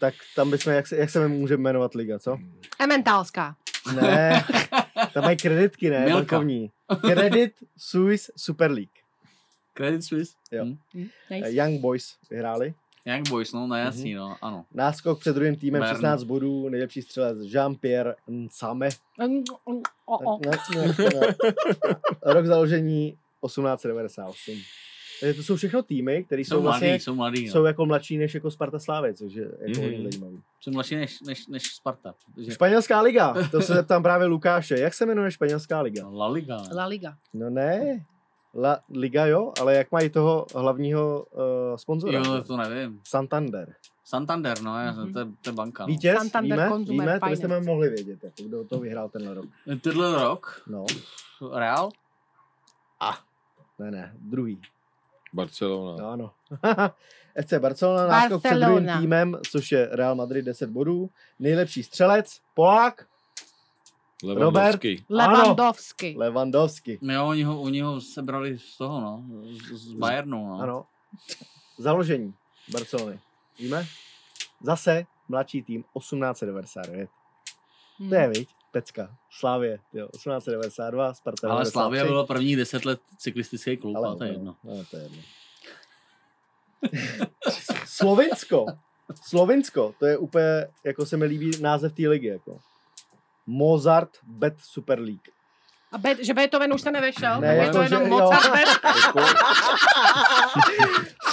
[0.00, 2.38] Tak tam bychom, jak se, jak se můžeme jmenovat liga, co?
[2.78, 3.56] Ementálská.
[3.94, 4.44] Ne,
[5.14, 6.14] tam mají kreditky, ne, Milka.
[6.14, 6.70] bankovní.
[7.00, 8.90] Credit Suisse Super League.
[9.74, 10.34] Credit Suisse.
[10.52, 10.64] Jo.
[10.64, 11.08] Hm.
[11.30, 11.52] Nice.
[11.52, 12.74] Young Boys vyhráli.
[13.06, 13.84] Young Boys, no, no Mhm.
[13.84, 14.64] jasný, no, ano.
[14.74, 15.94] Náskok před druhým týmem Bern.
[15.94, 18.88] 16 bodů, nejlepší střelec Jean-Pierre Nsame.
[19.18, 19.42] Ne, ne,
[20.98, 21.34] ne.
[22.22, 24.54] Rok založení 1898.
[25.20, 27.52] Takže to jsou všechno týmy, které jsou, Jsou vlastně, mladý, jsou mladý, no.
[27.52, 29.82] jsou jako mladší než jako Sparta Slávy, což je jako Mhm.
[29.82, 30.42] hodně zajímavý.
[30.60, 32.14] Jsem mladší než, než, než Sparta.
[32.34, 34.78] protože- Španělská liga, to se zeptám právě Lukáše.
[34.78, 36.08] Jak se jmenuje španělská liga?
[36.08, 36.56] La Liga.
[36.62, 36.68] ne?
[36.74, 37.16] La Liga.
[37.34, 38.04] No ne,
[38.56, 41.42] La Liga jo, ale jak mají toho hlavního uh,
[41.76, 42.18] sponzora?
[42.18, 43.00] Jo, to nevím.
[43.04, 43.74] Santander.
[44.04, 45.12] Santander, no, Mhm.
[45.12, 45.82] to, je, to je banka.
[45.82, 45.86] No.
[45.86, 49.44] Vítěz, Santander víme, Consumer víme, to byste mohli vědět, jako kdo to vyhrál tenhle rok.
[49.82, 50.84] Tenhle rok, No,
[51.54, 51.88] Real?
[53.78, 54.60] ne, ne, druhý.
[55.32, 56.02] Barcelona.
[56.02, 56.30] No, ano.
[57.46, 61.10] FC Barcelona, náskok před druhým týmem, což je Real Madrid 10 bodů.
[61.38, 63.06] Nejlepší střelec, Polák,
[64.24, 65.04] Lewandowski.
[65.08, 66.14] Lewandowski.
[66.18, 66.98] Lewandowski.
[67.02, 70.60] Jo, oni ho, oni ho sebrali z toho, no, z, z Bayernu, no.
[70.62, 70.86] Ano.
[71.78, 72.34] Založení
[72.72, 73.20] Barcelony.
[73.58, 73.86] Víme?
[74.62, 77.10] Zase mladší tým 1899.
[77.98, 78.08] Hmm.
[78.08, 78.48] To je, viď?
[78.72, 79.16] Pecka.
[79.30, 81.72] Slávě, jo, 1892, Sparta Ale 93.
[81.72, 84.56] Slavia bylo prvních deset let cyklistický klub, ale, to je no, jedno.
[84.64, 85.22] No, to je jedno.
[87.86, 88.66] Slovinsko.
[89.28, 92.58] Slovinsko, to je úplně, jako se mi líbí název té ligy, jako.
[93.46, 95.28] Mozart Bet Super League.
[95.92, 97.40] A Bet, že Beethoven už se nevešel?
[97.40, 98.08] Ne, je jako, to že- jenom jo.
[98.08, 98.68] Mozart Bet?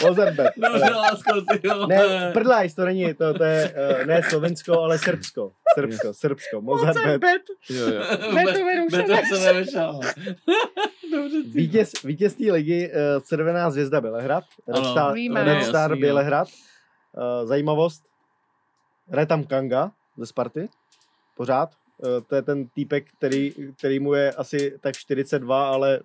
[0.08, 0.52] Mozart Bet.
[0.58, 1.88] Dobře, lásko, ty jo.
[1.88, 5.52] Ne, prdlajs, to není, to, to je, uh, ne Slovinsko, ale Srbsko.
[5.74, 7.22] Srbsko, Srbsko, Mozart Bet.
[7.22, 7.42] Bet.
[7.70, 8.02] Jo, jo.
[8.34, 10.00] Beethoven už se Beethoven se nevešel.
[11.12, 11.38] Dobře.
[11.54, 15.14] Vítěz, vítěz té ligy, uh, Červená zvězda Bělehrad, Red Star.
[15.14, 15.96] Red No, Star.
[15.96, 16.48] Bělehrad.
[16.48, 18.04] Uh, zajímavost,
[19.10, 20.70] hraje tam Kanga ze Sparty,
[21.36, 21.70] pořád.
[22.04, 26.00] Uh, to je ten týpek, který, který mu je asi tak 42, ale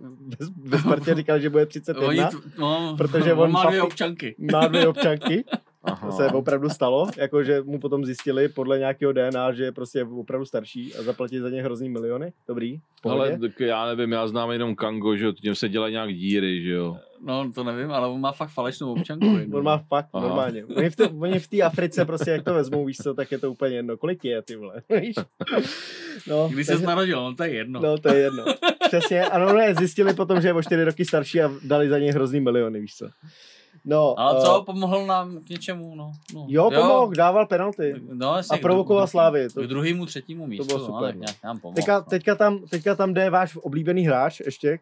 [0.57, 2.09] ve, Spartě říkal, že bude 31.
[2.09, 4.35] Oni, t- no, protože on on má dvě občanky.
[4.53, 5.45] Má dvě občanky.
[5.85, 6.07] Aha.
[6.11, 10.47] To se opravdu stalo, jakože mu potom zjistili podle nějakého DNA, že je prostě opravdu
[10.47, 12.33] starší a zaplatí za ně hrozný miliony.
[12.49, 12.81] Dobrý.
[13.05, 16.63] Ale tak já nevím, já znám jenom Kango, že jo, tím se dělají nějak díry,
[16.63, 16.97] že jo.
[17.21, 19.27] No, to nevím, ale on má fakt falešnou občanku.
[19.57, 20.27] On má fakt Aha.
[20.29, 20.65] normálně.
[20.65, 23.39] Oni v, té, oni v té Africe prostě jak to vezmou, víš co, tak je
[23.39, 23.97] to úplně jedno.
[23.97, 25.15] Kolik je, ty vole, víš?
[26.29, 27.81] No, Když takže- se narodil, no to je jedno.
[27.81, 28.45] No, to je jedno.
[28.89, 29.25] Přesně.
[29.25, 32.41] Ano, ne, zjistili potom, že je o čtyři roky starší a dali za něj hrozný
[32.41, 33.09] miliony, víš co.
[33.85, 36.13] No, Ale eh, co, pomohl nám k něčemu, no.
[36.35, 36.47] no.
[36.49, 37.95] Jo, pomohl, dával penalty.
[38.13, 39.47] No, jasně, a provokoval k- Slávy.
[39.51, 40.67] K To, druhému, třetímu místu.
[40.67, 41.21] bylo No, super, tak no.
[41.21, 41.75] nějak nám pomohl.
[41.77, 42.05] teďka, no.
[42.05, 44.79] teďka, tam, teďka tam jde váš oblíbený hráč ještě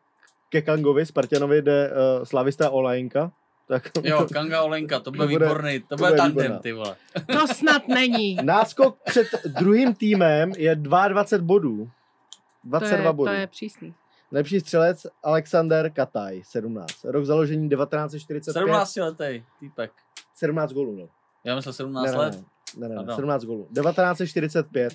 [0.55, 3.32] ke Kangovi, Spartanovi jde uh, Slavista Olajinka.
[3.68, 6.59] Tak, Jo, Kanga Olenka, to bude To bude- výborný, to to bude bude tandem, výborná.
[6.59, 6.97] ty vole.
[7.32, 8.36] To snad není.
[8.43, 9.26] Náskok před
[9.59, 11.85] druhým týmem je 22 bodů.
[11.85, 13.28] To 22 je, bodů.
[13.32, 13.94] to je přísný.
[14.32, 16.89] Nejlepší střelec Alexander Kataj, 17.
[17.05, 18.52] Rok založení 1945.
[18.52, 19.93] 17 letý týpek.
[20.35, 21.09] 17 gólů, no.
[21.44, 22.35] Já myslel 17 Ne, ne, let.
[22.35, 22.40] ne,
[22.76, 23.16] ne, ne, ne, Pardon.
[23.16, 23.68] 17 gólů.
[23.74, 24.93] 1945,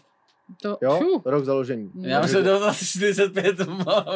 [0.62, 0.98] To, jo?
[1.00, 1.22] Fuh.
[1.26, 1.92] Rok založení.
[2.02, 3.56] Já myslel 1945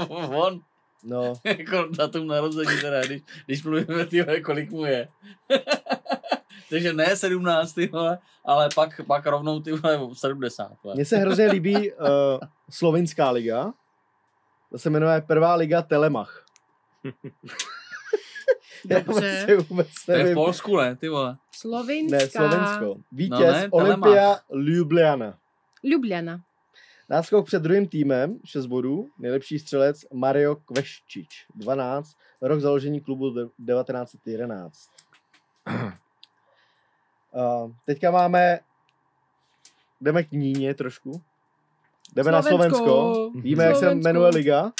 [0.10, 0.62] on.
[1.04, 5.08] No, jako datum narození teda, když, když mluvíme, tyhle, kolik mu je.
[6.70, 10.72] Takže ne 17, ty vole, ale pak, pak rovnou ty vole 70.
[10.84, 10.96] Vole.
[10.96, 12.08] mně se hrozně líbí uh,
[12.70, 13.74] slovinská liga.
[14.72, 16.46] To se jmenuje Prvá liga Telemach.
[18.90, 19.22] Já Dobře.
[19.22, 20.34] vlastně vůbec To je v.
[20.34, 21.38] Polsku, ne, ty vole.
[21.52, 22.18] Slovinská.
[22.18, 22.96] Ne, Slovensko.
[23.12, 24.40] Vítěz No ne, Olympia.
[24.54, 25.38] Ljubljana.
[25.84, 26.42] Ljubljana.
[27.14, 29.10] Náskok před druhým týmem, 6 bodů.
[29.20, 32.12] Nejlepší střelec Mario Kveščič, 12.
[32.42, 34.90] Rok založení klubu de- 1911.
[35.68, 35.92] Uh,
[37.86, 38.60] teďka máme,
[40.02, 41.22] jdeme k Níně trošku.
[42.16, 42.58] Jdeme Slovensko.
[42.58, 43.32] na Slovensko.
[43.40, 44.10] Víme, jak se Slovensko.
[44.10, 44.72] jmenuje liga?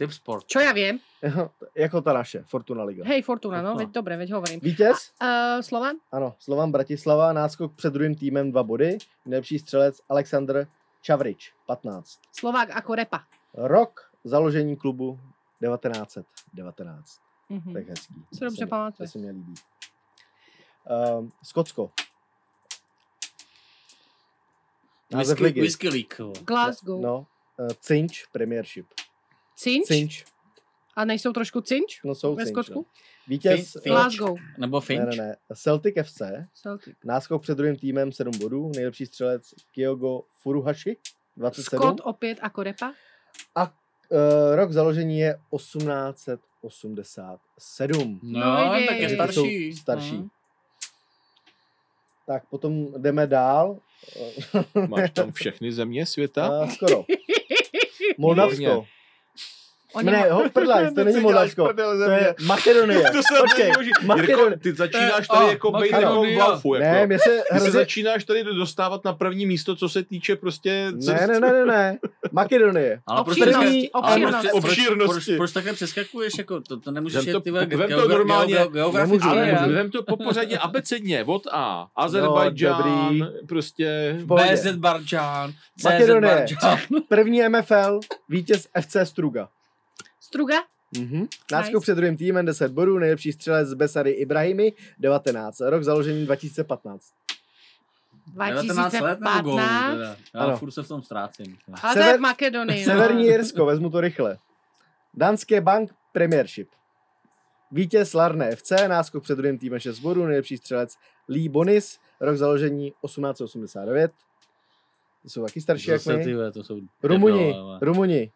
[0.00, 0.46] Tip sport.
[0.46, 1.00] Čo já vím?
[1.74, 3.04] jako ta naše, Fortuna Liga.
[3.06, 4.60] Hej, Fortuna, no, veď dobre, veď hovorím.
[4.62, 5.12] Vítěz?
[5.22, 5.96] Uh, Slovan?
[6.12, 10.66] Ano, Slovan Bratislava, náskok před druhým týmem dva body, nejlepší střelec Aleksandr
[11.02, 12.18] Čavrič, 15.
[12.32, 13.24] Slovák ako repa.
[13.54, 15.20] Rok založení klubu
[15.60, 17.20] 1919.
[17.48, 17.72] Mhm.
[17.74, 18.14] Tak hezký.
[18.40, 19.08] Dobře se mi- pamatuje.
[19.08, 19.54] To se mi líbí.
[21.18, 21.90] Um, Skotsko.
[25.12, 26.38] Název Whisky, whisky League.
[26.44, 27.00] Glasgow.
[27.02, 27.26] No,
[27.58, 28.86] uh, Cinch Premiership.
[29.60, 29.86] Cinč?
[29.86, 30.24] Cinch.
[30.96, 32.00] A nejsou trošku cinč?
[32.04, 32.74] No jsou Ve Skotsku?
[32.74, 32.84] no.
[33.28, 33.92] Vítěz Fin-.
[33.92, 34.36] Glasgow.
[34.58, 35.04] Nebo Finch.
[35.04, 35.36] Ne, ne, ne.
[35.54, 36.20] Celtic FC.
[36.54, 36.96] Celtic.
[37.04, 38.72] Náskok před druhým týmem 7 bodů.
[38.74, 39.42] Nejlepší střelec
[39.74, 40.96] Kyogo Furuhashi
[41.36, 41.82] 27.
[41.82, 42.92] Scott opět ako repa.
[43.54, 43.68] A uh,
[44.54, 48.20] rok založení je 1887.
[48.22, 49.72] No, No, tak je starší.
[49.72, 50.16] starší.
[50.18, 50.28] No.
[52.26, 53.78] Tak potom jdeme dál.
[54.88, 56.60] Máš tam všechny země světa?
[56.62, 57.04] Uh, skoro.
[58.18, 58.86] Moldavsko.
[59.92, 61.72] Oni Ne, ho, prdlaj, to není Moldavsko.
[61.72, 63.02] To je Makedonie.
[63.12, 64.58] To se Počkej, Jirko, Makedonie.
[64.58, 66.74] ty začínáš To je- tady a, jako být jako v laufu.
[66.74, 66.84] Jako.
[66.86, 67.70] Ne, mě se Ty se hrozně...
[67.70, 70.92] začínáš tady dostávat na první místo, co se týče prostě...
[71.06, 71.98] Ne, ne, ne, ne, ne.
[72.32, 73.00] Makedonie.
[73.06, 74.48] Ale proč, Obšírnosti, obšírnosti.
[74.48, 75.36] proč, proč, Obšírnosti.
[75.36, 76.32] proč takhle přeskakuješ?
[76.38, 78.54] Jako, to, to nemůžeš Vem to- ty vole, vem to normálně.
[78.56, 79.18] geo- geograficky.
[79.18, 79.74] Nemůžu, Ale nemůžu.
[79.74, 81.86] vem to po pořadě abecedně, od A.
[81.96, 83.46] Azerbajdžán, dobrý.
[83.48, 84.16] prostě...
[84.24, 86.46] BZ Barčan, CZ Makedonie.
[87.08, 89.48] První MFL, vítěz FC Struga.
[90.20, 90.56] Struga?
[90.98, 91.26] Mhm.
[91.52, 91.82] Náskok Nice.
[91.82, 95.60] před druhým týmem 10 bodů, nejlepší střelec z Besary Ibrahimi 19.
[95.60, 97.12] Rok založení 2015.
[98.34, 99.56] 19 let nebo gólů?
[99.56, 99.92] 2015.
[99.92, 100.16] teda?
[100.34, 100.56] Já Ano.
[100.56, 101.58] furt se v tom ztrácím.
[101.82, 102.86] Ale to je Sever- v Makedonii.
[102.86, 102.92] no.
[102.92, 104.38] Severní Jirsko, vezmu to rychle.
[105.14, 106.68] Danské Bank Premiership.
[107.72, 110.96] Vítěz Larné FC, náskok před druhým týmem 6 bodů, nejlepší střelec
[111.28, 114.12] Lee Bonis, rok založení 1889.
[115.22, 116.24] To jsou taky starší jak Zase my.
[116.24, 117.54] ty vole, to jsou Rumuni.
[117.80, 118.32] Rumuni.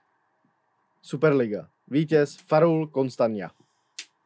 [1.02, 1.68] Superliga.
[1.88, 3.50] Vítěz Farul Konstania.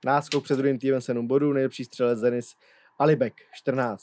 [0.05, 2.55] Náskok před druhým týmem 7 bodů, nejlepší střelec Denis
[2.98, 4.02] Alibek 14.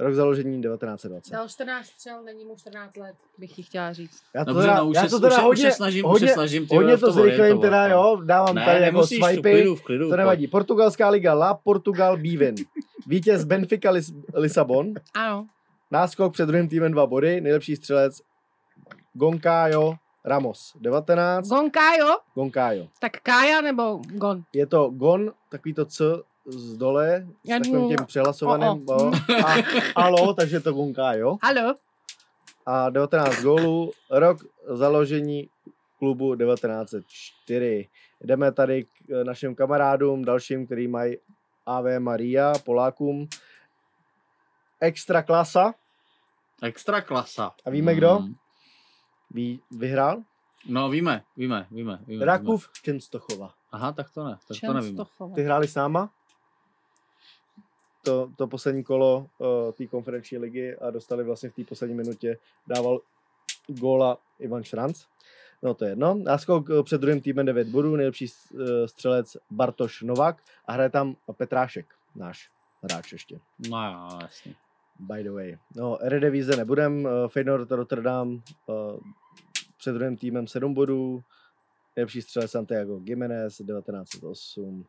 [0.00, 1.32] Rok založení 1920.
[1.32, 4.22] Dal 14 střel, není mu 14 let, bych ti chtěla říct.
[4.34, 6.04] Já to Dobře, teda, no, už já se- to už teda se- už hodně, snažím-
[6.04, 9.06] už se hodně, snažím, ty hodně v to zrychlím teda, jo, dávám Ne, tady jako
[9.06, 10.46] swipy, klidu, v klidu, to nevadí.
[10.48, 12.54] Portugalská liga La Portugal Bivin.
[13.06, 14.94] Vítěz Benfica Lis- Lisabon.
[15.14, 15.46] Ano.
[15.90, 18.20] Náskok před druhým týmem dva body, nejlepší střelec
[19.14, 19.94] Goncayo
[20.26, 21.48] Ramos 19.
[21.48, 22.18] Gonkajo?
[22.34, 22.88] Goncayo.
[22.98, 24.42] Tak Kája nebo Gon?
[24.52, 26.04] Je to Gon, takový to C
[26.46, 28.88] z dole, s Já takovým tím přehlasovaným.
[28.88, 29.08] o, o.
[29.08, 29.12] o,
[29.46, 29.54] A
[29.94, 31.36] alo, takže je to Goncayo.
[31.42, 31.74] Halo?
[32.66, 34.38] A 19 gólů, rok
[34.68, 35.48] založení
[35.98, 37.88] klubu 1904.
[38.20, 38.88] Jdeme tady k
[39.24, 41.16] našim kamarádům, dalším, který mají
[41.66, 43.28] AV Maria, Polákům.
[44.80, 45.74] Extra klasa.
[46.62, 47.52] Extra klasa.
[47.64, 48.22] A víme kdo?
[49.30, 50.22] Ví, vyhrál?
[50.68, 51.96] No víme, víme, víme.
[51.96, 52.24] víme víme.
[52.24, 53.54] Rakův Čenstochova.
[53.72, 54.98] Aha, tak to ne, tak to nevím.
[55.34, 56.10] Ty hráli s náma?
[58.02, 62.38] To, to poslední kolo uh, té konferenční ligy a dostali vlastně v té poslední minutě,
[62.66, 63.00] dával
[63.66, 65.04] góla Ivan Šranc.
[65.62, 66.14] No to je jedno.
[66.14, 71.16] Náskok eh, před druhým týmem 9 bodů, nejlepší eh, střelec Bartoš Novak a hraje tam
[71.36, 72.50] Petrášek, náš
[72.82, 73.40] hráč ještě.
[73.70, 74.54] No jo, jasně.
[74.98, 75.58] By the way.
[75.76, 78.72] No, Eredivize nebudem, eh, Feyenoord Rotterdam eh,
[79.78, 81.22] před druhým týmem 7 bodů,
[81.96, 84.84] nejlepší střelec Santiago Jiménez 1908.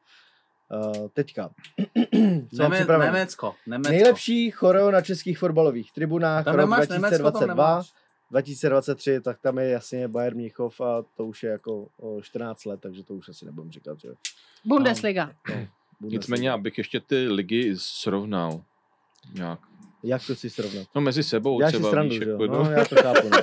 [0.70, 1.50] Uh, teďka.
[2.56, 3.06] Co Neme?
[3.06, 3.92] Německo, Německo.
[3.92, 7.94] Nejlepší choreo na českých fotbalových tribunách Tam rok nemáš Německo, tam 2022, nemáš.
[8.32, 12.80] 2023, tak tam je jasně Bayern Mnichov a to už je jako o 14 let,
[12.82, 14.10] takže to už asi nebudem říkat, že
[14.66, 15.26] Bundesliga.
[15.26, 15.34] no,
[16.02, 16.20] Bundesliga.
[16.20, 18.62] Nicméně, abych ještě ty ligy srovnal.
[19.34, 19.60] Nějak.
[20.08, 20.88] Jak to si srovnat?
[20.96, 23.38] No mezi sebou Já si třeba, srandu, víš, jako, No, já to chápu, ne.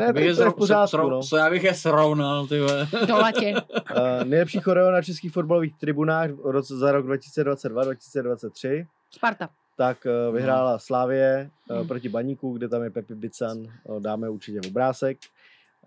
[0.00, 1.22] Ne, to, Bych je to je v pořádku, sro- no.
[1.22, 2.88] Co já bych je srovnal, ty vole.
[3.06, 3.54] Do latě.
[3.96, 8.86] Uh, nejlepší choreo na českých fotbalových tribunách v roce, za rok 2022-2023.
[9.10, 9.48] Sparta.
[9.76, 11.88] Tak uh, vyhrála Slávě uh, Hmm.
[11.88, 13.58] proti Baníku, kde tam je Pepi Bican.
[13.84, 15.18] Uh, dáme určitě obrázek.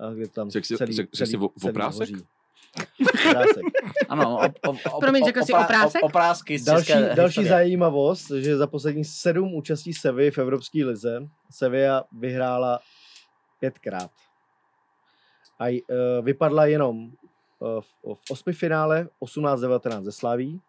[0.07, 2.09] Uh, kde tam Řekl jsi- celý, celý, o- celý obrázek?
[2.09, 2.23] hoří.
[4.09, 6.03] Ano, o, o, o, Promiň, řekl jsi oprá- oprázek?
[6.03, 7.49] O, oprázky z Další, české další historie.
[7.49, 12.79] zajímavost, že za posledních sedm účastí Sevy v Evropské lize Sevilla vyhrála
[13.59, 14.11] pětkrát.
[15.59, 17.85] A uh, vypadla jenom uh, v,
[18.15, 20.61] v osmi finále 18-19 ze Slaví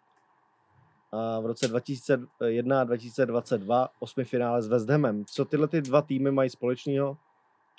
[1.12, 5.24] a v roce 2001 a 2022 osmi finále s West Hamem.
[5.24, 7.16] Co tyhle ty dva týmy mají společného?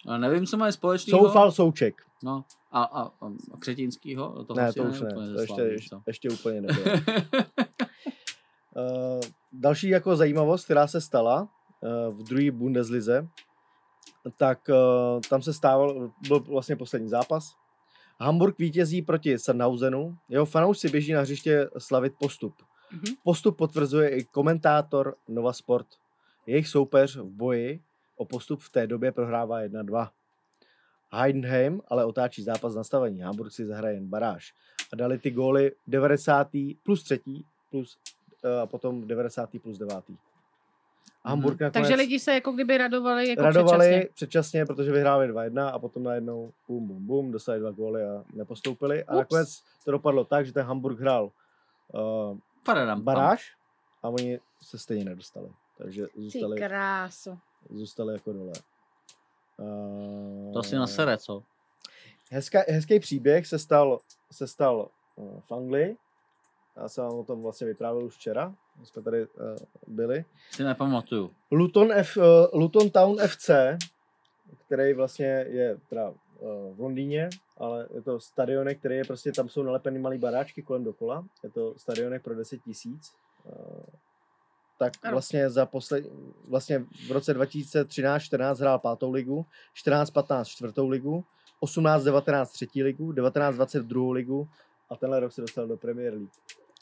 [0.07, 1.25] A nevím, co mají společného.
[1.25, 1.95] Soufal Souček.
[2.23, 3.03] No, a, a,
[3.53, 4.43] a Křetínskýho?
[4.43, 6.95] To Ne, to už ne, úplně to ještě, ještě, ještě úplně nebylo.
[8.75, 9.21] Uh,
[9.53, 13.27] další jako zajímavost, která se stala uh, v druhé Bundeslize,
[14.37, 17.55] tak uh, tam se stával, byl vlastně poslední zápas
[18.19, 22.53] Hamburg vítězí proti Sandhausenu, jeho fanoušci běží na hřiště slavit postup.
[22.91, 23.15] Mhm.
[23.23, 25.87] Postup potvrzuje i komentátor Nova Sport.
[26.45, 27.81] Jejich soupeř v boji
[28.15, 30.09] o postup v té době prohrává 1-2.
[31.11, 33.21] Heidenheim ale otáčí zápas nastavení.
[33.21, 34.53] Hamburg si zahraje jen baráž.
[34.93, 36.47] A dali ty góly 90.
[36.83, 37.19] plus 3.
[37.71, 37.97] plus
[38.43, 39.49] eh, a potom 90.
[39.61, 40.03] plus 9.
[41.23, 44.09] A Hamburg nakonec Takže lidi se jako kdyby radovali jako radovali předčasně.
[44.13, 49.03] předčasně, protože vyhráli 2-1 a potom najednou bum, bum, bum, dostali dva góly a nepostoupili.
[49.03, 49.17] A Ups.
[49.17, 51.31] nakonec to dopadlo tak, že ten Hamburg hrál
[51.93, 52.37] uh,
[52.95, 53.55] baráž
[54.03, 55.49] a oni se stejně nedostali.
[55.77, 56.61] Takže Ty zůstali,
[57.69, 58.53] zůstali jako dole.
[59.59, 61.43] Uh, To asi na sere, co?
[62.31, 63.99] Hezká, hezký příběh se stal,
[64.31, 65.97] se stal uh, v Anglii.
[66.77, 69.27] Já jsem vám o tom vlastně vyprávěl už včera, když jsme tady uh,
[69.87, 70.25] byli.
[70.51, 71.31] Si nepamatuju.
[71.51, 72.23] Luton, F, uh,
[72.53, 73.49] Luton Town FC,
[74.65, 76.13] který vlastně je teda
[76.73, 80.83] v Londýně, ale je to stadionek, který je prostě, tam jsou nalepený malý baráčky kolem
[80.83, 81.25] dokola.
[81.43, 83.13] Je to stadionek pro 10 tisíc.
[84.77, 85.11] Tak Ano.
[85.11, 86.05] vlastně za posled,
[86.49, 89.45] vlastně v roce 2013-14 hrál pátou ligu,
[89.85, 91.25] 14-15 čtvrtou ligu,
[91.63, 94.47] 18-19 třetí ligu, 19-20 druhou ligu
[94.89, 96.29] a tenhle rok se dostal do Premier League.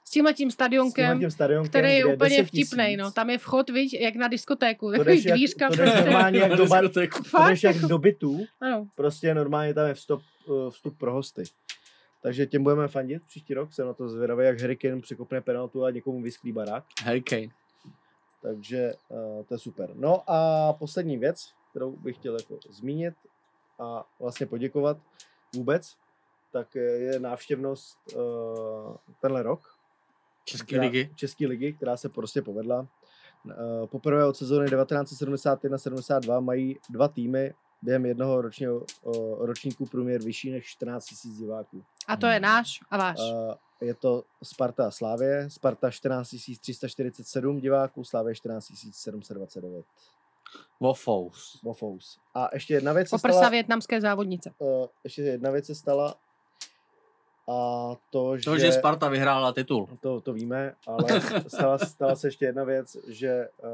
[0.08, 3.04] S tímhle tím S stadionkem, stadionkem, který je úplně 10 vtipnej, tisíc.
[3.04, 3.12] no.
[3.12, 4.86] Tam je vchod, viď, jak na diskotéku.
[4.92, 6.10] To Takový jdeš, jak, dvířka to jdeš prostě.
[6.10, 8.88] normálně jak do, bar, to jdeš jak jako- do bytů, Ano.
[8.96, 11.44] prostě normálně tam je vstup, eh, vstup pro hosty.
[12.22, 15.84] Takže těm budeme fandit příští rok, jsem na to zvědavý, jak Harry Kane překopne penaltu
[15.86, 16.84] a někomu vysklí barák.
[17.04, 17.48] Harry Kane.
[18.46, 19.90] Takže uh, to je super.
[19.94, 23.16] No a poslední věc, kterou bych chtěl jako zmínit
[23.80, 24.98] a vlastně poděkovat
[25.56, 25.98] vůbec,
[26.52, 29.76] tak je návštěvnost uh, tenhle rok.
[30.46, 31.12] České která- ligy.
[31.16, 32.88] České ligy, která se prostě povedla.
[33.52, 39.10] Eh, Poprvé od sezóny 1971-72 mají dva týmy během jednoho ročního, eh,
[39.40, 41.84] ročníku průměr vyšší než 14 000 diváků.
[42.08, 43.18] A to je náš a váš.
[43.20, 45.50] Eh, Je to Sparta a Slávě.
[45.50, 49.86] Sparta 14 347 diváků, Slávě 14 729.
[50.80, 51.60] Wofous.
[51.64, 52.20] Wofous.
[52.34, 53.50] A ještě jedna věc se Oprsa stala.
[53.50, 54.52] větnamské závodnice.
[54.62, 56.16] eh, ještě jedna věc se stala.
[57.50, 58.44] A to, že...
[58.44, 59.90] To, že Sparta vyhrála titul.
[60.02, 63.70] To, to víme, ale stala, stala se ještě jedna věc, že uh,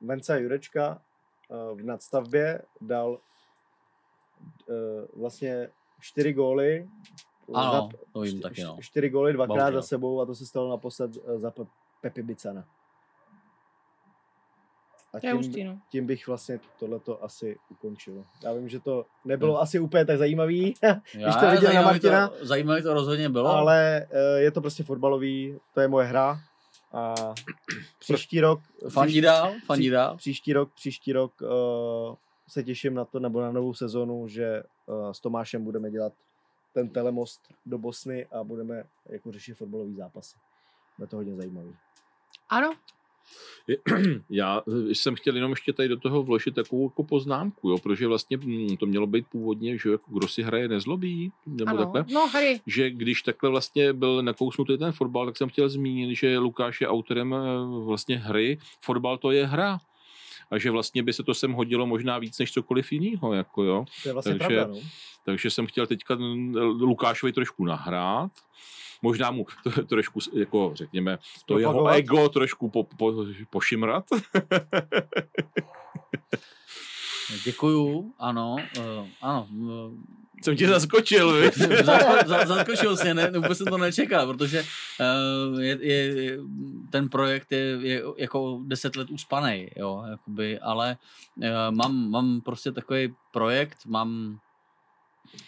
[0.00, 1.02] Menca Jurečka
[1.48, 4.76] uh, v nadstavbě dal uh,
[5.20, 5.70] vlastně
[6.00, 6.88] čtyři góly.
[7.54, 8.76] Ano, to vím taky, no.
[8.80, 9.82] Čtyři góly dvakrát Bohužel.
[9.82, 11.66] za sebou a to se stalo naposled eh, za Pe-
[12.00, 12.64] Pepi Bicana.
[15.14, 15.78] A tím, hustý, no.
[15.90, 18.24] tím bych vlastně tohleto asi ukončil.
[18.44, 20.74] Já vím, že to nebylo asi úplně tak zajímavý,
[21.12, 23.48] když to viděl na Martina, To, zajímavý to rozhodně bylo.
[23.50, 26.38] ale eh, je to prostě fotbalový, to je moje hra
[26.92, 27.14] a
[27.98, 28.60] příští rok...
[28.88, 30.16] Fandí dál, fandí pří- dál.
[30.16, 31.48] Příští rok, příští rok uh,
[32.48, 36.12] se těším na to, nebo na novou sezonu, že uh, s Tomášem budeme dělat
[36.72, 40.36] ten telemost do Bosny a budeme jako řešit fotbalový zápasy.
[40.98, 41.76] Bude to hodně zajímavý.
[42.48, 42.72] Ano,
[44.30, 48.36] Já jsem chtěl jenom ještě tady do toho vložit takovou jako poznámku, jo, protože vlastně
[48.36, 51.78] mm, to mělo být původně, že jako kdo si hraje nezlobí, nebo ano.
[51.78, 52.04] takhle.
[52.14, 52.60] No, hry.
[52.66, 56.88] že když takhle vlastně byl nakousnutý ten fotbal, tak jsem chtěl zmínit, že Lukáš je
[56.88, 58.58] autorem eh, vlastně hry.
[58.80, 59.78] Fotbal to je hra.
[60.50, 63.32] A že vlastně by se to sem hodilo možná víc než cokoliv jiného.
[63.32, 63.84] Jako jo.
[64.02, 64.80] To je vlastně takže, pravda, no.
[65.24, 66.16] takže jsem chtěl teďka
[66.80, 68.32] Lukášovi trošku nahrát.
[69.02, 74.04] Možná mu to, trošku, jako řekněme, to jeho ego trošku po, po, pošimrat.
[77.44, 79.48] Děkuju, ano, uh, ano.
[79.50, 79.94] Uh,
[80.42, 81.50] Jsem tě zaskočil,
[81.84, 84.64] za, zaskočil jsi, ne, vůbec jsem to nečekal, protože
[85.52, 86.38] uh, je, je,
[86.90, 90.96] ten projekt je, je jako deset let uspanej, jo, jakoby, ale
[91.36, 94.38] uh, mám, mám prostě takový projekt, mám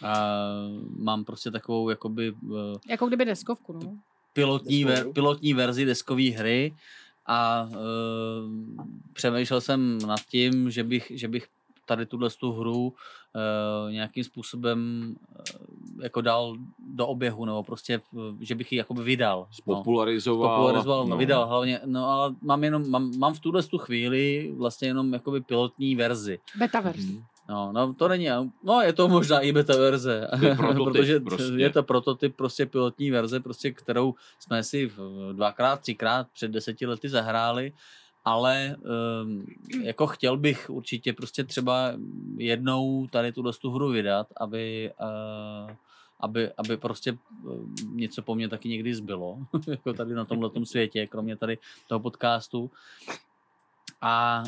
[0.02, 3.96] uh, mám prostě takovou jakoby uh, Jako kdyby deskovku, no.
[4.32, 6.74] pilotní, ver, pilotní verzi deskové hry
[7.26, 7.76] a uh,
[9.12, 11.46] přemýšlel jsem nad tím, že bych, že bych
[11.86, 18.22] tady tuhle tu hru uh, nějakým způsobem uh, jako dal do oběhu, nebo prostě, uh,
[18.40, 19.46] že bych ji jakoby vydal.
[19.50, 20.50] Spopularizoval.
[20.50, 21.10] No, popularizoval, no.
[21.10, 21.16] no.
[21.16, 25.40] vydal hlavně, no ale mám jenom, mám, mám v tuhle tu chvíli vlastně jenom jakoby
[25.40, 26.38] pilotní verzi.
[26.58, 27.06] Betaverse.
[27.06, 27.24] Mhm.
[27.48, 28.28] No, no, to není,
[28.62, 30.28] no je to možná i beta verze,
[30.84, 31.52] protože prostě.
[31.56, 34.92] je to prototyp prostě pilotní verze, prostě, kterou jsme si
[35.32, 37.72] dvakrát, třikrát před deseti lety zahráli,
[38.24, 38.76] ale
[39.22, 39.46] um,
[39.82, 41.92] jako chtěl bych určitě prostě třeba
[42.36, 45.70] jednou tady tuhle tu hru vydat, aby, uh,
[46.20, 51.06] aby, aby prostě uh, něco po mně taky někdy zbylo, jako tady na tomhle světě,
[51.06, 51.58] kromě tady
[51.88, 52.70] toho podcastu.
[54.00, 54.42] A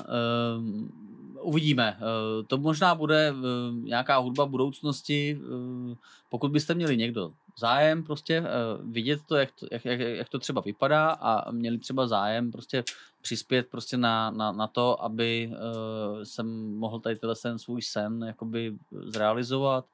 [0.57, 0.93] um,
[1.41, 1.99] uvidíme.
[1.99, 3.39] Uh, to možná bude uh,
[3.85, 5.41] nějaká hudba budoucnosti.
[5.41, 5.95] Uh,
[6.29, 8.47] pokud byste měli někdo zájem prostě uh,
[8.93, 12.85] vidět to jak, to, jak, jak, jak to třeba vypadá a měli třeba zájem prostě
[13.23, 18.25] přispět prostě na, na, na to, aby uh, jsem mohl tady tenhle ten svůj sen
[18.27, 19.87] jakoby zrealizovat,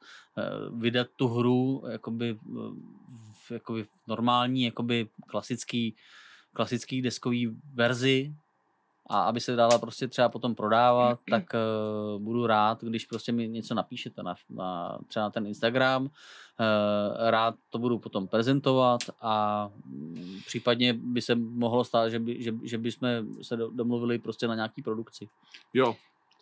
[0.71, 2.75] uh, vydat tu hru jakoby, uh,
[3.51, 5.97] jakoby normální, jakoby klasický,
[6.53, 8.35] klasický deskový verzi,
[9.11, 13.49] a aby se dala prostě třeba potom prodávat, tak uh, budu rád, když prostě mi
[13.49, 16.03] něco napíšete na, na třeba na ten Instagram.
[16.03, 16.11] Uh,
[17.31, 22.55] rád to budu potom prezentovat a mm, případně by se mohlo stát, že, by, že,
[22.63, 23.09] že bychom
[23.43, 25.29] se do- domluvili prostě na nějaký produkci.
[25.75, 25.97] Jo.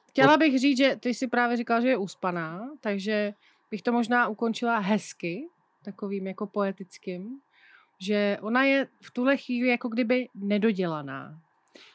[0.09, 3.35] Chtěla bych říct, že ty si právě říkal, že je uspaná, takže
[3.71, 5.49] bych to možná ukončila hezky,
[5.85, 7.41] takovým jako poetickým,
[8.01, 11.41] že ona je v tuhle chvíli jako kdyby nedodělaná.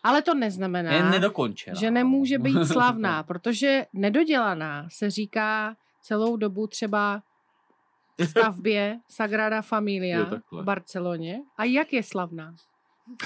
[0.03, 1.79] Ale to neznamená, Je nedokončená.
[1.79, 7.21] že nemůže být slavná, protože nedodělaná se říká celou dobu třeba
[8.29, 11.39] stavbě Sagrada Familia v Barceloně.
[11.57, 12.55] A jak je slavná?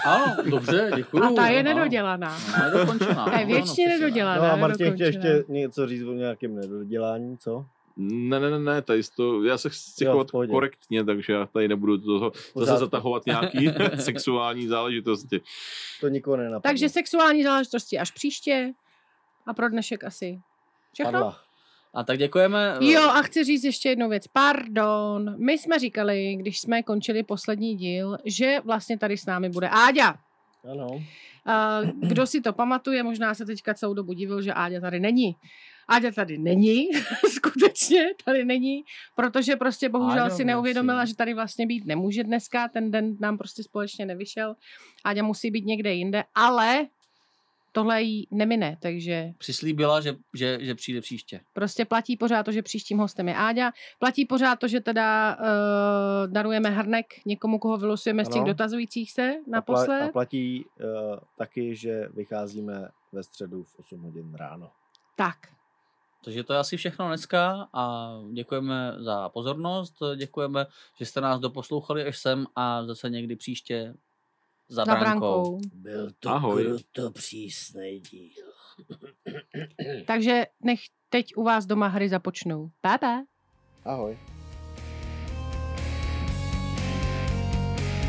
[0.06, 1.24] Ano, dobře, děkuju.
[1.24, 1.74] A ta je Ano.
[1.74, 2.38] nedodělaná.
[2.64, 3.26] Nedokončená.
[3.26, 4.48] Ta je věčně ano, nedodělaná.
[4.48, 7.66] No a Martin chtěl ještě něco říct o nějakém nedodělání, co?
[8.00, 10.52] Ne, ne, ne, ne, tady to, já se chci Jo, chovat pohodě.
[10.52, 13.70] korektně, takže já tady nebudu toho, zase zatahovat nějaký
[14.00, 15.42] sexuální záležitosti.
[16.02, 16.62] To nikoho nenapadlo.
[16.62, 18.74] Takže sexuální záležitosti až příště.
[19.48, 20.40] A pro dnešek asi
[20.94, 21.12] všechno.
[21.12, 21.40] Padla.
[21.94, 22.78] A tak děkujeme.
[22.82, 24.28] Jo, a chci říct ještě jednu věc.
[24.28, 25.36] Pardon.
[25.46, 30.18] My jsme říkali, když jsme končili poslední díl, že vlastně tady s námi bude Áďa.
[30.72, 30.88] Ano.
[31.46, 35.36] A Kdo si to pamatuje, možná se teďka celou dobu divil, že Áďa tady není.
[35.88, 36.88] Áďa tady není,
[37.34, 38.84] skutečně tady není,
[39.16, 40.46] protože prostě bohužel Áďa si musí.
[40.46, 44.56] neuvědomila, že tady vlastně být nemůže dneska, ten den nám prostě společně nevyšel.
[45.04, 46.88] Áďa musí být někde jinde, ale
[47.72, 51.40] tohle jí nemine, takže Přislíbila, že, že, že přijde příště.
[51.54, 53.72] Prostě platí pořád to, že příštím hostem je Áďa.
[54.00, 58.48] Platí pořád to, že teda uh, darujeme hrnek někomu, koho vylosujeme z těch Ano.
[58.48, 60.02] dotazujících se A, pla- naposled.
[60.02, 60.86] a platí uh,
[61.38, 64.72] taky, že vycházíme ve středu v 8 hodin ráno.
[65.16, 65.38] Tak.
[66.28, 70.66] Takže to je asi všechno dneska a děkujeme za pozornost, děkujeme,
[71.00, 73.94] že jste nás doposlouchali až sem a zase někdy příště
[74.70, 75.10] za, Za brankou.
[75.10, 75.60] brankou.
[75.74, 76.64] Byl to Ahoj.
[76.66, 78.46] kruto přísnej díl.
[80.08, 80.80] Takže nech
[81.10, 82.70] teď u vás doma hry započnou.
[82.82, 83.24] Pa, pa.
[83.86, 84.18] Ahoj.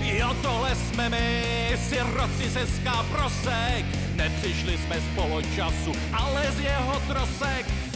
[0.03, 1.45] Jo, tohle jsme my,
[1.77, 2.67] siroci ze
[3.11, 3.85] prosek.
[4.17, 7.88] Nepřišli jsme z poločasu, ale z jeho trosek.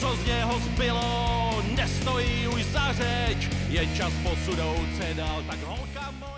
[0.00, 3.48] Co z něho zbylo, nestojí už za řeč.
[3.68, 6.35] Je čas posunout se dál, tak holka moje.